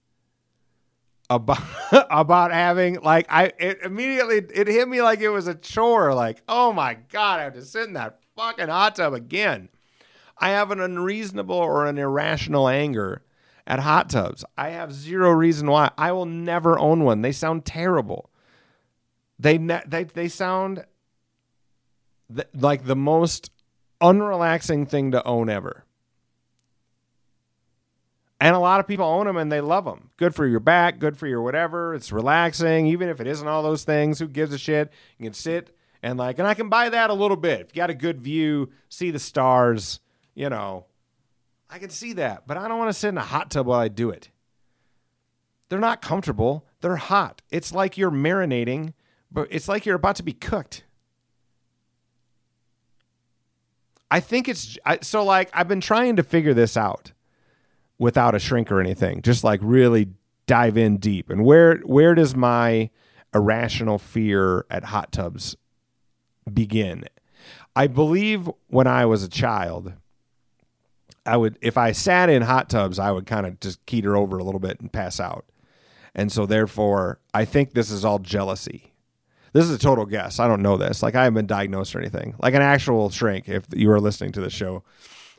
about 1.31 1.63
about 2.11 2.53
having 2.53 3.01
like 3.01 3.27
I 3.31 3.53
it 3.59 3.79
immediately 3.83 4.43
it 4.55 4.67
hit 4.67 4.89
me 4.89 5.01
like 5.03 5.21
it 5.21 5.29
was 5.29 5.47
a 5.47 5.55
chore 5.55 6.15
like 6.15 6.43
oh 6.49 6.73
my 6.73 6.95
god 7.11 7.41
I 7.41 7.45
have 7.45 7.55
to 7.55 7.65
sit 7.65 7.87
in 7.87 7.95
that 7.95 8.19
fucking 8.37 8.69
hot 8.69 8.97
tub 8.97 9.15
again. 9.15 9.69
I 10.39 10.51
have 10.51 10.71
an 10.71 10.81
unreasonable 10.81 11.55
or 11.55 11.87
an 11.87 11.99
irrational 11.99 12.69
anger 12.69 13.23
at 13.67 13.79
hot 13.79 14.11
tubs. 14.11 14.45
I 14.59 14.71
have 14.71 14.93
zero 14.93 15.31
reason 15.31 15.71
why. 15.71 15.93
I 15.97 16.11
will 16.13 16.27
never 16.27 16.79
own 16.79 17.05
one. 17.05 17.23
They 17.23 17.33
sound 17.33 17.65
terrible. 17.65 18.31
They 19.39 19.59
ne- 19.59 19.83
they 19.87 20.05
they 20.05 20.29
sound 20.29 20.85
th- 22.35 22.49
like 22.55 22.85
the 22.85 22.97
most 22.97 23.51
unrelaxing 24.01 24.89
thing 24.89 25.13
to 25.13 25.25
own 25.25 25.49
ever. 25.49 25.85
And 28.43 28.57
a 28.57 28.59
lot 28.59 28.81
of 28.81 28.89
people 28.89 29.07
own 29.07 29.27
them 29.27 29.37
and 29.37 29.53
they 29.53 29.61
love 29.61 29.85
them. 29.85 30.11
Good 30.17 30.35
for 30.35 30.45
your 30.45 30.59
back, 30.59 30.99
good 30.99 31.17
for 31.17 31.29
your 31.29 31.43
whatever. 31.43 31.95
It's 31.95 32.11
relaxing, 32.11 32.89
even 32.89 33.09
if 33.09 33.21
it 33.21 33.29
isn't 33.29 33.47
all 33.47 33.63
those 33.63 33.85
things. 33.85 34.19
Who 34.19 34.27
gives 34.27 34.53
a 34.53 34.59
shit? 34.59 34.93
You 35.17 35.27
can 35.27 35.33
sit 35.33 35.77
and 36.03 36.19
like, 36.19 36.41
and 36.41 36.49
I 36.49 36.55
can 36.55 36.69
buy 36.69 36.89
that 36.89 37.09
a 37.09 37.15
little 37.15 37.37
bit. 37.37 37.61
If 37.61 37.69
you 37.69 37.77
got 37.77 37.91
a 37.91 37.95
good 37.95 38.21
view, 38.21 38.73
see 38.89 39.13
the 39.13 39.21
stars, 39.21 40.01
you 40.35 40.51
know, 40.51 40.87
I 41.71 41.79
can 41.79 41.91
see 41.91 42.15
that. 42.15 42.49
But 42.49 42.57
I 42.57 42.67
don't 42.67 42.79
want 42.79 42.89
to 42.89 42.99
sit 42.99 43.11
in 43.11 43.19
a 43.19 43.23
hot 43.23 43.49
tub 43.49 43.69
while 43.69 43.79
I 43.79 43.87
do 43.87 44.11
it. 44.11 44.29
They're 45.69 45.79
not 45.79 46.03
comfortable. 46.03 46.67
They're 46.81 46.97
hot. 46.97 47.43
It's 47.53 47.73
like 47.73 47.97
you're 47.97 48.11
marinating, 48.11 48.95
but 49.31 49.47
it's 49.53 49.69
like 49.69 49.87
you're 49.87 49.95
about 49.95 50.17
to 50.17 50.25
be 50.25 50.33
cooked. 50.33 50.83
I 54.11 54.19
think 54.19 54.49
it's 54.49 54.79
so 55.03 55.23
like 55.23 55.49
I've 55.55 55.69
been 55.69 55.81
trying 55.81 56.17
to 56.17 56.25
figure 56.25 56.55
this 56.55 56.77
out 56.77 57.13
without 58.03 58.35
a 58.35 58.39
shrink 58.41 58.73
or 58.73 58.81
anything. 58.81 59.23
Just 59.23 59.45
like 59.45 59.61
really 59.63 60.09
dive 60.49 60.77
in 60.77 60.97
deep. 60.99 61.31
And 61.31 61.45
where 61.45 61.77
where 61.79 62.17
does 62.17 62.35
my 62.35 62.91
irrational 63.33 63.97
fear 63.99 64.67
at 64.69 64.85
hot 64.85 65.13
tubs 65.13 65.57
begin? 66.53 67.05
I 67.77 67.87
believe 67.87 68.51
when 68.67 68.89
I 68.89 69.07
was 69.07 69.23
a 69.23 69.29
child, 69.29 69.93
I 71.25 71.37
would 71.37 71.57
if 71.63 71.79
I 71.79 71.93
sat 71.93 72.29
in 72.29 72.43
hot 72.43 72.69
tubs, 72.69 72.99
I 72.99 73.13
would 73.13 73.25
kind 73.25 73.47
of 73.47 73.61
just 73.61 73.87
keeter 73.87 74.17
over 74.17 74.37
a 74.37 74.43
little 74.43 74.61
bit 74.61 74.81
and 74.81 74.93
pass 74.93 75.21
out. 75.21 75.47
And 76.13 76.31
so 76.31 76.45
therefore, 76.45 77.21
I 77.33 77.45
think 77.45 77.73
this 77.73 77.93
is 77.93 78.05
all 78.05 78.19
jealousy. 78.19 78.93
This 79.53 79.65
is 79.65 79.71
a 79.71 79.79
total 79.79 80.07
guess. 80.07 80.41
I 80.41 80.49
don't 80.49 80.63
know 80.63 80.77
this. 80.77 81.05
Like 81.05 81.15
I 81.15 81.23
haven't 81.23 81.35
been 81.35 81.47
diagnosed 81.47 81.95
or 81.95 82.01
anything. 82.01 82.35
Like 82.43 82.55
an 82.55 82.63
actual 82.63 83.11
shrink 83.11 83.49
if 83.49 83.65
you 83.73 83.93
are 83.93 84.01
listening 84.01 84.33
to 84.33 84.41
the 84.41 84.51
show 84.51 84.83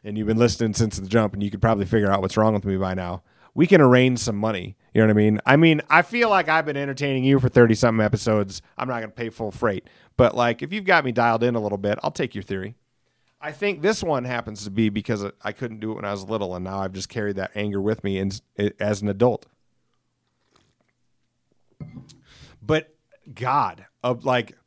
and 0.03 0.17
you've 0.17 0.27
been 0.27 0.37
listening 0.37 0.73
since 0.73 0.97
the 0.97 1.07
jump 1.07 1.33
and 1.33 1.41
you 1.41 1.49
could 1.49 1.61
probably 1.61 1.85
figure 1.85 2.11
out 2.11 2.21
what's 2.21 2.37
wrong 2.37 2.53
with 2.53 2.65
me 2.65 2.77
by 2.77 2.93
now. 2.93 3.23
We 3.55 3.67
can 3.67 3.81
arrange 3.81 4.19
some 4.19 4.35
money. 4.35 4.75
You 4.93 5.01
know 5.01 5.07
what 5.07 5.11
I 5.11 5.17
mean? 5.17 5.39
I 5.45 5.55
mean, 5.57 5.81
I 5.89 6.01
feel 6.01 6.29
like 6.29 6.49
I've 6.49 6.65
been 6.65 6.77
entertaining 6.77 7.23
you 7.23 7.39
for 7.39 7.49
30 7.49 7.75
something 7.75 8.03
episodes. 8.03 8.61
I'm 8.77 8.87
not 8.87 8.99
going 8.99 9.09
to 9.09 9.15
pay 9.15 9.29
full 9.29 9.51
freight. 9.51 9.87
But 10.17 10.35
like 10.35 10.61
if 10.61 10.73
you've 10.73 10.85
got 10.85 11.05
me 11.05 11.11
dialed 11.11 11.43
in 11.43 11.55
a 11.55 11.59
little 11.59 11.77
bit, 11.77 11.99
I'll 12.03 12.11
take 12.11 12.33
your 12.33 12.43
theory. 12.43 12.75
I 13.43 13.51
think 13.51 13.81
this 13.81 14.01
one 14.01 14.23
happens 14.23 14.63
to 14.63 14.71
be 14.71 14.87
because 14.87 15.25
I 15.41 15.51
couldn't 15.51 15.81
do 15.81 15.91
it 15.91 15.95
when 15.95 16.05
I 16.05 16.11
was 16.11 16.23
little, 16.23 16.55
and 16.55 16.63
now 16.63 16.79
I've 16.79 16.93
just 16.93 17.09
carried 17.09 17.35
that 17.35 17.51
anger 17.55 17.81
with 17.81 18.01
me 18.01 18.17
in, 18.17 18.31
as 18.79 19.01
an 19.01 19.09
adult. 19.09 19.47
But 22.61 22.95
God, 23.33 23.85
of 24.01 24.23
like, 24.23 24.57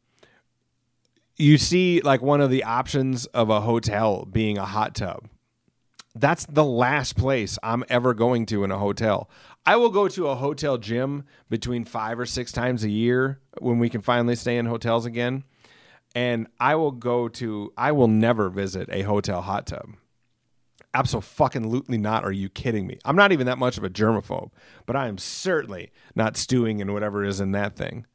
you 1.37 1.59
see, 1.59 2.01
like 2.01 2.22
one 2.22 2.41
of 2.41 2.51
the 2.51 2.64
options 2.64 3.26
of 3.26 3.51
a 3.51 3.61
hotel 3.61 4.24
being 4.24 4.59
a 4.59 4.64
hot 4.64 4.95
tub. 4.95 5.28
That's 6.14 6.47
the 6.47 6.64
last 6.64 7.16
place 7.16 7.59
I'm 7.62 7.84
ever 7.89 8.14
going 8.14 8.47
to 8.47 8.64
in 8.64 8.70
a 8.70 8.78
hotel. 8.78 9.28
I 9.66 9.76
will 9.76 9.91
go 9.91 10.09
to 10.09 10.28
a 10.28 10.34
hotel 10.34 10.78
gym 10.78 11.24
between 11.51 11.84
five 11.84 12.18
or 12.18 12.24
six 12.24 12.53
times 12.53 12.84
a 12.84 12.89
year 12.89 13.41
when 13.59 13.78
we 13.78 13.91
can 13.91 14.01
finally 14.01 14.37
stay 14.37 14.57
in 14.57 14.64
hotels 14.64 15.05
again 15.05 15.45
and 16.16 16.47
I 16.59 16.76
will 16.76 16.93
go 16.93 17.28
to 17.28 17.72
I 17.76 17.93
will 17.93 18.09
never 18.09 18.49
visit 18.49 18.89
a 18.91 19.03
hotel 19.03 19.43
hot 19.43 19.66
tub. 19.66 19.91
Absolutely 20.95 21.99
not. 21.99 22.24
Are 22.24 22.32
you 22.32 22.49
kidding 22.49 22.87
me? 22.87 22.99
I'm 23.05 23.16
not 23.16 23.32
even 23.32 23.47
that 23.47 23.59
much 23.59 23.76
of 23.76 23.84
a 23.84 23.91
germaphobe, 23.91 24.51
but 24.87 24.97
I 24.97 25.09
am 25.09 25.18
certainly 25.18 25.93
not 26.14 26.39
stewing 26.39 26.80
in 26.80 26.95
whatever 26.95 27.22
is 27.22 27.39
in 27.39 27.53
that 27.53 27.76
thing. 27.76 28.07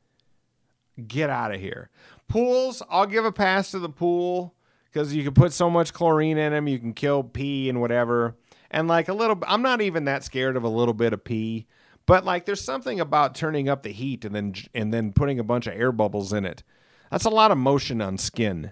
Get 1.07 1.29
out 1.29 1.53
of 1.53 1.59
here. 1.59 1.89
Pools, 2.27 2.81
I'll 2.89 3.05
give 3.05 3.25
a 3.25 3.31
pass 3.31 3.71
to 3.71 3.79
the 3.79 3.89
pool 3.89 4.55
because 4.85 5.13
you 5.13 5.23
can 5.23 5.33
put 5.33 5.53
so 5.53 5.69
much 5.69 5.93
chlorine 5.93 6.37
in 6.37 6.51
them, 6.51 6.67
you 6.67 6.79
can 6.79 6.93
kill 6.93 7.23
pee 7.23 7.69
and 7.69 7.81
whatever. 7.81 8.35
And 8.69 8.87
like 8.87 9.09
a 9.09 9.13
little, 9.13 9.37
I'm 9.47 9.61
not 9.61 9.81
even 9.81 10.05
that 10.05 10.23
scared 10.23 10.55
of 10.55 10.63
a 10.63 10.69
little 10.69 10.93
bit 10.93 11.13
of 11.13 11.23
pee, 11.23 11.67
but 12.05 12.25
like 12.25 12.45
there's 12.45 12.61
something 12.61 12.99
about 12.99 13.35
turning 13.35 13.67
up 13.67 13.83
the 13.83 13.91
heat 13.91 14.25
and 14.25 14.33
then 14.33 14.53
and 14.73 14.93
then 14.93 15.13
putting 15.13 15.39
a 15.39 15.43
bunch 15.43 15.67
of 15.67 15.73
air 15.73 15.91
bubbles 15.91 16.31
in 16.33 16.45
it 16.45 16.63
that's 17.11 17.25
a 17.25 17.29
lot 17.29 17.51
of 17.51 17.57
motion 17.57 18.01
on 18.01 18.17
skin 18.17 18.71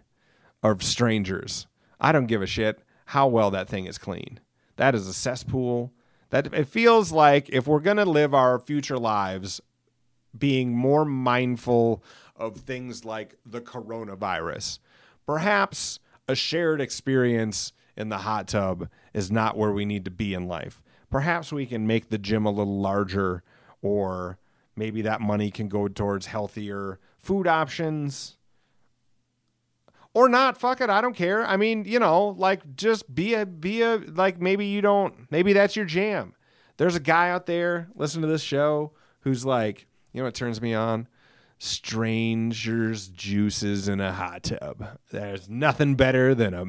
of 0.64 0.82
strangers. 0.82 1.68
I 2.00 2.14
don't 2.14 2.26
give 2.26 2.42
a 2.42 2.48
shit 2.48 2.80
how 3.08 3.28
well 3.28 3.52
that 3.52 3.68
thing 3.68 3.86
is 3.86 3.98
clean. 3.98 4.40
That 4.78 4.96
is 4.96 5.08
a 5.08 5.14
cesspool. 5.14 5.92
That 6.30 6.54
it 6.54 6.68
feels 6.68 7.12
like 7.12 7.50
if 7.50 7.68
we're 7.68 7.82
to 7.82 8.06
live 8.06 8.34
our 8.34 8.58
future 8.58 8.98
lives 8.98 9.60
being 10.38 10.76
more 10.76 11.06
mindful 11.06 12.04
of 12.36 12.58
things 12.58 13.04
like 13.06 13.36
the 13.46 13.62
coronavirus, 13.62 14.80
perhaps 15.26 16.00
a 16.28 16.36
shared 16.36 16.80
experience 16.80 17.74
in 17.98 18.10
the 18.10 18.20
hot 18.20 18.48
tub 18.48 18.88
is 19.14 19.32
not 19.32 19.58
where 19.58 19.72
we 19.72 19.86
need 19.86 20.06
to 20.06 20.12
be 20.12 20.34
in 20.34 20.48
life. 20.48 20.82
Perhaps 21.10 21.52
we 21.52 21.66
can 21.66 21.86
make 21.86 22.10
the 22.10 22.18
gym 22.18 22.46
a 22.46 22.52
little 22.52 22.80
larger 22.80 23.44
or 23.82 24.38
maybe 24.76 25.02
that 25.02 25.22
money 25.22 25.52
can 25.52 25.68
go 25.68 25.88
towards 25.88 26.28
healthier 26.28 27.00
food 27.18 27.48
options. 27.48 28.38
Or 30.14 30.28
not 30.28 30.58
fuck 30.58 30.82
it 30.82 30.90
i 30.90 31.02
don't 31.02 31.16
care. 31.16 31.46
I 31.46 31.58
mean 31.58 31.84
you 31.86 32.00
know 32.00 32.30
like 32.38 32.76
just 32.76 33.14
be 33.14 33.34
a 33.34 33.46
be 33.46 33.82
a 33.82 33.98
like 33.98 34.42
maybe 34.42 34.66
you 34.66 34.82
don't 34.82 35.30
maybe 35.32 35.54
that's 35.54 35.76
your 35.76 35.86
jam. 35.86 36.34
There's 36.78 36.96
a 36.96 37.02
guy 37.02 37.30
out 37.30 37.46
there 37.46 37.90
listening 37.96 38.22
to 38.22 38.28
this 38.28 38.42
show 38.42 38.94
who's 39.22 39.46
like 39.46 39.88
you 40.14 40.22
know 40.22 40.26
what 40.26 40.36
turns 40.36 40.62
me 40.62 40.74
on? 40.74 41.08
Strangers 41.58 43.08
juices 43.10 43.88
in 43.88 44.00
a 44.00 44.14
hot 44.14 44.44
tub. 44.44 45.00
There's 45.12 45.50
nothing 45.50 45.96
better 45.96 46.34
than 46.34 46.54
a 46.54 46.66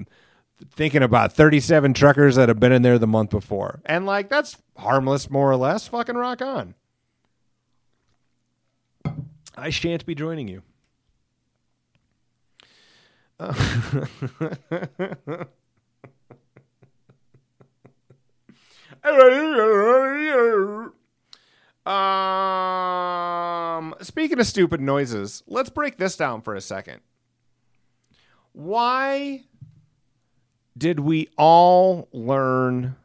thinking 0.72 1.02
about 1.02 1.32
37 1.32 1.94
truckers 1.94 2.36
that 2.36 2.48
have 2.48 2.60
been 2.60 2.72
in 2.72 2.82
there 2.82 2.98
the 2.98 3.06
month 3.06 3.30
before. 3.30 3.80
And 3.86 4.04
like 4.06 4.28
that's 4.28 4.58
harmless 4.76 5.30
more 5.30 5.50
or 5.50 5.56
less. 5.56 5.88
Fucking 5.88 6.16
rock 6.16 6.42
on. 6.42 6.74
I 9.56 9.70
shan't 9.70 10.06
be 10.06 10.14
joining 10.14 10.48
you. 10.48 10.62
Uh, 13.38 13.52
um, 21.86 21.86
speaking 24.02 24.38
of 24.38 24.46
stupid 24.46 24.80
noises, 24.80 25.42
let's 25.46 25.70
break 25.70 25.96
this 25.96 26.16
down 26.16 26.42
for 26.42 26.54
a 26.54 26.60
second. 26.60 27.00
Why 28.52 29.44
did 30.76 31.00
we 31.00 31.28
all 31.36 32.08
learn 32.12 32.96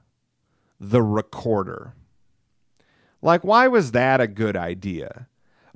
the 0.79 1.01
recorder? 1.01 1.93
Like, 3.21 3.43
why 3.43 3.67
was 3.67 3.91
that 3.91 4.21
a 4.21 4.27
good 4.27 4.55
idea? 4.55 5.27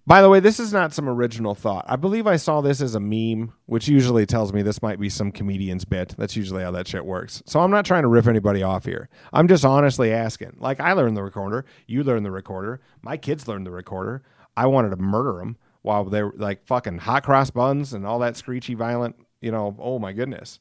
By 0.09 0.23
the 0.23 0.29
way, 0.29 0.39
this 0.39 0.59
is 0.59 0.73
not 0.73 0.91
some 0.91 1.07
original 1.07 1.53
thought. 1.53 1.85
I 1.87 1.95
believe 1.95 2.25
I 2.25 2.37
saw 2.37 2.61
this 2.61 2.81
as 2.81 2.95
a 2.95 2.99
meme, 2.99 3.53
which 3.67 3.87
usually 3.87 4.25
tells 4.25 4.51
me 4.51 4.63
this 4.63 4.81
might 4.81 4.99
be 4.99 5.09
some 5.09 5.31
comedian's 5.31 5.85
bit. 5.85 6.15
That's 6.17 6.35
usually 6.35 6.63
how 6.63 6.71
that 6.71 6.87
shit 6.87 7.05
works. 7.05 7.43
So 7.45 7.59
I'm 7.59 7.69
not 7.69 7.85
trying 7.85 8.01
to 8.01 8.07
rip 8.07 8.25
anybody 8.25 8.63
off 8.63 8.85
here. 8.85 9.07
I'm 9.31 9.47
just 9.47 9.63
honestly 9.63 10.11
asking. 10.11 10.57
Like, 10.57 10.79
I 10.79 10.93
learned 10.93 11.15
the 11.15 11.21
recorder. 11.21 11.63
You 11.85 12.03
learned 12.03 12.25
the 12.25 12.31
recorder. 12.31 12.81
My 13.03 13.17
kids 13.17 13.47
learned 13.47 13.67
the 13.67 13.71
recorder. 13.71 14.23
I 14.55 14.67
wanted 14.67 14.89
to 14.91 14.97
murder 14.97 15.39
them 15.39 15.57
while 15.81 16.03
they 16.05 16.23
were 16.23 16.33
like 16.35 16.65
fucking 16.65 16.99
hot 16.99 17.23
cross 17.23 17.49
buns 17.51 17.93
and 17.93 18.05
all 18.05 18.19
that 18.19 18.35
screechy, 18.35 18.73
violent, 18.73 19.15
you 19.41 19.51
know, 19.51 19.75
oh 19.79 19.99
my 19.99 20.13
goodness. 20.13 20.59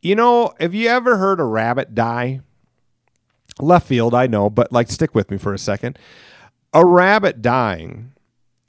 You 0.00 0.14
know, 0.14 0.52
have 0.60 0.74
you 0.74 0.88
ever 0.88 1.16
heard 1.16 1.40
a 1.40 1.44
rabbit 1.44 1.94
die? 1.94 2.40
Left 3.60 3.86
field, 3.86 4.14
I 4.14 4.26
know, 4.26 4.50
but 4.50 4.72
like 4.72 4.90
stick 4.90 5.14
with 5.14 5.30
me 5.30 5.38
for 5.38 5.54
a 5.54 5.58
second. 5.58 5.98
A 6.72 6.84
rabbit 6.84 7.40
dying 7.40 8.12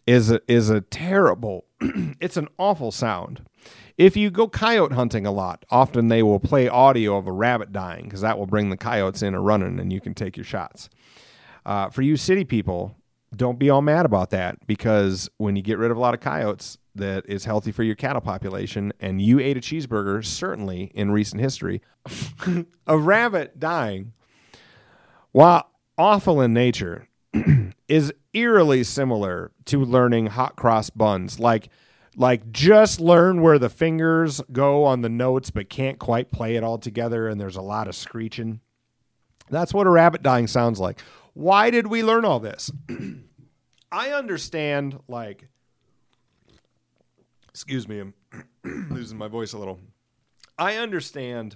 is 0.06 0.32
a, 0.32 0.40
is 0.48 0.70
a 0.70 0.82
terrible 0.82 1.66
it's 2.20 2.38
an 2.38 2.48
awful 2.58 2.92
sound. 2.92 3.46
If 3.98 4.18
you 4.18 4.30
go 4.30 4.48
coyote 4.48 4.94
hunting 4.94 5.26
a 5.26 5.32
lot, 5.32 5.66
often 5.70 6.10
they 6.10 6.22
will 6.22 6.40
play 6.40 6.68
audio 6.68 7.18
of 7.18 7.28
a 7.28 7.32
rabbit 7.32 7.72
dying 7.72 8.06
because 8.06 8.22
that 8.22 8.38
will 8.38 8.46
bring 8.46 8.70
the 8.70 8.78
coyotes 8.78 9.22
in 9.22 9.34
a 9.34 9.40
running 9.40 9.80
and 9.80 9.92
you 9.92 10.02
can 10.02 10.14
take 10.14 10.36
your 10.36 10.44
shots. 10.44 10.90
Uh, 11.66 11.90
for 11.90 12.02
you 12.02 12.18
city 12.18 12.44
people, 12.44 12.96
don't 13.36 13.60
be 13.60 13.70
all 13.70 13.82
mad 13.82 14.06
about 14.06 14.30
that 14.32 14.66
because 14.68 15.30
when 15.38 15.56
you 15.56 15.62
get 15.62 15.78
rid 15.78 15.92
of 15.92 15.98
a 15.98 16.00
lot 16.00 16.14
of 16.14 16.20
coyotes, 16.20 16.78
that 16.96 17.26
is 17.28 17.46
healthy 17.46 17.72
for 17.72 17.84
your 17.84 17.96
cattle 17.96 18.22
population, 18.22 18.94
and 19.00 19.22
you 19.22 19.40
ate 19.40 19.58
a 19.58 19.60
cheeseburger, 19.60 20.24
certainly 20.24 20.92
in 20.96 21.12
recent 21.12 21.42
history, 21.42 21.82
a 22.88 22.98
rabbit 22.98 23.60
dying, 23.60 24.14
while 25.32 25.70
awful 25.98 26.42
in 26.42 26.54
nature, 26.54 27.10
is 27.88 28.14
eerily 28.34 28.84
similar 28.84 29.52
to 29.66 29.84
learning 29.84 30.28
hot 30.28 30.56
cross 30.56 30.90
buns. 30.90 31.40
Like 31.40 31.70
like 32.18 32.52
just 32.52 33.02
learn 33.02 33.42
where 33.42 33.60
the 33.60 33.70
fingers 33.70 34.42
go 34.52 34.86
on 34.86 35.02
the 35.02 35.10
notes 35.10 35.50
but 35.50 35.70
can't 35.70 36.00
quite 36.00 36.32
play 36.32 36.56
it 36.56 36.64
all 36.64 36.78
together 36.78 37.28
and 37.28 37.40
there's 37.40 37.58
a 37.58 37.62
lot 37.62 37.88
of 37.90 37.96
screeching. 37.96 38.62
That's 39.50 39.74
what 39.74 39.86
a 39.86 39.90
rabbit 39.90 40.24
dying 40.24 40.48
sounds 40.48 40.80
like. 40.80 41.02
Why 41.36 41.70
did 41.70 41.86
we 41.86 42.02
learn 42.02 42.26
all 42.26 42.40
this? 42.40 42.72
I 43.92 44.10
understand 44.10 45.00
like 45.08 45.48
excuse 47.50 47.88
me, 47.88 48.00
I'm 48.02 48.14
losing 48.90 49.18
my 49.18 49.30
voice 49.30 49.54
a 49.54 49.58
little. 49.58 49.80
I 50.58 50.76
understand 50.76 51.56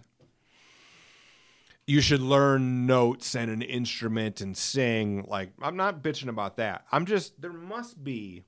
you 1.89 2.01
should 2.01 2.21
learn 2.21 2.85
notes 2.85 3.35
and 3.35 3.49
an 3.49 3.61
instrument 3.63 4.41
and 4.41 4.55
sing. 4.55 5.25
Like, 5.27 5.51
I'm 5.59 5.75
not 5.75 6.03
bitching 6.03 6.29
about 6.29 6.57
that. 6.57 6.85
I'm 6.91 7.05
just, 7.07 7.41
there 7.41 7.51
must 7.51 8.03
be, 8.03 8.43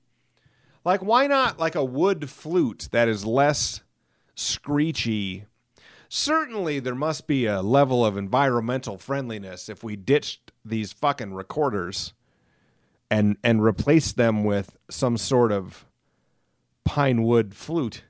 like, 0.84 1.02
why 1.02 1.26
not 1.26 1.58
like 1.58 1.74
a 1.74 1.84
wood 1.84 2.30
flute 2.30 2.88
that 2.92 3.08
is 3.08 3.26
less 3.26 3.82
screechy? 4.36 5.46
Certainly, 6.08 6.80
there 6.80 6.94
must 6.94 7.26
be 7.26 7.46
a 7.46 7.62
level 7.62 8.06
of 8.06 8.16
environmental 8.16 8.96
friendliness 8.96 9.68
if 9.68 9.82
we 9.82 9.96
ditched 9.96 10.51
these 10.64 10.92
fucking 10.92 11.34
recorders 11.34 12.12
and 13.10 13.36
and 13.42 13.62
replaced 13.62 14.16
them 14.16 14.44
with 14.44 14.76
some 14.90 15.16
sort 15.16 15.52
of 15.52 15.86
pine 16.84 17.22
wood 17.22 17.54
flute 17.54 18.04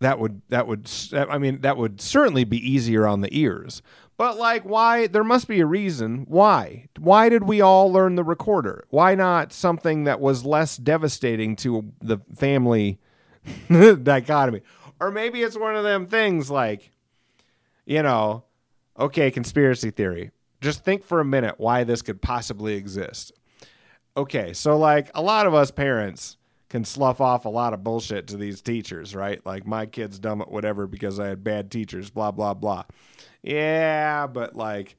that 0.00 0.18
would 0.18 0.42
that 0.48 0.66
would 0.66 0.88
I 1.12 1.38
mean 1.38 1.60
that 1.62 1.76
would 1.76 2.00
certainly 2.00 2.44
be 2.44 2.58
easier 2.58 3.06
on 3.06 3.20
the 3.20 3.36
ears. 3.36 3.82
But 4.16 4.36
like 4.36 4.64
why 4.64 5.06
there 5.06 5.24
must 5.24 5.48
be 5.48 5.60
a 5.60 5.66
reason 5.66 6.24
why. 6.28 6.88
Why 6.98 7.28
did 7.28 7.44
we 7.44 7.60
all 7.60 7.92
learn 7.92 8.14
the 8.14 8.24
recorder? 8.24 8.84
Why 8.90 9.14
not 9.14 9.52
something 9.52 10.04
that 10.04 10.20
was 10.20 10.44
less 10.44 10.76
devastating 10.76 11.56
to 11.56 11.92
the 12.00 12.18
family 12.36 12.98
dichotomy? 13.68 14.62
Or 15.00 15.10
maybe 15.10 15.42
it's 15.42 15.56
one 15.56 15.76
of 15.76 15.84
them 15.84 16.06
things 16.06 16.50
like 16.50 16.90
you 17.84 18.02
know, 18.02 18.44
okay, 18.98 19.30
conspiracy 19.30 19.90
theory. 19.90 20.30
Just 20.60 20.84
think 20.84 21.04
for 21.04 21.20
a 21.20 21.24
minute 21.24 21.54
why 21.58 21.84
this 21.84 22.02
could 22.02 22.20
possibly 22.20 22.74
exist. 22.74 23.32
Okay, 24.16 24.52
so 24.52 24.76
like 24.76 25.10
a 25.14 25.22
lot 25.22 25.46
of 25.46 25.54
us 25.54 25.70
parents 25.70 26.36
can 26.68 26.84
slough 26.84 27.20
off 27.20 27.44
a 27.44 27.48
lot 27.48 27.72
of 27.72 27.82
bullshit 27.82 28.26
to 28.28 28.36
these 28.36 28.60
teachers, 28.60 29.14
right? 29.14 29.44
Like 29.46 29.66
my 29.66 29.86
kid's 29.86 30.18
dumb 30.18 30.42
at 30.42 30.50
whatever 30.50 30.86
because 30.86 31.18
I 31.18 31.28
had 31.28 31.44
bad 31.44 31.70
teachers, 31.70 32.10
blah 32.10 32.30
blah 32.30 32.54
blah. 32.54 32.84
Yeah, 33.42 34.26
but 34.26 34.56
like 34.56 34.96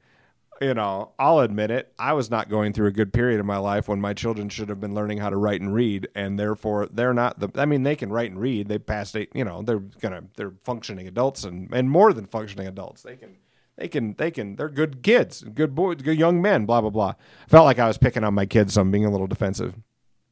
you 0.60 0.74
know, 0.74 1.12
I'll 1.18 1.40
admit 1.40 1.70
it. 1.70 1.90
I 1.98 2.12
was 2.12 2.30
not 2.30 2.50
going 2.50 2.74
through 2.74 2.88
a 2.88 2.92
good 2.92 3.14
period 3.14 3.40
of 3.40 3.46
my 3.46 3.56
life 3.56 3.88
when 3.88 3.98
my 3.98 4.12
children 4.12 4.50
should 4.50 4.68
have 4.68 4.78
been 4.78 4.94
learning 4.94 5.16
how 5.16 5.30
to 5.30 5.36
write 5.36 5.62
and 5.62 5.72
read, 5.72 6.08
and 6.14 6.38
therefore 6.38 6.86
they're 6.92 7.14
not 7.14 7.40
the. 7.40 7.50
I 7.54 7.64
mean, 7.64 7.82
they 7.82 7.96
can 7.96 8.10
write 8.10 8.30
and 8.30 8.38
read. 8.38 8.68
They 8.68 8.78
passed 8.78 9.16
it. 9.16 9.30
You 9.34 9.44
know, 9.44 9.62
they're 9.62 9.78
gonna 9.78 10.24
they're 10.36 10.52
functioning 10.64 11.08
adults 11.08 11.44
and 11.44 11.72
and 11.72 11.90
more 11.90 12.12
than 12.12 12.26
functioning 12.26 12.66
adults. 12.66 13.02
They 13.02 13.16
can 13.16 13.36
they 13.80 13.88
can 13.88 14.14
they 14.14 14.30
can 14.30 14.54
they're 14.54 14.68
good 14.68 15.02
kids, 15.02 15.42
good 15.42 15.74
boys, 15.74 15.96
good 15.96 16.18
young 16.18 16.40
men. 16.40 16.66
Blah 16.66 16.82
blah 16.82 16.90
blah. 16.90 17.14
Felt 17.48 17.64
like 17.64 17.80
I 17.80 17.88
was 17.88 17.98
picking 17.98 18.22
on 18.22 18.34
my 18.34 18.46
kids, 18.46 18.74
so 18.74 18.82
I'm 18.82 18.92
being 18.92 19.04
a 19.04 19.10
little 19.10 19.26
defensive 19.26 19.74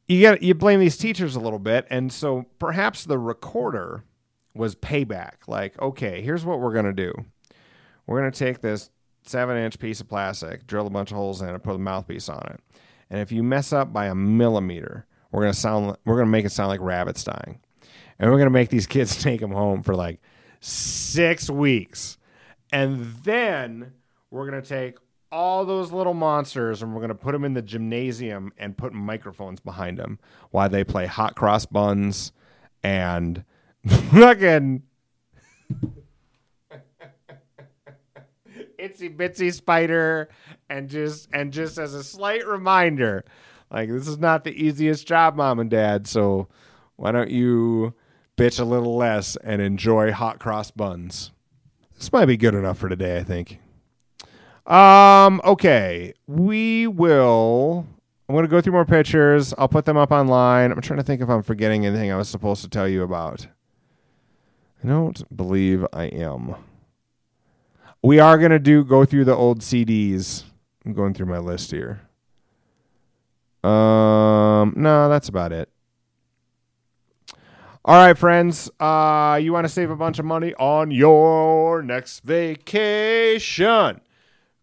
you 0.09 0.19
get 0.19 0.41
you 0.41 0.55
blame 0.55 0.79
these 0.79 0.97
teachers 0.97 1.35
a 1.35 1.39
little 1.39 1.59
bit, 1.59 1.85
and 1.89 2.11
so 2.11 2.47
perhaps 2.57 3.05
the 3.05 3.19
recorder 3.19 4.03
was 4.55 4.75
payback. 4.75 5.47
Like, 5.47 5.79
okay, 5.79 6.21
here's 6.21 6.43
what 6.43 6.59
we're 6.59 6.73
gonna 6.73 6.93
do. 6.93 7.13
We're 8.07 8.17
gonna 8.19 8.31
take 8.31 8.59
this 8.59 8.89
seven 9.23 9.55
inch 9.55 9.77
piece 9.77 10.01
of 10.01 10.09
plastic, 10.09 10.65
drill 10.65 10.87
a 10.87 10.89
bunch 10.89 11.11
of 11.11 11.17
holes 11.17 11.43
in 11.43 11.49
it, 11.49 11.63
put 11.63 11.75
a 11.75 11.77
mouthpiece 11.77 12.27
on 12.27 12.41
it, 12.51 12.59
and 13.11 13.21
if 13.21 13.31
you 13.31 13.43
mess 13.43 13.71
up 13.71 13.93
by 13.93 14.07
a 14.07 14.15
millimeter, 14.15 15.05
we're 15.31 15.41
gonna 15.41 15.53
sound 15.53 15.95
we're 16.05 16.17
gonna 16.17 16.31
make 16.31 16.45
it 16.45 16.51
sound 16.51 16.69
like 16.69 16.81
rabbits 16.81 17.23
dying, 17.23 17.59
and 18.17 18.31
we're 18.31 18.39
gonna 18.39 18.49
make 18.49 18.69
these 18.69 18.87
kids 18.87 19.15
take 19.23 19.39
them 19.39 19.51
home 19.51 19.83
for 19.83 19.93
like 19.93 20.19
six 20.59 21.51
weeks, 21.51 22.17
and 22.71 23.15
then 23.23 23.93
we're 24.31 24.45
gonna 24.45 24.61
take 24.61 24.97
all 25.31 25.65
those 25.65 25.91
little 25.91 26.13
monsters 26.13 26.81
and 26.81 26.93
we're 26.93 26.99
going 26.99 27.09
to 27.09 27.15
put 27.15 27.33
them 27.33 27.45
in 27.45 27.53
the 27.53 27.61
gymnasium 27.61 28.51
and 28.57 28.75
put 28.77 28.93
microphones 28.93 29.59
behind 29.59 29.97
them 29.97 30.17
while 30.51 30.69
they 30.69 30.83
play 30.83 31.05
hot 31.05 31.35
cross 31.35 31.65
buns 31.65 32.31
and 32.83 33.43
fucking 33.87 34.81
itsy 38.79 39.15
bitsy 39.15 39.53
spider 39.53 40.29
and 40.69 40.89
just 40.89 41.29
and 41.33 41.53
just 41.53 41.77
as 41.77 41.93
a 41.93 42.03
slight 42.03 42.47
reminder 42.47 43.23
like 43.69 43.89
this 43.89 44.07
is 44.07 44.17
not 44.17 44.43
the 44.43 44.51
easiest 44.51 45.05
job 45.05 45.35
mom 45.35 45.59
and 45.59 45.69
dad 45.69 46.07
so 46.07 46.47
why 46.95 47.11
don't 47.11 47.29
you 47.29 47.93
bitch 48.37 48.59
a 48.59 48.63
little 48.63 48.95
less 48.95 49.35
and 49.43 49.61
enjoy 49.61 50.11
hot 50.11 50.39
cross 50.39 50.71
buns 50.71 51.31
this 51.99 52.11
might 52.11 52.25
be 52.25 52.37
good 52.37 52.55
enough 52.55 52.79
for 52.79 52.89
today 52.89 53.19
i 53.19 53.23
think 53.23 53.59
um, 54.69 55.41
okay. 55.43 56.13
We 56.27 56.85
will. 56.85 57.87
I'm 58.27 58.35
going 58.35 58.45
to 58.45 58.49
go 58.49 58.61
through 58.61 58.73
more 58.73 58.85
pictures. 58.85 59.53
I'll 59.57 59.67
put 59.67 59.85
them 59.85 59.97
up 59.97 60.11
online. 60.11 60.71
I'm 60.71 60.79
trying 60.81 60.99
to 60.99 61.03
think 61.03 61.21
if 61.21 61.29
I'm 61.29 61.41
forgetting 61.41 61.87
anything 61.87 62.11
I 62.11 62.17
was 62.17 62.29
supposed 62.29 62.61
to 62.61 62.69
tell 62.69 62.87
you 62.87 63.01
about. 63.01 63.47
I 64.83 64.87
don't 64.87 65.35
believe 65.35 65.85
I 65.91 66.03
am. 66.05 66.55
We 68.03 68.19
are 68.19 68.37
going 68.37 68.51
to 68.51 68.59
do 68.59 68.85
go 68.85 69.03
through 69.03 69.25
the 69.25 69.35
old 69.35 69.61
CDs. 69.61 70.43
I'm 70.85 70.93
going 70.93 71.15
through 71.15 71.25
my 71.25 71.39
list 71.39 71.71
here. 71.71 72.01
Um, 73.63 74.73
no, 74.77 75.09
that's 75.09 75.27
about 75.27 75.51
it. 75.51 75.69
All 77.89 77.95
right, 77.95 78.15
friends. 78.15 78.69
Uh, 78.79 79.39
you 79.41 79.51
want 79.51 79.65
to 79.65 79.67
save 79.67 79.89
a 79.89 79.95
bunch 79.95 80.19
of 80.19 80.25
money 80.25 80.53
on 80.59 80.91
your 80.91 81.81
next 81.81 82.19
vacation? 82.19 83.99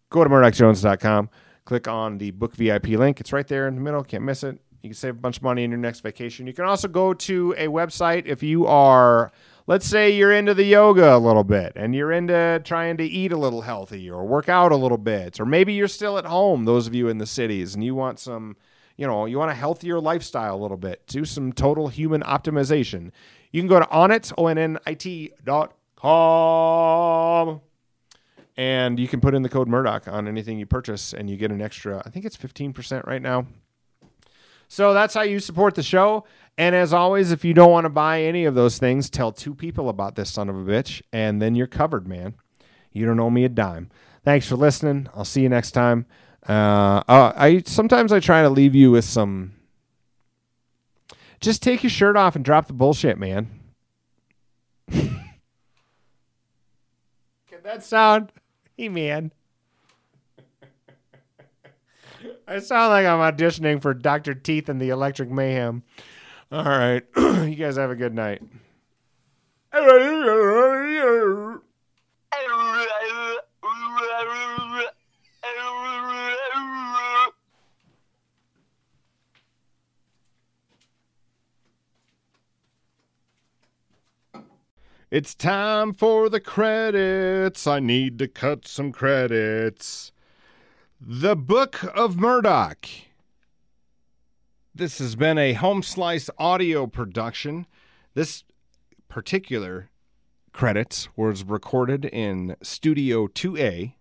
go 0.09 0.23
to 0.23 0.29
murdochjones.com, 0.29 1.29
click 1.65 1.89
on 1.89 2.19
the 2.19 2.31
book 2.31 2.55
VIP 2.55 2.87
link. 2.87 3.19
It's 3.19 3.33
right 3.33 3.45
there 3.45 3.67
in 3.67 3.75
the 3.75 3.81
middle. 3.81 4.01
Can't 4.01 4.23
miss 4.23 4.45
it. 4.45 4.61
You 4.81 4.91
can 4.91 4.95
save 4.95 5.15
a 5.15 5.19
bunch 5.19 5.35
of 5.35 5.43
money 5.43 5.65
in 5.65 5.71
your 5.71 5.77
next 5.77 5.99
vacation. 5.99 6.47
You 6.47 6.53
can 6.53 6.63
also 6.63 6.87
go 6.87 7.13
to 7.13 7.53
a 7.57 7.67
website 7.67 8.27
if 8.27 8.43
you 8.43 8.65
are, 8.65 9.33
let's 9.65 9.85
say, 9.85 10.09
you're 10.09 10.31
into 10.31 10.53
the 10.53 10.63
yoga 10.63 11.13
a 11.13 11.19
little 11.19 11.43
bit 11.43 11.73
and 11.75 11.93
you're 11.93 12.13
into 12.13 12.61
trying 12.63 12.95
to 12.95 13.03
eat 13.03 13.33
a 13.33 13.37
little 13.37 13.59
healthy 13.59 14.09
or 14.09 14.25
work 14.25 14.47
out 14.47 14.71
a 14.71 14.77
little 14.77 14.97
bit, 14.97 15.37
or 15.41 15.45
maybe 15.45 15.73
you're 15.73 15.89
still 15.89 16.17
at 16.17 16.23
home, 16.23 16.63
those 16.63 16.87
of 16.87 16.95
you 16.95 17.09
in 17.09 17.17
the 17.17 17.25
cities, 17.25 17.75
and 17.75 17.83
you 17.83 17.93
want 17.93 18.19
some, 18.19 18.55
you 18.97 19.07
know, 19.07 19.25
you 19.25 19.37
want 19.37 19.51
a 19.51 19.55
healthier 19.55 19.99
lifestyle 19.99 20.55
a 20.55 20.61
little 20.61 20.77
bit, 20.77 21.05
do 21.07 21.23
some 21.23 21.53
total 21.53 21.87
human 21.87 22.21
optimization. 22.23 23.11
You 23.51 23.61
can 23.61 23.69
go 23.69 23.79
to 23.79 23.87
O-N-N-I-T 24.37 25.31
dot 25.43 25.73
com 25.95 27.61
and 28.57 28.99
you 28.99 29.07
can 29.07 29.21
put 29.21 29.35
in 29.35 29.43
the 29.43 29.49
code 29.49 29.67
Murdoch 29.67 30.07
on 30.07 30.27
anything 30.27 30.57
you 30.57 30.65
purchase, 30.65 31.13
and 31.13 31.29
you 31.29 31.37
get 31.37 31.51
an 31.51 31.61
extra. 31.61 32.01
I 32.05 32.09
think 32.09 32.25
it's 32.25 32.35
fifteen 32.35 32.73
percent 32.73 33.05
right 33.05 33.21
now. 33.21 33.45
So 34.67 34.93
that's 34.93 35.13
how 35.13 35.21
you 35.21 35.39
support 35.39 35.75
the 35.75 35.83
show. 35.83 36.25
And 36.57 36.75
as 36.75 36.91
always, 36.91 37.31
if 37.31 37.45
you 37.45 37.53
don't 37.53 37.71
want 37.71 37.85
to 37.85 37.89
buy 37.89 38.23
any 38.23 38.45
of 38.45 38.55
those 38.55 38.79
things, 38.79 39.09
tell 39.09 39.31
two 39.31 39.53
people 39.53 39.89
about 39.89 40.15
this 40.15 40.31
son 40.31 40.49
of 40.49 40.55
a 40.55 40.63
bitch, 40.63 41.03
and 41.13 41.39
then 41.41 41.55
you're 41.55 41.67
covered, 41.67 42.07
man. 42.07 42.33
You 42.91 43.05
don't 43.05 43.19
owe 43.19 43.29
me 43.29 43.45
a 43.45 43.49
dime. 43.49 43.91
Thanks 44.25 44.47
for 44.47 44.55
listening. 44.55 45.07
I'll 45.15 45.23
see 45.23 45.41
you 45.41 45.49
next 45.49 45.71
time. 45.71 46.07
Uh, 46.47 47.03
uh, 47.07 47.33
I 47.35 47.63
sometimes 47.65 48.13
I 48.13 48.19
try 48.19 48.41
to 48.41 48.49
leave 48.49 48.73
you 48.73 48.91
with 48.91 49.05
some. 49.05 49.53
Just 51.39 51.61
take 51.61 51.83
your 51.83 51.89
shirt 51.89 52.15
off 52.15 52.35
and 52.35 52.43
drop 52.43 52.67
the 52.67 52.73
bullshit, 52.73 53.17
man. 53.17 53.49
Can 54.89 55.19
that 57.63 57.83
sound? 57.83 58.31
Hey, 58.77 58.89
man. 58.89 59.31
I 62.47 62.59
sound 62.59 62.91
like 62.91 63.05
I'm 63.05 63.19
auditioning 63.19 63.81
for 63.81 63.93
Dr. 63.93 64.33
Teeth 64.33 64.69
and 64.69 64.81
the 64.81 64.89
Electric 64.89 65.29
Mayhem. 65.29 65.83
All 66.51 66.63
right. 66.63 67.03
you 67.17 67.55
guys 67.55 67.75
have 67.75 67.91
a 67.91 67.95
good 67.95 68.13
night. 68.13 68.41
It's 85.09 85.33
time 85.33 85.93
for 85.93 86.27
the 86.27 86.41
credits. 86.41 87.65
I 87.65 87.79
need 87.79 88.19
to 88.19 88.27
cut 88.27 88.67
some 88.67 88.91
credits. 88.91 90.11
The 90.99 91.33
Book 91.33 91.81
of 91.95 92.17
Murdoch. 92.17 92.85
This 94.75 94.97
has 94.99 95.15
been 95.15 95.37
a 95.37 95.53
home 95.53 95.81
slice 95.81 96.29
audio 96.37 96.87
production. 96.87 97.67
This 98.15 98.43
particular 99.07 99.89
credits 100.51 101.07
was 101.15 101.45
recorded 101.45 102.03
in 102.03 102.57
Studio 102.61 103.27
2A. 103.27 103.93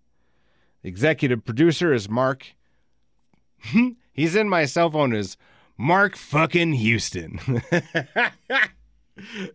Executive 0.82 1.44
producer 1.44 1.92
is 1.92 2.08
Mark. 2.08 2.48
He's 4.12 4.34
in 4.34 4.48
my 4.48 4.64
cell 4.64 4.90
phone 4.90 5.14
as 5.14 5.36
Mark 5.78 6.16
fucking 6.16 6.72
Houston. 6.72 7.62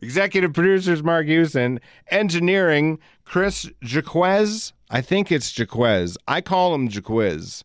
Executive 0.02 0.54
producers 0.54 1.04
Mark 1.04 1.28
Houston, 1.28 1.80
engineering 2.10 3.00
Chris 3.26 3.70
Jaquez. 3.82 4.74
I 4.90 5.02
think 5.02 5.32
it's 5.32 5.58
Jaquez. 5.58 6.18
I 6.28 6.42
call 6.42 6.74
him 6.76 6.88
Jaquez. 6.88 7.64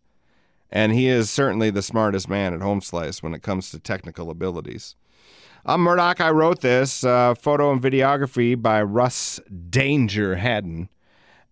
And 0.70 0.92
he 0.92 1.09
is 1.09 1.30
certainly 1.30 1.70
the 1.70 1.82
smartest 1.82 2.28
man 2.28 2.53
at 2.53 2.61
Home 2.61 2.80
Slice 2.80 3.22
when 3.22 3.34
it 3.34 3.42
comes 3.42 3.70
to 3.70 3.78
technical 3.78 4.30
abilities. 4.30 4.97
I'm 5.64 5.80
Murdoch. 5.80 6.20
I 6.20 6.30
wrote 6.30 6.61
this 6.61 7.03
uh, 7.03 7.34
photo 7.34 7.72
and 7.72 7.82
videography 7.82 8.61
by 8.61 8.82
Russ 8.82 9.40
Danger 9.70 10.36
Haddon, 10.36 10.88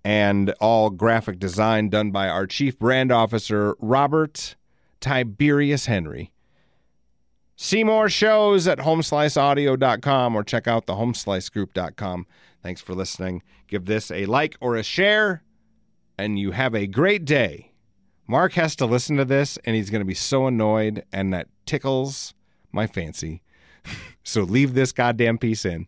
and 0.05 0.51
all 0.61 0.91
graphic 0.91 1.39
design 1.39 1.89
done 1.89 2.11
by 2.11 2.29
our 2.29 2.47
chief 2.47 2.79
brand 2.79 3.11
officer, 3.11 3.75
Robert 3.81 4.57
Tiberius 5.01 5.87
Henry. 5.87 6.34
See 7.57 7.85
more 7.85 8.09
shows 8.09 8.67
at 8.67 8.79
homesliceaudio.com 8.79 10.35
or 10.35 10.43
check 10.43 10.67
out 10.67 10.87
the 10.87 10.95
homeslicegroup.com. 10.95 12.27
Thanks 12.63 12.81
for 12.81 12.95
listening. 12.95 13.43
Give 13.69 13.85
this 13.85 14.11
a 14.11 14.27
like 14.27 14.57
or 14.61 14.77
a 14.77 14.83
share, 14.83 15.43
and 16.19 16.39
you 16.39 16.51
have 16.51 16.75
a 16.75 16.87
great 16.87 17.25
day. 17.25 17.73
Mark 18.27 18.55
has 18.55 18.75
to 18.77 18.87
listen 18.87 19.17
to 19.19 19.25
this, 19.25 19.59
and 19.65 19.77
he's 19.77 19.91
going 19.91 20.01
to 20.01 20.07
be 20.07 20.15
so 20.15 20.47
annoyed, 20.47 21.05
and 21.13 21.33
that 21.33 21.49
tickles 21.67 22.35
my 22.73 22.87
fancy. 22.87 23.43
so 24.25 24.43
leave 24.43 24.75
this 24.75 24.93
goddamn 24.93 25.39
piece 25.39 25.65
in. 25.65 25.87